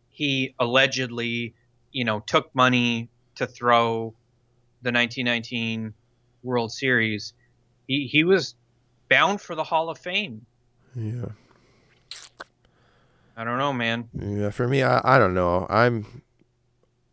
he 0.09 0.55
allegedly, 0.59 1.55
you 1.93 2.05
know, 2.05 2.21
took 2.21 2.55
money 2.55 3.11
to 3.35 3.47
throw 3.47 4.15
the 4.83 4.91
1919 4.93 5.93
World 6.43 6.73
Series, 6.73 7.35
he, 7.87 8.07
he 8.07 8.25
was 8.25 8.55
bound 9.11 9.41
for 9.41 9.55
the 9.55 9.65
Hall 9.65 9.91
of 9.91 9.99
Fame. 9.99 10.47
Yeah. 10.95 11.27
I 13.37 13.45
don't 13.45 13.59
know, 13.59 13.73
man. 13.73 14.09
Yeah, 14.15 14.51
for 14.51 14.67
me, 14.67 14.83
I, 14.83 15.01
I 15.05 15.19
don't 15.19 15.35
know. 15.35 15.67
I'm 15.69 16.23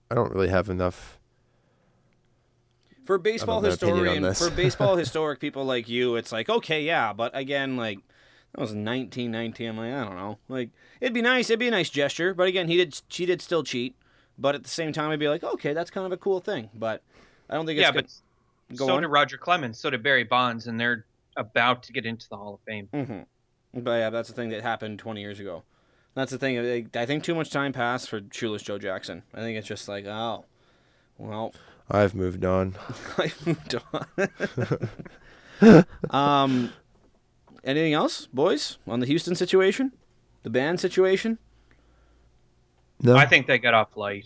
I 0.10 0.16
don't 0.16 0.34
really 0.34 0.50
have 0.50 0.70
enough. 0.70 1.17
For 3.08 3.18
baseball 3.18 3.62
have 3.62 3.72
an 3.72 3.74
opinion 3.74 4.08
on 4.08 4.24
historian, 4.24 4.34
for 4.52 4.56
baseball 4.56 4.96
historic 4.98 5.40
people 5.40 5.66
like 5.66 5.90
you, 5.90 6.16
it's 6.18 6.32
like 6.32 6.50
okay, 6.50 6.84
yeah, 6.84 7.14
but 7.14 7.36
again, 7.36 7.76
like 7.78 8.00
that 8.54 8.62
was 8.62 8.70
1919. 8.72 9.70
I'm 9.70 9.78
like, 9.78 9.94
I 9.94 10.04
don't 10.04 10.16
know. 10.16 10.38
Like 10.48 10.70
it'd 11.02 11.14
be 11.14 11.22
nice, 11.22 11.50
it'd 11.50 11.60
be 11.60 11.68
a 11.68 11.72
nice 11.72 11.90
gesture, 11.90 12.34
but 12.34 12.48
again, 12.48 12.68
he 12.68 12.78
did 12.78 13.02
she 13.08 13.26
did 13.26 13.42
still 13.42 13.64
cheat, 13.64 13.96
but 14.38 14.54
at 14.56 14.64
the 14.64 14.70
same 14.70 14.94
time, 14.94 15.10
I'd 15.10 15.20
be 15.20 15.30
like, 15.30 15.44
okay, 15.44 15.74
that's 15.74 15.90
kind 15.90 16.06
of 16.06 16.12
a 16.12 16.18
cool 16.18 16.40
thing, 16.40 16.70
but 16.76 17.02
I 17.50 17.56
don't 17.56 17.66
think 17.66 17.80
it's 17.80 17.88
Yeah, 17.88 17.92
good. 17.94 18.08
but 18.70 18.78
Go 18.78 18.88
so 18.88 18.96
on. 18.96 19.02
did 19.02 19.08
Roger 19.08 19.38
Clemens, 19.38 19.80
so 19.80 19.90
did 19.90 20.04
Barry 20.04 20.24
Bonds, 20.26 20.68
and 20.68 20.78
they're 20.80 21.06
about 21.38 21.84
to 21.84 21.94
get 21.94 22.06
into 22.06 22.28
the 22.30 22.36
Hall 22.36 22.56
of 22.56 22.60
Fame. 22.68 22.90
Mm-hmm. 22.94 23.82
But 23.82 23.92
yeah, 23.92 24.10
that's 24.10 24.28
the 24.28 24.36
thing 24.36 24.50
that 24.50 24.62
happened 24.64 25.00
20 25.00 25.22
years 25.22 25.40
ago. 25.40 25.64
That's 26.16 26.32
the 26.32 26.38
thing. 26.38 26.58
I- 26.60 27.00
I 27.00 27.06
think 27.06 27.24
too 27.24 27.36
much 27.36 27.52
time 27.52 27.72
passed 27.74 28.10
for 28.10 28.22
Shoeless 28.32 28.64
Joe 28.64 28.78
Jackson. 28.80 29.24
I 29.34 29.40
think 29.40 29.58
it's 29.58 29.68
just 29.68 29.88
like, 29.88 30.06
oh, 30.06 30.46
well, 31.18 31.54
I've 31.90 32.14
moved 32.14 32.44
on. 32.44 32.76
I 33.18 33.32
moved 33.46 33.76
on. 35.62 35.86
um, 36.10 36.74
anything 37.64 37.94
else, 37.94 38.28
boys, 38.28 38.78
on 38.88 39.00
the 39.00 39.06
Houston 39.06 39.36
situation, 39.36 39.94
the 40.44 40.50
band 40.50 40.80
situation? 40.80 41.38
No, 43.02 43.16
I 43.16 43.26
think 43.26 43.48
they 43.48 43.60
got 43.60 43.74
off 43.74 43.96
light. 43.96 44.26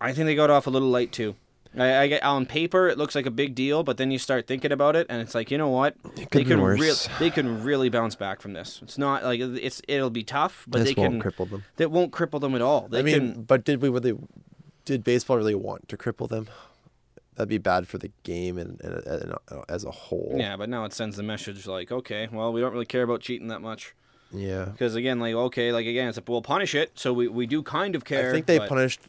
I 0.00 0.12
think 0.12 0.26
they 0.26 0.34
got 0.34 0.50
off 0.50 0.66
a 0.66 0.70
little 0.70 0.90
late 0.90 1.12
too. 1.12 1.36
I, 1.76 1.98
I 1.98 2.06
get 2.08 2.24
on 2.24 2.46
paper 2.46 2.88
it 2.88 2.98
looks 2.98 3.14
like 3.14 3.26
a 3.26 3.30
big 3.30 3.54
deal, 3.54 3.84
but 3.84 3.96
then 3.96 4.10
you 4.10 4.18
start 4.18 4.46
thinking 4.46 4.72
about 4.72 4.96
it, 4.96 5.06
and 5.08 5.22
it's 5.22 5.34
like, 5.34 5.50
you 5.50 5.58
know 5.58 5.68
what? 5.68 5.94
it 6.16 6.30
could 6.30 6.40
they 6.40 6.44
be 6.44 6.50
can 6.50 6.60
worse. 6.60 6.80
real 6.80 6.96
they 7.20 7.30
can 7.30 7.62
really 7.62 7.88
bounce 7.88 8.16
back 8.16 8.40
from 8.40 8.54
this. 8.54 8.80
It's 8.82 8.98
not 8.98 9.22
like 9.22 9.40
it's 9.40 9.80
it'll 9.86 10.10
be 10.10 10.24
tough, 10.24 10.64
but 10.66 10.78
this 10.78 10.94
they 10.94 11.00
won't 11.00 11.22
can 11.22 11.30
cripple 11.32 11.48
them. 11.48 11.64
that 11.76 11.90
won't 11.90 12.12
cripple 12.12 12.40
them 12.40 12.54
at 12.56 12.62
all. 12.62 12.88
They 12.88 13.00
I 13.00 13.02
mean, 13.02 13.34
can 13.34 13.42
but 13.42 13.64
did 13.64 13.80
we 13.82 13.88
really? 13.88 14.18
Did 14.90 15.04
baseball 15.04 15.36
really 15.36 15.54
want 15.54 15.88
to 15.88 15.96
cripple 15.96 16.28
them? 16.28 16.48
That'd 17.36 17.48
be 17.48 17.58
bad 17.58 17.86
for 17.86 17.96
the 17.96 18.10
game 18.24 18.58
and, 18.58 18.80
and, 18.80 19.06
and 19.06 19.34
as 19.68 19.84
a 19.84 19.90
whole. 19.92 20.34
Yeah, 20.36 20.56
but 20.56 20.68
now 20.68 20.84
it 20.84 20.92
sends 20.92 21.16
the 21.16 21.22
message 21.22 21.64
like, 21.68 21.92
okay, 21.92 22.28
well, 22.32 22.52
we 22.52 22.60
don't 22.60 22.72
really 22.72 22.86
care 22.86 23.04
about 23.04 23.20
cheating 23.20 23.46
that 23.48 23.60
much. 23.62 23.94
Yeah. 24.32 24.64
Because 24.64 24.96
again, 24.96 25.20
like, 25.20 25.34
okay, 25.34 25.70
like 25.70 25.86
again, 25.86 26.08
it's 26.08 26.18
a, 26.18 26.24
we'll 26.26 26.42
punish 26.42 26.74
it, 26.74 26.90
so 26.96 27.12
we, 27.12 27.28
we 27.28 27.46
do 27.46 27.62
kind 27.62 27.94
of 27.94 28.04
care. 28.04 28.30
I 28.30 28.32
think 28.32 28.46
they 28.46 28.58
but- 28.58 28.68
punished 28.68 29.02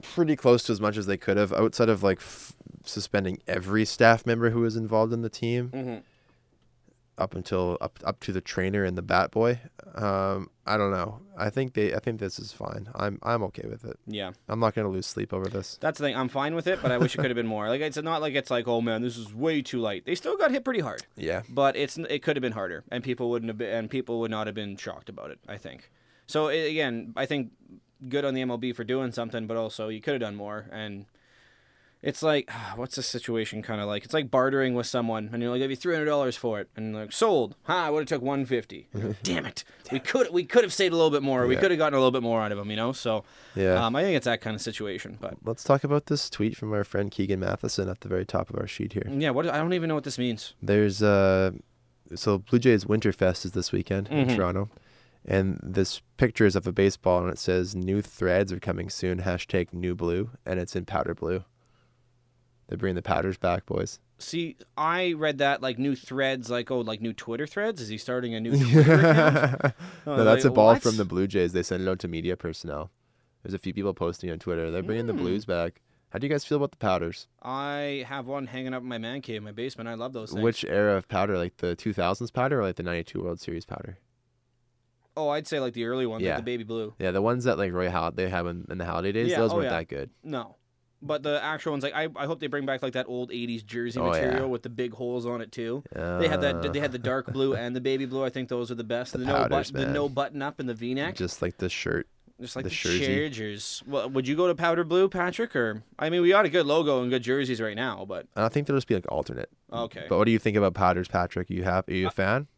pretty 0.00 0.34
close 0.34 0.62
to 0.64 0.72
as 0.72 0.80
much 0.80 0.96
as 0.96 1.04
they 1.04 1.18
could 1.18 1.36
have, 1.36 1.52
outside 1.52 1.90
of 1.90 2.02
like 2.02 2.20
f- 2.20 2.54
suspending 2.86 3.38
every 3.46 3.84
staff 3.84 4.24
member 4.24 4.48
who 4.48 4.60
was 4.60 4.76
involved 4.76 5.12
in 5.12 5.20
the 5.20 5.28
team 5.28 5.68
Mhm. 5.74 6.02
Up 7.16 7.34
until 7.34 7.78
up 7.80 7.98
up 8.04 8.20
to 8.20 8.32
the 8.32 8.40
trainer 8.40 8.84
and 8.84 8.98
the 8.98 9.02
bat 9.02 9.30
boy. 9.30 9.60
Um, 9.94 10.50
I 10.66 10.76
don't 10.76 10.90
know. 10.90 11.20
I 11.36 11.50
think 11.50 11.74
they. 11.74 11.94
I 11.94 11.98
think 11.98 12.20
this 12.20 12.38
is 12.38 12.52
fine. 12.52 12.88
I'm 12.94 13.18
I'm 13.22 13.42
okay 13.44 13.66
with 13.68 13.84
it. 13.84 13.98
Yeah, 14.06 14.32
I'm 14.48 14.58
not 14.60 14.74
gonna 14.74 14.88
lose 14.88 15.06
sleep 15.06 15.32
over 15.32 15.46
this. 15.46 15.78
that's 15.80 15.98
the 15.98 16.04
thing. 16.06 16.16
I'm 16.16 16.28
fine 16.28 16.54
with 16.54 16.66
it, 16.66 16.80
but 16.82 16.90
I 16.92 16.98
wish 16.98 17.14
it 17.14 17.18
could 17.18 17.30
have 17.30 17.36
been 17.36 17.46
more. 17.46 17.68
Like 17.68 17.80
it's 17.80 17.96
not 17.96 18.20
like 18.20 18.34
it's 18.34 18.50
like, 18.50 18.66
oh 18.66 18.80
man, 18.80 19.02
this 19.02 19.16
is 19.16 19.32
way 19.34 19.62
too 19.62 19.80
light. 19.80 20.04
They 20.06 20.14
still 20.14 20.36
got 20.36 20.50
hit 20.50 20.64
pretty 20.64 20.80
hard, 20.80 21.04
Yeah. 21.16 21.42
but 21.48 21.76
it's 21.76 21.96
it 21.98 22.22
could 22.22 22.36
have 22.36 22.42
been 22.42 22.52
harder, 22.52 22.84
and 22.90 23.04
people 23.04 23.30
wouldn't 23.30 23.48
have 23.50 23.58
been, 23.58 23.70
and 23.74 23.90
people 23.90 24.20
would 24.20 24.30
not 24.30 24.46
have 24.46 24.54
been 24.54 24.76
shocked 24.76 25.08
about 25.08 25.30
it. 25.30 25.38
I 25.48 25.56
think. 25.58 25.90
So 26.26 26.48
again, 26.48 27.12
I 27.16 27.26
think 27.26 27.52
good 28.08 28.24
on 28.24 28.34
the 28.34 28.42
MLB 28.42 28.74
for 28.74 28.84
doing 28.84 29.12
something, 29.12 29.46
but 29.46 29.56
also 29.56 29.88
you 29.88 30.00
could 30.00 30.14
have 30.14 30.20
done 30.20 30.36
more. 30.36 30.66
And 30.72 31.06
it's 32.04 32.22
like, 32.22 32.48
what's 32.76 32.94
the 32.96 33.02
situation 33.02 33.62
kind 33.62 33.80
of 33.80 33.88
like? 33.88 34.04
It's 34.04 34.14
like 34.14 34.30
bartering 34.30 34.74
with 34.74 34.86
someone, 34.86 35.30
and 35.32 35.42
you're 35.42 35.50
like, 35.50 35.60
give 35.60 35.70
you 35.70 35.76
three 35.76 35.94
hundred 35.94 36.06
dollars 36.06 36.36
for 36.36 36.60
it, 36.60 36.68
and 36.76 36.94
like 36.94 37.10
sold. 37.12 37.56
Ha! 37.64 37.86
I 37.86 37.90
would 37.90 38.00
have 38.00 38.08
took 38.08 38.22
one 38.22 38.44
fifty. 38.46 38.86
Damn 39.22 39.46
it! 39.46 39.64
We 39.90 39.98
could 39.98 40.30
we 40.32 40.44
could 40.44 40.62
have 40.64 40.72
stayed 40.72 40.92
a 40.92 40.96
little 40.96 41.10
bit 41.10 41.22
more. 41.22 41.46
We 41.46 41.54
Yeah. 41.54 41.60
could 41.60 41.70
have 41.72 41.78
gotten 41.78 41.94
a 41.94 41.98
little 41.98 42.12
bit 42.12 42.22
more 42.22 42.40
out 42.42 42.52
of 42.52 42.58
them 42.58 42.70
you 42.70 42.76
know. 42.76 42.92
So 42.92 43.24
Yeah. 43.56 43.84
um, 43.84 43.96
I 43.96 44.02
think 44.02 44.16
it's 44.16 44.26
that 44.26 44.40
kind 44.40 44.54
of 44.54 44.60
situation. 44.62 45.18
But 45.20 45.34
Let's 45.44 45.64
talk 45.64 45.82
about 45.82 46.06
this 46.06 46.30
tweet 46.30 46.56
from 46.56 46.72
our 46.72 46.84
friend 46.84 47.10
Keegan 47.10 47.40
Matheson 47.40 47.88
at 47.88 48.00
the 48.00 48.08
very 48.08 48.24
top 48.26 48.50
of 48.50 48.56
our 48.58 48.66
sheet 48.68 48.92
here. 48.92 49.06
yeah, 49.10 49.30
what 49.30 49.48
I 49.48 49.56
don't 49.56 49.72
even 49.72 49.88
know 49.88 49.94
what 49.96 50.04
this 50.04 50.18
means. 50.18 50.54
There's 50.62 51.02
uh 51.02 51.52
so 52.14 52.38
Blue 52.38 52.58
Jays 52.58 52.84
Winterfest 52.84 53.46
is 53.46 53.52
this 53.52 53.72
weekend 53.72 54.08
Mhm. 54.10 54.28
in 54.30 54.36
Toronto. 54.36 54.68
And 55.26 55.58
this 55.62 56.02
picture 56.18 56.44
is 56.44 56.54
of 56.54 56.66
a 56.66 56.72
baseball 56.72 57.22
and 57.22 57.30
it 57.30 57.38
says 57.38 57.74
new 57.74 58.02
threads 58.02 58.52
are 58.52 58.60
coming 58.60 58.90
soon, 58.90 59.20
hashtag 59.22 59.72
new 59.72 59.94
blue, 59.94 60.28
and 60.44 60.60
it's 60.60 60.76
in 60.76 60.84
powder 60.84 61.14
blue. 61.14 61.44
They're 62.68 62.78
bringing 62.78 62.96
the 62.96 63.02
powders 63.02 63.36
back, 63.36 63.66
boys. 63.66 64.00
See, 64.18 64.56
I 64.76 65.12
read 65.12 65.38
that 65.38 65.60
like 65.60 65.78
new 65.78 65.94
threads, 65.94 66.50
like 66.50 66.70
oh, 66.70 66.80
like 66.80 67.00
new 67.02 67.12
Twitter 67.12 67.46
threads. 67.46 67.80
Is 67.80 67.88
he 67.88 67.98
starting 67.98 68.34
a 68.34 68.40
new 68.40 68.56
Twitter? 68.72 69.74
Oh, 70.06 70.16
no, 70.16 70.24
that's 70.24 70.44
a 70.44 70.50
ball 70.50 70.74
what? 70.74 70.82
from 70.82 70.96
the 70.96 71.04
Blue 71.04 71.26
Jays. 71.26 71.52
They 71.52 71.62
sent 71.62 71.82
it 71.82 71.88
out 71.88 71.98
to 72.00 72.08
media 72.08 72.36
personnel. 72.36 72.90
There's 73.42 73.54
a 73.54 73.58
few 73.58 73.74
people 73.74 73.92
posting 73.92 74.30
on 74.30 74.38
Twitter. 74.38 74.70
They're 74.70 74.82
bringing 74.82 75.06
the 75.06 75.12
Hmm. 75.12 75.18
blues 75.20 75.44
back. 75.44 75.80
How 76.10 76.18
do 76.20 76.26
you 76.26 76.32
guys 76.32 76.44
feel 76.44 76.58
about 76.58 76.70
the 76.70 76.76
powders? 76.76 77.26
I 77.42 78.04
have 78.08 78.26
one 78.26 78.46
hanging 78.46 78.72
up 78.72 78.82
in 78.82 78.88
my 78.88 78.98
man 78.98 79.20
cave 79.20 79.38
in 79.38 79.42
my 79.44 79.50
basement. 79.52 79.88
I 79.88 79.94
love 79.94 80.12
those 80.12 80.30
things. 80.30 80.42
Which 80.42 80.64
era 80.64 80.96
of 80.96 81.08
powder? 81.08 81.36
Like 81.36 81.56
the 81.56 81.74
2000s 81.76 82.32
powder 82.32 82.60
or 82.60 82.62
like 82.62 82.76
the 82.76 82.84
92 82.84 83.20
World 83.20 83.40
Series 83.40 83.64
powder? 83.64 83.98
Oh, 85.16 85.28
I'd 85.28 85.46
say 85.46 85.60
like 85.60 85.74
the 85.74 85.84
early 85.84 86.06
ones, 86.06 86.22
Yeah. 86.22 86.30
like 86.36 86.38
the 86.38 86.44
baby 86.44 86.64
blue. 86.64 86.94
Yeah, 86.98 87.10
the 87.10 87.20
ones 87.22 87.44
that 87.44 87.58
like 87.58 87.72
Roy 87.72 87.90
Hall 87.90 88.10
they 88.12 88.28
have 88.28 88.46
in, 88.46 88.64
in 88.70 88.78
the 88.78 88.84
holiday 88.84 89.12
days, 89.12 89.30
Yeah, 89.30 89.38
those 89.38 89.52
oh, 89.52 89.56
weren't 89.56 89.66
yeah. 89.66 89.78
that 89.78 89.88
good. 89.88 90.10
No, 90.22 90.56
but 91.04 91.22
the 91.22 91.42
actual 91.42 91.72
ones, 91.72 91.84
like 91.84 91.94
I, 91.94 92.08
I 92.16 92.26
hope 92.26 92.40
they 92.40 92.46
bring 92.46 92.66
back 92.66 92.82
like 92.82 92.94
that 92.94 93.06
old 93.08 93.30
'80s 93.30 93.64
jersey 93.64 94.00
Oh, 94.00 94.06
yeah. 94.14 94.22
material 94.22 94.50
with 94.50 94.62
the 94.62 94.70
big 94.70 94.92
holes 94.92 95.26
on 95.26 95.40
it 95.40 95.52
too. 95.52 95.84
They 95.92 96.28
had 96.28 96.40
that. 96.40 96.72
They 96.72 96.80
had 96.80 96.92
the 96.92 96.98
dark 96.98 97.32
blue 97.32 97.54
uh. 97.54 97.58
and 97.58 97.76
the 97.76 97.80
baby 97.80 98.06
blue. 98.06 98.24
I 98.24 98.30
think 98.30 98.48
those 98.48 98.70
are 98.70 98.74
the 98.74 98.84
best. 98.84 99.12
The 99.12 99.18
no 99.18 99.32
powders, 99.34 99.70
but, 99.70 99.80
the 99.80 99.92
no 99.92 100.08
button 100.08 100.42
up 100.42 100.58
and 100.58 100.68
the 100.68 100.74
V-neck, 100.74 101.14
just, 101.14 101.34
just 101.34 101.42
like 101.42 101.58
the 101.58 101.68
shirt. 101.68 102.08
Just 102.40 102.56
like 102.56 102.64
the, 102.64 102.70
the. 102.70 103.06
Chargers. 103.06 103.82
Well, 103.86 104.10
would 104.10 104.26
you 104.26 104.34
go 104.34 104.48
to 104.48 104.54
powder 104.54 104.82
blue, 104.82 105.08
Patrick? 105.08 105.54
Or 105.54 105.84
I 105.98 106.10
mean, 106.10 106.22
we 106.22 106.30
got 106.30 106.44
a 106.44 106.48
good 106.48 106.66
logo 106.66 107.00
and 107.02 107.10
good 107.10 107.22
jerseys 107.22 107.60
right 107.60 107.76
now, 107.76 108.04
but 108.04 108.26
I 108.34 108.48
think 108.48 108.66
they'll 108.66 108.76
just 108.76 108.88
be 108.88 108.94
like 108.96 109.06
alternate. 109.10 109.50
okay. 109.72 110.06
But 110.08 110.18
what 110.18 110.24
do 110.24 110.32
you 110.32 110.38
think 110.38 110.56
about 110.56 110.74
powders, 110.74 111.06
Patrick? 111.06 111.50
you 111.50 111.62
have? 111.62 111.88
Are 111.88 111.94
you 111.94 112.08
a 112.08 112.10
fan? 112.10 112.48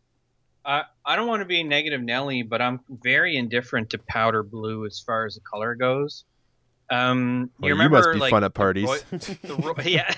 I 0.64 0.84
I 1.04 1.14
don't 1.16 1.28
want 1.28 1.40
to 1.42 1.46
be 1.46 1.62
negative 1.62 2.00
Nelly, 2.02 2.42
but 2.42 2.62
I'm 2.62 2.80
very 2.88 3.36
indifferent 3.36 3.90
to 3.90 3.98
powder 3.98 4.42
blue 4.42 4.86
as 4.86 4.98
far 4.98 5.26
as 5.26 5.34
the 5.34 5.40
color 5.40 5.74
goes. 5.74 6.24
Um, 6.90 7.50
Well, 7.58 7.70
you 7.76 7.82
you 7.82 7.88
must 7.88 8.12
be 8.12 8.18
like 8.18 8.30
fun 8.30 8.44
at 8.44 8.48
the 8.48 8.50
parties. 8.58 8.86
Roy- 8.86 8.98
the 9.10 9.56
Ro- 9.62 9.74
yeah, 9.84 10.12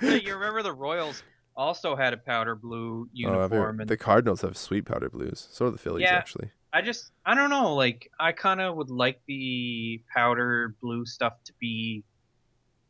you 0.00 0.34
remember 0.34 0.62
the 0.62 0.72
Royals 0.72 1.22
also 1.56 1.96
had 1.96 2.12
a 2.12 2.16
powder 2.16 2.54
blue 2.54 3.02
Oh, 3.02 3.08
every- 3.10 3.20
uniform, 3.56 3.80
and 3.80 3.88
the 3.90 3.96
Cardinals 3.96 4.40
have 4.42 4.56
sweet 4.56 4.84
powder 4.84 5.10
blues. 5.10 5.48
So 5.50 5.66
do 5.66 5.72
the 5.72 5.78
Phillies, 5.78 6.02
Yeah. 6.02 6.14
actually. 6.14 6.50
I 6.72 6.80
just 6.80 7.10
I 7.26 7.34
don't 7.34 7.50
know, 7.50 7.74
like 7.74 8.10
I 8.18 8.32
kind 8.32 8.60
of 8.60 8.76
would 8.76 8.88
like 8.90 9.20
the 9.26 10.00
powder 10.14 10.74
blue 10.80 11.04
stuff 11.04 11.34
to 11.44 11.52
be, 11.60 12.02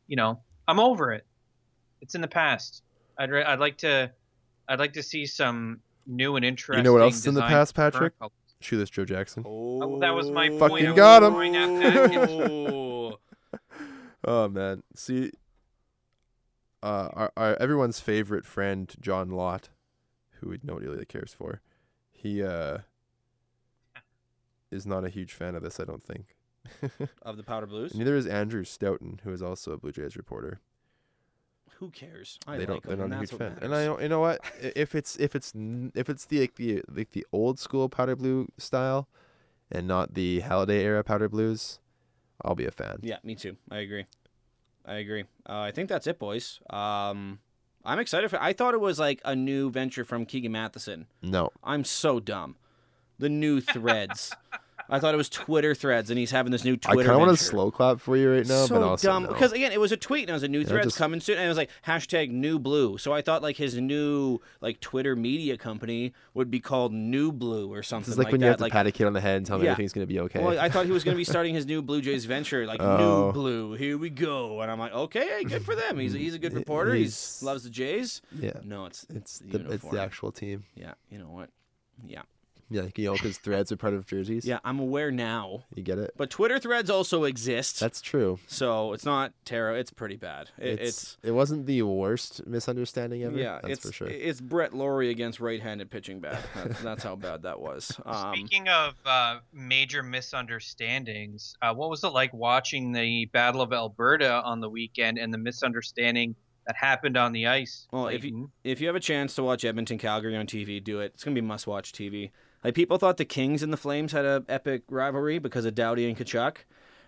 you 0.06 0.16
know, 0.16 0.40
I'm 0.68 0.78
over 0.78 1.12
it. 1.12 1.26
It's 2.00 2.14
in 2.14 2.20
the 2.20 2.28
past. 2.28 2.82
I'd 3.18 3.30
re- 3.30 3.42
I'd 3.44 3.58
like 3.60 3.78
to 3.78 4.12
I'd 4.68 4.78
like 4.78 4.92
to 4.92 5.02
see 5.02 5.26
some 5.26 5.80
new 6.06 6.36
and 6.36 6.44
interesting. 6.44 6.78
You 6.78 6.84
know 6.84 6.92
what 6.92 7.02
else 7.02 7.16
is 7.16 7.26
in 7.26 7.34
the 7.34 7.40
past, 7.42 7.74
Patrick? 7.74 8.16
colors. 8.18 8.32
Shoeless 8.60 8.90
Joe 8.90 9.04
Jackson. 9.04 9.42
Oh, 9.44 9.98
that 9.98 10.14
was 10.14 10.30
my 10.30 10.48
Fucking 10.50 10.68
point 10.68 10.94
got 10.96 11.24
him. 11.24 11.32
Throwing 14.24 14.54
that 14.54 14.54
package. 14.54 14.54
Oh. 14.54 14.76
Man, 14.76 14.82
see, 14.94 15.30
uh, 16.82 17.08
our, 17.12 17.32
our 17.36 17.56
everyone's 17.60 18.00
favorite 18.00 18.44
friend 18.44 18.92
John 19.00 19.30
Lott, 19.30 19.68
who 20.40 20.56
nobody 20.62 20.86
really 20.88 21.04
cares 21.04 21.32
for, 21.34 21.60
he 22.10 22.42
uh 22.42 22.78
is 24.70 24.86
not 24.86 25.04
a 25.04 25.08
huge 25.08 25.32
fan 25.32 25.54
of 25.54 25.62
this. 25.62 25.78
I 25.80 25.84
don't 25.84 26.02
think. 26.02 26.36
of 27.22 27.36
the 27.36 27.42
powder 27.42 27.66
blues. 27.66 27.94
Neither 27.94 28.16
is 28.16 28.26
Andrew 28.26 28.64
Stoeten, 28.64 29.20
who 29.24 29.32
is 29.32 29.42
also 29.42 29.72
a 29.72 29.76
Blue 29.76 29.92
Jays 29.92 30.16
reporter. 30.16 30.60
Who 31.78 31.90
cares? 31.90 32.38
I 32.46 32.52
they 32.58 32.58
like 32.60 32.68
don't. 32.68 32.82
They're 32.84 32.96
not 32.96 33.10
a 33.10 33.18
and 33.18 33.28
huge 33.28 33.38
fan. 33.38 33.58
And 33.60 33.74
I, 33.74 33.84
don't- 33.84 34.00
you 34.00 34.08
know 34.08 34.20
what? 34.20 34.40
If 34.60 34.94
it's 34.94 35.16
if 35.16 35.34
it's 35.34 35.52
if 35.94 36.08
it's 36.08 36.24
the 36.26 36.40
like 36.40 36.54
the 36.54 36.82
like 36.88 37.10
the 37.10 37.26
old 37.32 37.58
school 37.58 37.88
powder 37.88 38.14
blue 38.16 38.48
style, 38.58 39.08
and 39.70 39.88
not 39.88 40.14
the 40.14 40.40
holiday 40.40 40.84
era 40.84 41.02
powder 41.02 41.28
blues, 41.28 41.80
I'll 42.42 42.54
be 42.54 42.66
a 42.66 42.70
fan. 42.70 42.98
Yeah, 43.02 43.18
me 43.22 43.34
too. 43.34 43.56
I 43.70 43.78
agree. 43.78 44.06
I 44.84 44.94
agree. 44.94 45.24
Uh, 45.48 45.60
I 45.60 45.70
think 45.70 45.88
that's 45.88 46.06
it, 46.06 46.18
boys. 46.18 46.60
Um, 46.70 47.38
I'm 47.84 47.98
excited 47.98 48.30
for. 48.30 48.40
I 48.40 48.52
thought 48.52 48.74
it 48.74 48.80
was 48.80 48.98
like 48.98 49.20
a 49.24 49.34
new 49.34 49.70
venture 49.70 50.04
from 50.04 50.26
Keegan 50.26 50.52
Matheson. 50.52 51.06
No, 51.22 51.50
I'm 51.62 51.84
so 51.84 52.20
dumb. 52.20 52.56
The 53.18 53.28
new 53.28 53.60
threads. 53.60 54.32
I 54.92 55.00
thought 55.00 55.14
it 55.14 55.16
was 55.16 55.28
Twitter 55.28 55.74
threads, 55.74 56.10
and 56.10 56.18
he's 56.18 56.30
having 56.30 56.52
this 56.52 56.64
new 56.64 56.74
I 56.84 56.94
kind 56.94 57.08
of 57.08 57.18
want 57.18 57.36
to 57.36 57.42
slow 57.42 57.70
clap 57.70 57.98
for 58.00 58.16
you 58.16 58.30
right 58.30 58.46
now, 58.46 58.66
so 58.66 58.74
but 58.76 58.82
also 58.82 59.08
dumb 59.08 59.22
no. 59.24 59.30
because 59.30 59.52
again, 59.52 59.72
it 59.72 59.80
was 59.80 59.90
a 59.90 59.96
tweet 59.96 60.24
and 60.24 60.30
it 60.30 60.34
was 60.34 60.42
a 60.42 60.48
new 60.48 60.64
threads 60.64 60.86
just- 60.88 60.98
coming 60.98 61.18
soon, 61.20 61.36
and 61.38 61.44
it 61.46 61.48
was 61.48 61.56
like 61.56 61.70
hashtag 61.86 62.30
New 62.30 62.58
Blue. 62.58 62.98
So 62.98 63.12
I 63.12 63.22
thought 63.22 63.42
like 63.42 63.56
his 63.56 63.76
new 63.78 64.38
like 64.60 64.80
Twitter 64.80 65.16
media 65.16 65.56
company 65.56 66.12
would 66.34 66.50
be 66.50 66.60
called 66.60 66.92
New 66.92 67.32
Blue 67.32 67.72
or 67.72 67.82
something 67.82 68.02
this 68.06 68.12
is 68.12 68.18
like, 68.18 68.26
like 68.26 68.32
when 68.32 68.40
that. 68.42 68.46
you 68.46 68.50
have 68.50 68.56
to 68.58 68.62
like, 68.64 68.72
pat 68.72 68.86
a 68.86 68.92
kid 68.92 69.06
on 69.06 69.14
the 69.14 69.20
head 69.20 69.38
and 69.38 69.46
tell 69.46 69.56
him 69.56 69.64
Yeah. 69.64 69.70
everything's 69.72 69.92
gonna 69.94 70.06
be 70.06 70.20
okay. 70.20 70.40
well, 70.44 70.60
I 70.60 70.68
thought 70.68 70.86
he 70.86 70.92
was 70.92 71.04
going 71.04 71.14
to 71.14 71.18
be 71.18 71.24
starting 71.32 71.54
his 71.54 71.64
new 71.66 71.80
Blue 71.82 72.00
Jays 72.02 72.26
venture, 72.26 72.66
like 72.66 72.80
Oh. 72.82 73.26
New 73.26 73.32
Blue. 73.32 73.72
Here 73.74 73.96
we 73.96 74.10
go, 74.10 74.60
and 74.60 74.70
I'm 74.70 74.78
like, 74.78 74.92
okay, 74.92 75.42
good 75.44 75.64
for 75.64 75.74
them. 75.74 75.98
He's 75.98 76.12
he's 76.12 76.34
a 76.34 76.38
good 76.38 76.52
reporter. 76.52 76.94
He's- 76.94 77.42
loves 77.42 77.64
the 77.64 77.70
Jays. 77.70 78.20
yeah, 78.38 78.52
No, 78.62 78.84
it's 78.86 79.06
it's 79.08 79.38
the 79.38 79.58
the, 79.58 79.72
it's 79.72 79.84
the 79.88 80.00
actual 80.00 80.32
team. 80.32 80.64
yeah. 80.74 80.92
You 81.10 81.18
know 81.18 81.28
what? 81.30 81.48
Yeah, 82.06 82.22
Yeah, 82.72 82.88
you 82.96 83.04
know, 83.04 83.12
because 83.12 83.38
threads 83.38 83.70
are 83.70 83.76
part 83.76 83.94
of 83.94 84.06
jerseys. 84.06 84.44
yeah. 84.46 84.58
I'm 84.64 84.78
aware 84.80 85.10
now, 85.10 85.64
you 85.74 85.82
get 85.82 85.98
it. 85.98 86.12
but 86.16 86.30
Twitter 86.30 86.58
threads 86.58 86.88
also 86.90 87.24
exist. 87.24 87.80
That's 87.80 88.00
true. 88.00 88.38
so 88.46 88.92
it's 88.92 89.04
not 89.04 89.32
terror. 89.44 89.76
It's 89.76 89.90
pretty 89.92 90.16
bad. 90.16 90.50
It, 90.58 90.80
It's, 90.80 90.80
it's 90.80 91.16
it 91.22 91.30
wasn't 91.32 91.66
the 91.66 91.82
worst 91.82 92.46
misunderstanding 92.46 93.22
ever. 93.24 93.36
Yeah, 93.38 93.58
that's 93.62 93.74
it's 93.74 93.86
for 93.86 93.92
sure. 93.92 94.08
it's 94.08 94.40
Brett 94.40 94.72
Lawrie 94.74 95.10
against 95.10 95.38
right-handed 95.40 95.90
pitching 95.90 96.20
bad. 96.20 96.38
That's, 96.54 96.80
that's 96.82 97.02
how 97.04 97.16
bad 97.16 97.42
that 97.42 97.60
was. 97.60 97.98
Um, 98.06 98.34
Speaking 98.34 98.68
of 98.68 98.94
uh, 99.06 99.38
major 99.52 100.02
misunderstandings, 100.02 101.56
uh, 101.62 101.74
what 101.74 101.90
was 101.90 102.04
it 102.04 102.08
like 102.08 102.32
watching 102.32 102.92
the 102.92 103.26
Battle 103.26 103.60
of 103.60 103.72
Alberta 103.72 104.42
on 104.42 104.60
the 104.60 104.68
weekend 104.68 105.18
and 105.18 105.32
the 105.32 105.38
misunderstanding 105.38 106.34
that 106.66 106.76
happened 106.76 107.16
on 107.16 107.32
the 107.32 107.46
ice? 107.46 107.86
Well, 107.92 108.08
if 108.08 108.20
Clayton? 108.22 108.50
if 108.64 108.80
you 108.80 108.86
have 108.86 108.96
a 108.96 109.00
chance 109.00 109.34
to 109.36 109.42
watch 109.42 109.64
Edmonton 109.64 109.98
Calgary 109.98 110.36
on 110.36 110.46
TV, 110.46 110.82
do 110.82 111.00
it. 111.00 111.12
It's 111.14 111.24
gonna 111.24 111.34
be 111.34 111.40
must-watch 111.40 111.92
TV. 111.92 112.30
Like 112.64 112.74
people 112.74 112.98
thought 112.98 113.16
the 113.16 113.24
Kings 113.24 113.62
and 113.62 113.72
the 113.72 113.76
Flames 113.76 114.12
had 114.12 114.24
a 114.24 114.44
epic 114.48 114.82
rivalry 114.88 115.38
because 115.38 115.64
of 115.64 115.74
Doughty 115.74 116.08
and 116.08 116.16
Tkachuk. 116.16 116.58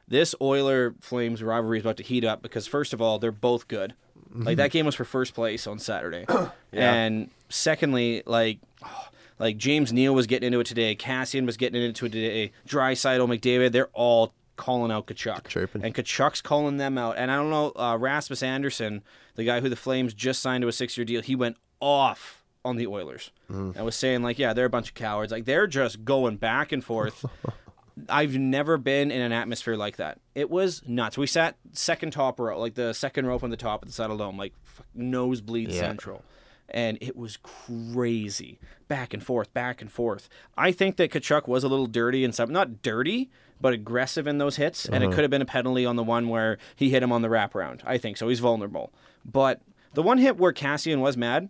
This 0.07 0.35
Oiler 0.41 0.95
Flames 1.01 1.43
rivalry 1.43 1.79
is 1.79 1.85
about 1.85 1.97
to 1.99 2.03
heat 2.03 2.25
up 2.25 2.43
because 2.43 2.67
first 2.67 2.93
of 2.93 3.01
all, 3.01 3.19
they're 3.19 3.33
both 3.33 3.69
good. 3.69 3.95
Like 4.37 4.57
that 4.57 4.73
game 4.73 4.85
was 4.85 4.97
for 4.97 5.05
first 5.05 5.33
place 5.33 5.65
on 5.67 5.79
Saturday, 5.79 6.27
and 6.73 7.31
secondly, 7.49 8.23
like. 8.27 8.59
Like 9.37 9.57
James 9.57 9.93
Neal 9.93 10.15
was 10.15 10.29
getting 10.29 10.47
into 10.47 10.61
it 10.61 10.67
today, 10.67 10.95
Kassian 10.95 11.45
was 11.45 11.57
getting 11.57 11.83
into 11.83 12.07
it 12.07 12.13
today, 12.13 12.53
Draisaitl, 12.69 13.27
McDavid, 13.27 13.73
they're 13.73 13.91
all 13.93 14.33
calling 14.57 14.93
out 14.93 15.07
Tkachuk. 15.07 15.49
Chirping. 15.49 15.85
And 15.85 15.93
Tkachuk's 15.93 16.41
calling 16.41 16.77
them 16.77 16.97
out. 16.97 17.17
And 17.19 17.31
I 17.31 17.37
don't 17.37 17.51
know, 17.51 17.73
uh, 17.77 17.97
Rasmus 17.99 18.43
Andersson, 18.43 19.03
the 19.35 19.45
guy 19.45 19.61
who 19.61 19.69
the 19.69 19.77
Flames 19.77 20.15
just 20.15 20.41
signed 20.41 20.63
to 20.63 20.69
a 20.69 20.73
six 20.73 20.97
year 20.97 21.05
deal, 21.05 21.21
he 21.21 21.35
went 21.35 21.57
off 21.81 22.44
on 22.65 22.77
the 22.77 22.87
Oilers. 22.87 23.31
Mm. 23.51 23.77
And 23.77 23.85
was 23.85 23.97
saying, 23.97 24.23
like, 24.23 24.39
yeah, 24.39 24.53
they're 24.53 24.65
a 24.67 24.71
bunch 24.71 24.89
of 24.89 24.95
cowards. 24.95 25.31
Like, 25.33 25.45
they're 25.45 25.67
just 25.67 26.05
going 26.05 26.37
back 26.37 26.73
and 26.73 26.83
forth. 26.85 27.25
I've 28.09 28.37
never 28.37 28.77
been 28.77 29.11
in 29.13 29.21
an 29.21 29.31
atmosphere 29.33 29.77
like 29.77 29.97
that. 29.99 30.19
It 30.35 30.51
was 30.51 30.83
nuts. 30.87 31.17
We 31.17 31.27
sat 31.29 31.57
second 31.73 32.13
top 32.13 32.41
row, 32.41 32.59
like 32.59 32.75
the 32.75 32.93
second 32.93 33.27
row 33.27 33.39
from 33.39 33.51
the 33.51 33.57
top 33.57 33.85
of 33.85 33.95
the 33.95 34.03
Saddledome, 34.03 34.37
like 34.37 34.53
nosebleed 34.95 35.71
Yeah. 35.71 35.81
central. 35.81 36.25
And 36.69 36.99
it 37.01 37.15
was 37.15 37.37
crazy. 37.37 38.59
Back 38.89 39.15
and 39.15 39.23
forth, 39.23 39.53
back 39.55 39.81
and 39.81 39.93
forth. 39.93 40.29
I 40.57 40.73
think 40.73 40.97
that 40.97 41.13
Tkachuk 41.13 41.47
was 41.47 41.63
a 41.63 41.69
little 41.69 41.87
dirty 41.87 42.25
and 42.25 42.35
some 42.35 42.51
not 42.53 42.83
dirty, 42.83 43.31
but 43.61 43.73
aggressive 43.75 44.27
in 44.27 44.39
those 44.39 44.57
hits. 44.57 44.87
And 44.87 45.05
it 45.05 45.07
Uh-huh. 45.09 45.15
could 45.15 45.23
have 45.25 45.31
been 45.31 45.43
a 45.43 45.47
penalty 45.47 45.87
on 45.87 45.95
the 45.97 46.03
one 46.03 46.29
where 46.29 46.59
he 46.75 46.91
hit 46.91 47.03
him 47.03 47.13
on 47.13 47.23
the 47.23 47.29
wraparound. 47.29 47.81
I 47.85 47.99
think 47.99 48.17
so. 48.17 48.29
He's 48.29 48.41
vulnerable. 48.41 48.93
But 49.25 49.61
the 49.93 50.03
one 50.03 50.19
hit 50.19 50.37
where 50.37 50.53
Kassian 50.53 51.01
was 51.01 51.17
mad, 51.17 51.49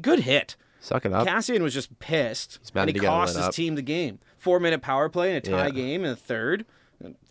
good 0.00 0.20
hit. 0.20 0.56
Suck 0.80 1.04
it 1.04 1.12
up. 1.12 1.26
Kassian 1.26 1.60
was 1.60 1.74
just 1.74 1.98
pissed, 1.98 2.60
mad 2.74 2.88
and 2.88 2.96
he 2.96 3.00
he 3.00 3.06
cost 3.06 3.36
his 3.36 3.46
up. 3.46 3.52
team 3.52 3.74
the 3.74 3.82
game. 3.82 4.18
Four 4.36 4.60
minute 4.60 4.80
power 4.80 5.08
play 5.08 5.34
and 5.34 5.44
a 5.46 5.50
tie 5.50 5.64
Yeah. 5.66 5.70
game 5.70 6.04
in 6.04 6.10
the 6.10 6.16
third. 6.16 6.64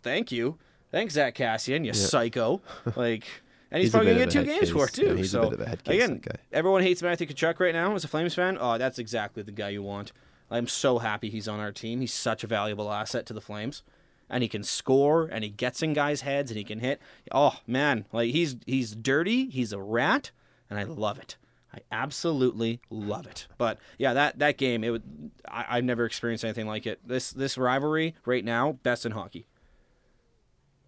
Thank 0.04 0.32
you, 0.32 0.58
thanks 0.92 1.14
Zack 1.14 1.36
Kassian, 1.36 1.86
you 1.86 1.94
psycho. 1.94 2.62
Like, 2.96 3.26
and 3.72 3.82
he's, 3.82 3.88
He's 3.88 3.92
probably 3.92 4.14
gonna 4.14 4.26
get 4.26 4.32
two 4.32 4.44
games 4.46 4.70
for 4.70 4.86
it 4.86 4.94
too. 4.94 5.08
Yeah, 5.08 5.14
he's 5.16 5.34
a 5.34 5.42
so 5.44 5.50
bit 5.50 5.54
of 5.60 5.66
a 5.66 5.70
head 5.70 5.84
case, 5.84 6.04
again, 6.04 6.22
everyone 6.54 6.84
hates 6.84 7.02
Matthew 7.02 7.28
Tkachuk 7.28 7.60
right 7.60 7.74
now 7.74 7.94
as 7.96 8.04
a 8.04 8.08
Flames 8.08 8.34
fan. 8.36 8.58
Oh, 8.60 8.78
that's 8.78 8.98
exactly 9.00 9.44
the 9.44 9.52
guy 9.52 9.70
you 9.70 9.84
want. 9.84 10.12
I'm 10.50 10.68
so 10.68 11.00
happy 11.00 11.30
he's 11.30 11.48
on 11.50 11.60
our 11.60 11.74
team. 11.74 12.00
He's 12.00 12.14
such 12.14 12.44
a 12.46 12.48
valuable 12.48 12.92
asset 12.92 13.26
to 13.26 13.34
the 13.34 13.42
Flames. 13.42 13.84
And 14.30 14.42
he 14.44 14.50
can 14.50 14.64
score, 14.64 15.26
and 15.26 15.42
he 15.44 15.50
gets 15.50 15.82
in 15.82 15.94
guys' 15.94 16.20
heads, 16.22 16.52
and 16.52 16.58
he 16.58 16.64
can 16.66 16.80
hit. 16.80 17.02
Oh 17.32 17.60
man, 17.66 18.06
like 18.12 18.32
he's 18.32 18.58
he's 18.66 18.94
dirty. 18.94 19.50
He's 19.50 19.72
a 19.74 19.80
rat, 19.82 20.32
and 20.70 20.78
I 20.78 20.84
love 20.84 21.18
it. 21.18 21.38
I 21.74 21.80
absolutely 21.92 22.80
love 22.90 23.28
it. 23.28 23.48
But 23.58 23.78
yeah, 23.98 24.14
that 24.14 24.40
that 24.40 24.58
game, 24.58 24.84
it 24.84 24.90
would. 24.90 25.32
I, 25.50 25.66
I've 25.70 25.84
never 25.84 26.06
experienced 26.06 26.44
anything 26.44 26.68
like 26.68 26.86
it. 26.86 27.00
This 27.06 27.32
this 27.32 27.58
rivalry 27.58 28.16
right 28.26 28.44
now, 28.44 28.74
best 28.84 29.06
in 29.06 29.12
hockey. 29.12 29.48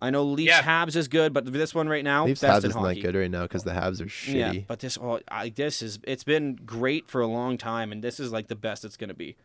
I 0.01 0.09
know 0.11 0.23
Leafs 0.23 0.47
Yeah. 0.47 0.61
Habs 0.61 0.95
is 0.95 1.09
good, 1.09 1.33
but 1.33 1.51
this 1.51 1.75
one 1.75 1.89
right 1.89 2.03
now, 2.05 2.25
Leafs 2.25 2.41
best 2.41 2.63
Habs 2.63 2.69
isn't 2.69 2.81
hockey. 2.81 3.01
that 3.01 3.11
good 3.11 3.19
right 3.19 3.29
now 3.29 3.41
because 3.43 3.63
the 3.65 3.71
Habs 3.71 3.99
are 3.99 4.05
shitty. 4.05 4.33
Yeah, 4.35 4.53
but 4.67 4.79
this 4.79 4.97
oh, 4.97 5.19
I, 5.29 5.49
this 5.49 5.81
is 5.81 5.99
it's 6.03 6.23
been 6.23 6.55
great 6.55 7.09
for 7.09 7.19
a 7.21 7.27
long 7.27 7.57
time, 7.57 7.91
and 7.91 8.01
this 8.01 8.19
is 8.19 8.31
like 8.31 8.47
the 8.47 8.55
best 8.55 8.85
it's 8.85 8.95
gonna 8.97 9.13
be. 9.13 9.35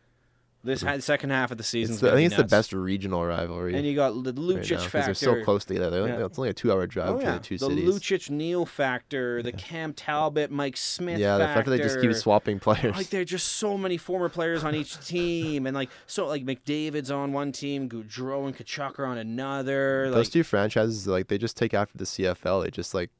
This 0.65 0.81
hmm. 0.81 0.87
ha- 0.87 0.99
second 0.99 1.29
half 1.29 1.51
of 1.51 1.57
the 1.57 1.63
season, 1.63 1.95
I 2.07 2.15
think 2.15 2.27
it's 2.27 2.35
the 2.35 2.43
best 2.43 2.73
regional 2.73 3.23
rivalry. 3.23 3.75
And 3.75 3.85
you 3.85 3.95
got 3.95 4.11
the 4.23 4.33
right 4.33 4.35
Lucic 4.35 4.71
now, 4.71 4.77
'cause 4.77 4.85
factor. 4.87 5.05
they're 5.05 5.13
so 5.13 5.43
close 5.43 5.63
together. 5.63 5.89
They're- 6.03 6.19
Yeah. 6.19 6.25
It's 6.25 6.39
only 6.39 6.49
a 6.49 6.53
two-hour 6.53 6.81
oh, 6.81 6.85
drive 6.87 7.09
Oh 7.09 7.13
between 7.13 7.27
yeah, 7.33 7.37
the 7.37 7.43
two 7.43 7.57
the 7.57 7.65
cities. 7.67 7.89
Lucic 7.89 8.29
Neal 8.29 8.65
factor, 8.65 9.43
the 9.43 9.51
Cam 9.51 9.93
Talbot, 9.93 10.49
Mike 10.49 10.75
Smith. 10.77 11.19
yeah, 11.19 11.37
the 11.37 11.45
fact 11.45 11.65
that 11.65 11.71
they 11.77 11.83
just 11.83 12.01
keep 12.01 12.13
swapping 12.13 12.59
players. 12.59 12.95
Like 12.95 13.09
there 13.09 13.21
are 13.21 13.25
just 13.25 13.53
so 13.53 13.77
many 13.77 13.97
former 13.97 14.29
players 14.29 14.63
on 14.63 14.75
each 14.75 14.99
team, 15.05 15.67
and 15.67 15.75
like 15.75 15.89
so 16.07 16.25
like 16.27 16.43
McDavid's 16.45 17.11
on 17.11 17.31
one 17.31 17.51
team, 17.51 17.87
Gaudreau 17.87 18.45
and 18.45 18.57
Tkachuk 18.57 18.97
are 18.99 19.05
on 19.05 19.17
another. 19.17 20.09
Those 20.09 20.25
Like 20.25 20.33
two 20.33 20.43
franchises, 20.43 21.07
like 21.07 21.27
they 21.27 21.37
just 21.37 21.57
take 21.57 21.73
after 21.73 21.97
the 21.97 22.05
CFL. 22.05 22.63
They 22.63 22.71
just 22.71 22.93
like 22.93 23.11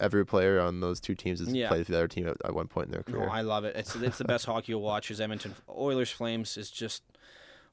every 0.00 0.24
player 0.24 0.60
on 0.60 0.80
those 0.80 1.00
two 1.00 1.14
teams 1.14 1.40
has 1.40 1.52
Yeah. 1.52 1.68
played 1.68 1.86
for 1.86 1.92
the 1.92 1.98
other 1.98 2.08
team 2.08 2.28
at, 2.28 2.36
at 2.44 2.54
one 2.54 2.68
point 2.68 2.86
in 2.86 2.92
their 2.92 3.02
career. 3.02 3.26
no. 3.26 3.32
I 3.32 3.40
love 3.42 3.64
it. 3.64 3.76
It's 3.76 3.94
it's 3.96 4.18
the 4.18 4.24
best 4.24 4.46
hockey 4.46 4.72
you'll 4.72 4.82
watch. 4.82 5.10
Is 5.10 5.20
Edmonton 5.20 5.54
Oilers 5.68 6.10
Flames 6.10 6.56
is 6.56 6.70
just. 6.70 7.02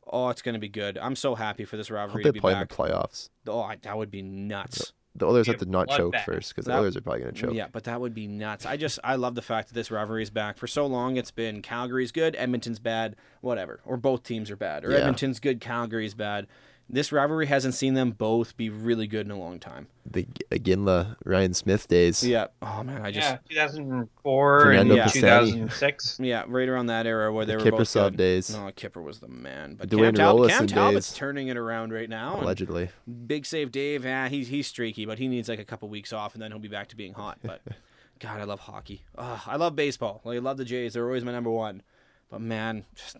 Oh, 0.07 0.29
it's 0.29 0.43
gonna 0.43 0.59
be 0.59 0.69
good. 0.69 0.97
I'm 0.99 1.15
so 1.15 1.33
happy 1.33 1.65
for 1.65 1.77
this 1.77 1.89
rivalry 1.89 2.23
they 2.23 2.29
to 2.29 2.33
be 2.33 2.39
play 2.39 2.53
in 2.53 2.59
the 2.59 2.67
playoffs. 2.67 3.29
Oh, 3.47 3.61
I, 3.61 3.77
that 3.81 3.97
would 3.97 4.11
be 4.11 4.21
nuts. 4.21 4.93
The 5.15 5.25
Oilers 5.25 5.47
have 5.47 5.57
to 5.59 5.65
not 5.65 5.87
choke 5.89 6.13
bloodbath. 6.13 6.25
first 6.25 6.49
because 6.53 6.65
the 6.65 6.77
Oilers 6.77 6.97
are 6.97 7.01
probably 7.01 7.21
going 7.21 7.33
to 7.33 7.39
mm, 7.39 7.45
choke. 7.47 7.55
Yeah, 7.55 7.67
but 7.71 7.85
that 7.85 8.01
would 8.01 8.13
be 8.13 8.27
nuts. 8.27 8.65
I 8.65 8.75
just 8.75 8.99
I 9.03 9.15
love 9.15 9.33
the 9.33 9.41
fact 9.41 9.69
that 9.69 9.73
this 9.73 9.89
rivalry 9.89 10.21
is 10.21 10.29
back. 10.29 10.57
For 10.57 10.67
so 10.67 10.85
long, 10.85 11.15
it's 11.15 11.31
been 11.31 11.61
Calgary's 11.61 12.11
good, 12.11 12.35
Edmonton's 12.37 12.79
bad, 12.79 13.15
whatever, 13.41 13.79
or 13.85 13.95
both 13.97 14.23
teams 14.23 14.51
are 14.51 14.57
bad, 14.57 14.83
or 14.83 14.91
Yeah. 14.91 14.97
Edmonton's 14.97 15.39
good, 15.39 15.61
Calgary's 15.61 16.13
bad. 16.13 16.47
This 16.87 17.11
rivalry 17.11 17.47
hasn't 17.47 17.73
seen 17.73 17.95
them 17.95 18.11
both 18.11 18.55
be 18.57 18.69
really 18.69 19.07
good 19.07 19.25
in 19.25 19.31
a 19.31 19.37
long 19.39 19.59
time. 19.59 19.87
The 20.09 20.23
Iginla 20.51 21.15
Ryan 21.25 21.53
Smyth 21.55 21.87
days. 21.87 22.23
Yeah. 22.23 22.47
Oh 22.61 22.83
man, 22.83 23.01
I 23.03 23.09
just 23.11 23.27
yeah, 23.27 23.37
2004 23.49 24.61
Fernando 24.61 24.95
and 24.95 25.03
Pisani. 25.03 25.51
2006. 25.53 26.19
yeah, 26.21 26.43
right 26.47 26.69
around 26.69 26.85
that 26.87 27.07
era 27.07 27.33
where 27.33 27.43
they 27.45 27.55
The 27.55 27.63
were 27.63 27.71
both 27.71 27.81
Kiprusoff 27.81 28.09
good. 28.11 28.17
days. 28.17 28.55
No, 28.55 28.71
Kipper 28.75 29.01
was 29.01 29.19
the 29.19 29.27
man, 29.27 29.75
but 29.75 29.89
Dwayne 29.89 30.03
Cam, 30.05 30.13
Talbot, 30.13 30.49
Cam 30.51 30.67
Talbot's 30.67 31.09
days. 31.09 31.17
turning 31.17 31.47
it 31.47 31.57
around 31.57 31.91
right 31.91 32.09
now. 32.09 32.39
Allegedly. 32.39 32.89
Big 33.25 33.45
save 33.47 33.71
Dave, 33.71 34.05
yeah, 34.05 34.27
he's 34.29 34.47
he's 34.49 34.67
streaky, 34.67 35.05
but 35.05 35.17
he 35.17 35.27
needs 35.27 35.49
like 35.49 35.59
a 35.59 35.65
couple 35.65 35.89
weeks 35.89 36.13
off 36.13 36.33
and 36.35 36.41
then 36.41 36.51
he'll 36.51 36.59
be 36.59 36.67
back 36.67 36.87
to 36.89 36.95
being 36.95 37.13
hot. 37.13 37.39
But 37.43 37.61
God, 38.19 38.39
I 38.39 38.43
love 38.43 38.59
hockey. 38.59 39.03
Ugh, 39.17 39.41
I 39.47 39.55
love 39.55 39.75
baseball. 39.75 40.21
Like, 40.23 40.35
I 40.37 40.39
love 40.39 40.57
the 40.57 40.65
Jays. 40.65 40.93
They're 40.93 41.05
always 41.05 41.23
my 41.23 41.31
number 41.31 41.49
one. 41.51 41.81
But 42.29 42.41
man, 42.41 42.85
just 42.95 43.17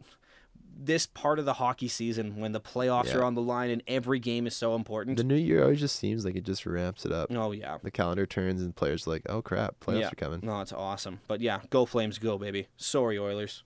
this 0.78 1.05
part 1.05 1.39
of 1.39 1.45
the 1.45 1.53
hockey 1.53 1.88
season 1.88 2.38
when 2.38 2.51
the 2.51 2.59
playoffs 2.59 3.05
Yeah. 3.07 3.17
are 3.17 3.23
on 3.23 3.34
the 3.34 3.41
line 3.41 3.69
and 3.69 3.82
every 3.88 4.19
game 4.19 4.45
is 4.45 4.55
so 4.55 4.76
important. 4.76 5.17
The 5.17 5.23
new 5.23 5.36
year 5.36 5.63
always 5.63 5.80
just 5.80 5.95
seems 5.95 6.26
like 6.26 6.36
it 6.36 6.43
just 6.43 6.65
ramps 6.65 7.05
it 7.05 7.11
up. 7.11 7.32
oh 7.32 7.51
yeah. 7.51 7.78
The 7.82 7.91
calendar 7.91 8.26
turns 8.26 8.61
and 8.61 8.76
players 8.76 9.07
are 9.07 9.11
like, 9.11 9.23
oh 9.30 9.41
crap, 9.41 9.80
playoffs 9.80 10.01
yeah. 10.01 10.07
are 10.07 10.15
coming. 10.15 10.41
No, 10.43 10.59
it's 10.61 10.73
awesome. 10.73 11.21
But 11.28 11.39
yeah, 11.41 11.61
go 11.69 11.86
Flames, 11.86 12.19
go 12.19 12.38
baby. 12.38 12.67
Sorry 12.78 13.17
Oilers. 13.17 13.63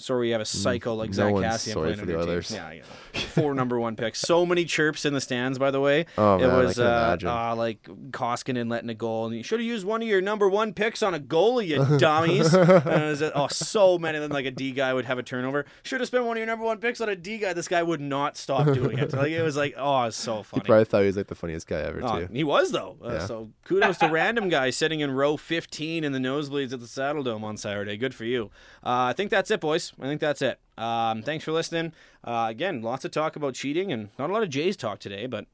Sorry 0.00 0.28
you 0.28 0.32
have 0.32 0.40
a 0.40 0.44
psycho 0.46 0.94
like 0.94 1.10
no 1.10 1.14
Zack 1.14 1.32
one's 1.32 1.46
Kassian 1.46 1.72
sorry 1.72 1.82
playing 1.94 1.98
for 2.00 2.06
the 2.06 2.12
your 2.32 2.42
team. 2.42 2.56
Yeah, 2.56 2.72
yeah. 2.72 3.20
Four 3.20 3.54
number 3.54 3.78
one 3.78 3.96
picks. 3.96 4.20
So 4.20 4.46
many 4.46 4.64
chirps 4.64 5.04
in 5.04 5.14
the 5.14 5.20
stands, 5.20 5.58
by 5.58 5.70
the 5.70 5.80
way. 5.80 6.06
Oh, 6.16 6.36
it 6.36 6.40
man, 6.42 6.50
I 6.50 6.56
was 6.62 6.74
can 6.76 6.86
uh, 6.86 6.88
imagine. 6.88 7.28
uh, 7.28 7.54
like 7.56 7.82
Koskinen 8.10 8.70
letting 8.70 8.88
a 8.90 8.94
goal, 8.94 9.26
and 9.26 9.36
you 9.36 9.42
should 9.42 9.60
have 9.60 9.66
used 9.66 9.84
one 9.86 10.00
of 10.02 10.08
your 10.08 10.20
number 10.20 10.48
one 10.48 10.72
picks 10.72 11.02
on 11.02 11.14
a 11.14 11.20
goalie, 11.20 11.66
you 11.68 11.98
dummies. 11.98 12.54
and 12.54 12.70
it 12.70 12.84
was, 12.86 13.22
uh, 13.22 13.30
oh, 13.34 13.48
so 13.48 13.98
many. 13.98 14.18
Then 14.18 14.30
like 14.30 14.46
a 14.46 14.50
D 14.50 14.72
guy 14.72 14.92
would 14.94 15.04
have 15.04 15.18
a 15.18 15.22
turnover. 15.22 15.66
Should 15.82 16.00
have 16.00 16.06
spent 16.08 16.24
one 16.24 16.36
of 16.36 16.38
your 16.38 16.46
number 16.46 16.64
one 16.64 16.78
picks 16.78 17.00
on 17.00 17.08
a 17.08 17.16
D 17.16 17.38
guy. 17.38 17.52
This 17.52 17.68
guy 17.68 17.82
would 17.82 18.00
not 18.00 18.36
stop 18.36 18.66
doing 18.72 18.98
it. 18.98 19.12
Like 19.12 19.32
it 19.32 19.42
was 19.42 19.56
like, 19.56 19.74
oh, 19.76 20.04
it's 20.04 20.16
so 20.16 20.44
He 20.54 20.60
probably 20.60 20.84
thought 20.84 21.00
he 21.00 21.06
was 21.06 21.16
like 21.16 21.26
the 21.26 21.34
funniest 21.34 21.66
guy 21.66 21.80
ever 21.80 22.00
Oh, 22.02 22.20
too. 22.20 22.28
he 22.32 22.44
was 22.44 22.70
though. 22.72 22.96
Uh, 23.04 23.12
Yeah. 23.14 23.26
So 23.26 23.50
kudos 23.64 23.98
to 23.98 24.08
random 24.08 24.48
guy 24.48 24.70
sitting 24.70 25.00
in 25.00 25.10
row 25.10 25.36
15 25.36 26.04
in 26.04 26.12
the 26.12 26.18
nosebleeds 26.18 26.72
at 26.72 26.80
the 26.80 26.86
Saddledome 26.86 27.42
on 27.42 27.56
Saturday. 27.56 27.96
Good 27.96 28.14
for 28.14 28.24
you. 28.24 28.50
Uh, 28.84 29.10
I 29.10 29.12
think 29.12 29.30
that's 29.30 29.50
it, 29.50 29.60
boys. 29.60 29.89
I 30.00 30.04
think 30.04 30.20
that's 30.20 30.42
it. 30.42 30.60
Um, 30.78 31.22
thanks 31.22 31.44
for 31.44 31.52
listening. 31.52 31.92
Uh, 32.24 32.46
again, 32.48 32.82
lots 32.82 33.04
of 33.04 33.10
talk 33.10 33.36
about 33.36 33.54
cheating 33.54 33.92
and 33.92 34.10
not 34.18 34.30
a 34.30 34.32
lot 34.32 34.42
of 34.42 34.50
Jays 34.50 34.76
talk 34.76 34.98
today, 34.98 35.26
but 35.26 35.46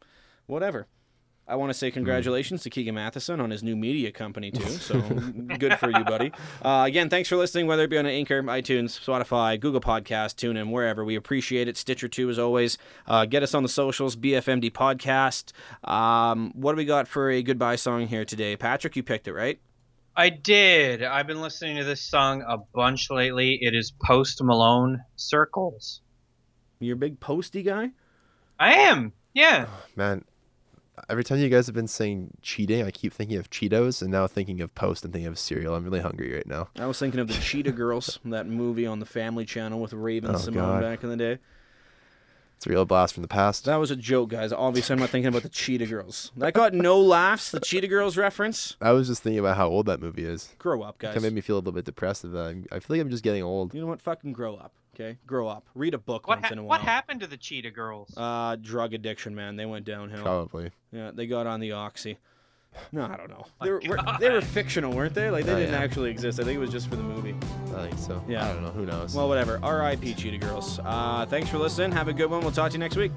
whatever. 0.47 0.87
I 1.49 1.55
want 1.55 1.71
to 1.71 1.75
say 1.75 1.93
congratulations 1.93 2.63
to 2.65 2.71
Keegan 2.71 2.97
Matheson 2.97 3.41
on 3.41 3.51
his 3.51 3.63
new 3.63 3.77
media 3.77 4.11
company 4.11 4.51
too. 4.51 4.69
So 4.69 5.01
good 5.59 5.79
for 5.79 5.91
you, 5.97 6.05
buddy. 6.05 6.33
Uh, 6.61 6.85
again, 6.87 7.09
thanks 7.09 7.29
for 7.29 7.37
listening. 7.37 7.69
Whether 7.69 7.85
it 7.85 7.91
be 7.91 7.99
on 7.99 8.07
Anchor, 8.07 8.43
iTunes, 8.43 9.01
Spotify, 9.01 9.59
Google 9.59 9.81
Podcast, 9.81 10.35
TuneIn, 10.35 10.73
wherever, 10.73 11.05
we 11.05 11.15
appreciate 11.15 11.69
it. 11.69 11.77
Stitcher 11.77 12.09
too, 12.09 12.29
as 12.31 12.39
always. 12.39 12.79
Uh, 13.07 13.27
get 13.27 13.45
us 13.45 13.55
on 13.55 13.63
the 13.63 13.69
socials, 13.69 14.17
BFMD 14.17 14.73
Podcast. 14.73 15.53
Um, 15.89 16.51
what 16.57 16.73
do 16.73 16.77
we 16.77 16.85
got 16.85 17.07
for 17.07 17.31
a 17.31 17.45
goodbye 17.45 17.77
song 17.77 18.09
here 18.09 18.25
today, 18.25 18.57
Patrick? 18.57 18.97
You 18.97 19.05
picked 19.05 19.29
it, 19.29 19.33
right? 19.33 19.61
I 20.17 20.31
did. 20.31 21.03
I've 21.03 21.27
been 21.27 21.43
listening 21.43 21.77
to 21.77 21.85
this 21.85 22.01
song 22.01 22.43
a 22.49 22.57
bunch 22.75 23.11
lately. 23.11 23.59
It 23.61 23.75
is 23.75 23.93
Post 24.03 24.43
Malone 24.43 25.03
Circles. 25.17 26.01
You're 26.81 26.95
a 26.95 26.99
big 26.99 27.21
posty 27.21 27.63
guy. 27.63 27.91
I 28.59 28.73
am. 28.75 29.13
Yeah. 29.35 29.67
Oh, 29.69 29.85
man, 29.95 30.25
every 31.11 31.23
time 31.23 31.39
you 31.39 31.51
guys 31.51 31.67
have 31.67 31.75
been 31.75 31.87
saying 31.89 32.31
cheating, 32.41 32.83
I 32.83 32.91
keep 32.91 33.13
thinking 33.13 33.37
of 33.37 33.51
Cheetos 33.51 34.01
and 34.01 34.11
now 34.11 34.27
thinking 34.27 34.63
of 34.63 34.75
Post 34.75 35.05
and 35.05 35.13
thinking 35.13 35.29
of 35.29 35.39
cereal. 35.39 35.75
I'm 35.75 35.85
really 35.85 36.01
hungry 36.01 36.33
right 36.35 36.47
now. 36.47 36.69
I 36.79 36.87
was 36.87 36.99
thinking 36.99 37.21
of 37.21 37.29
the 37.29 37.35
Cheetah 37.35 37.73
Girls, 37.73 38.19
that 38.25 38.47
movie 38.47 38.87
on 38.87 39.01
the 39.01 39.07
Family 39.07 39.45
Channel 39.45 39.81
with 39.81 39.93
Raven 39.93 40.31
Oh, 40.31 40.39
Symoné 40.39 40.55
God. 40.55 40.83
back 40.83 41.03
in 41.05 41.11
the 41.11 41.17
day. 41.19 41.39
It's 42.57 42.67
a 42.67 42.71
real 42.71 42.87
blast 42.87 43.13
from 43.15 43.23
the 43.23 43.29
past. 43.29 43.67
That 43.67 43.77
was 43.77 43.91
a 43.91 43.97
joke, 43.97 44.31
guys. 44.31 44.51
Obviously, 44.53 44.95
I'm 44.95 44.99
not 44.99 45.11
thinking 45.11 45.29
about 45.29 45.43
the 45.43 45.49
Cheetah 45.51 45.87
Girls. 45.87 46.33
That 46.39 46.55
got 46.55 46.73
no 46.73 46.99
laughs. 46.99 47.51
The 47.51 47.61
Cheetah 47.61 47.89
Girls 47.89 48.17
reference. 48.17 48.77
I 48.81 48.93
was 48.93 49.09
just 49.09 49.23
thinking 49.23 49.39
about 49.41 49.59
how 49.59 49.69
old 49.69 49.87
that 49.87 50.01
movie 50.01 50.25
is. 50.25 50.55
Grow 50.59 50.83
up, 50.83 50.99
guys. 50.99 51.09
kind 51.09 51.19
of 51.19 51.23
made 51.25 51.35
me 51.35 51.43
feel 51.43 51.57
a 51.57 51.59
little 51.59 51.73
bit 51.73 51.85
depressed 51.85 52.25
of 52.25 52.33
that. 52.33 52.47
I'm- 52.47 52.67
I 52.73 52.79
feel 52.81 52.97
like 52.97 53.03
I'm 53.03 53.11
just 53.11 53.23
getting 53.23 53.43
old. 53.43 53.75
You 53.75 53.83
know 53.83 53.87
what? 53.87 54.01
Fucking 54.01 54.33
grow 54.33 54.57
up. 54.57 54.73
Okay, 54.95 55.19
grow 55.27 55.47
up. 55.47 55.67
Read 55.75 55.93
a 55.93 55.99
book 55.99 56.27
What 56.27 56.39
once 56.39 56.47
ha- 56.47 56.53
in 56.55 56.59
a 56.59 56.63
while. 56.63 56.79
what 56.79 56.81
happened 56.81 57.21
to 57.21 57.27
the 57.27 57.37
Cheetah 57.37 57.73
Girls? 57.73 58.15
Uh, 58.17 58.57
drug 58.57 58.95
addiction, 58.95 59.35
man. 59.35 59.57
They 59.57 59.67
went 59.67 59.85
downhill. 59.85 60.23
Probably. 60.23 60.71
Yeah, 60.91 61.11
they 61.13 61.27
got 61.27 61.47
on 61.47 61.61
the 61.61 61.73
oxy. 61.73 62.17
No, 62.93 63.05
I 63.05 63.17
don't 63.17 63.29
know. 63.31 63.45
My 63.61 63.67
They 63.67 63.73
were, 63.89 63.97
God. 63.97 64.19
they 64.21 64.31
were 64.31 64.41
fictional, 64.41 64.93
weren't 64.93 65.15
they? 65.15 65.31
Like 65.31 65.45
they 65.45 65.53
Oh, 65.53 65.57
didn't 65.59 65.73
yeah. 65.75 65.81
actually 65.81 66.11
exist. 66.11 66.39
I 66.41 66.45
think 66.45 66.57
it 66.57 66.61
was 66.61 66.71
just 66.71 66.89
for 66.89 66.97
the 66.97 67.03
movie. 67.03 67.35
I 67.77 67.89
think 67.89 67.99
so. 67.99 68.23
Yeah. 68.29 68.49
I 68.49 68.53
don't 68.53 68.63
know. 68.63 68.71
Who 68.71 68.87
knows? 68.87 69.15
Well, 69.15 69.29
whatever. 69.29 69.59
R.I.P. 69.63 70.15
Cheetah 70.15 70.39
Girls. 70.39 70.79
Uh, 70.85 71.27
thanks 71.27 71.49
for 71.51 71.59
listening. 71.59 71.93
Have 71.93 72.09
a 72.09 72.13
good 72.13 72.31
one. 72.31 72.41
We'll 72.41 72.53
talk 72.53 72.71
to 72.71 72.75
you 72.75 72.79
next 72.81 72.97
week. 72.97 73.13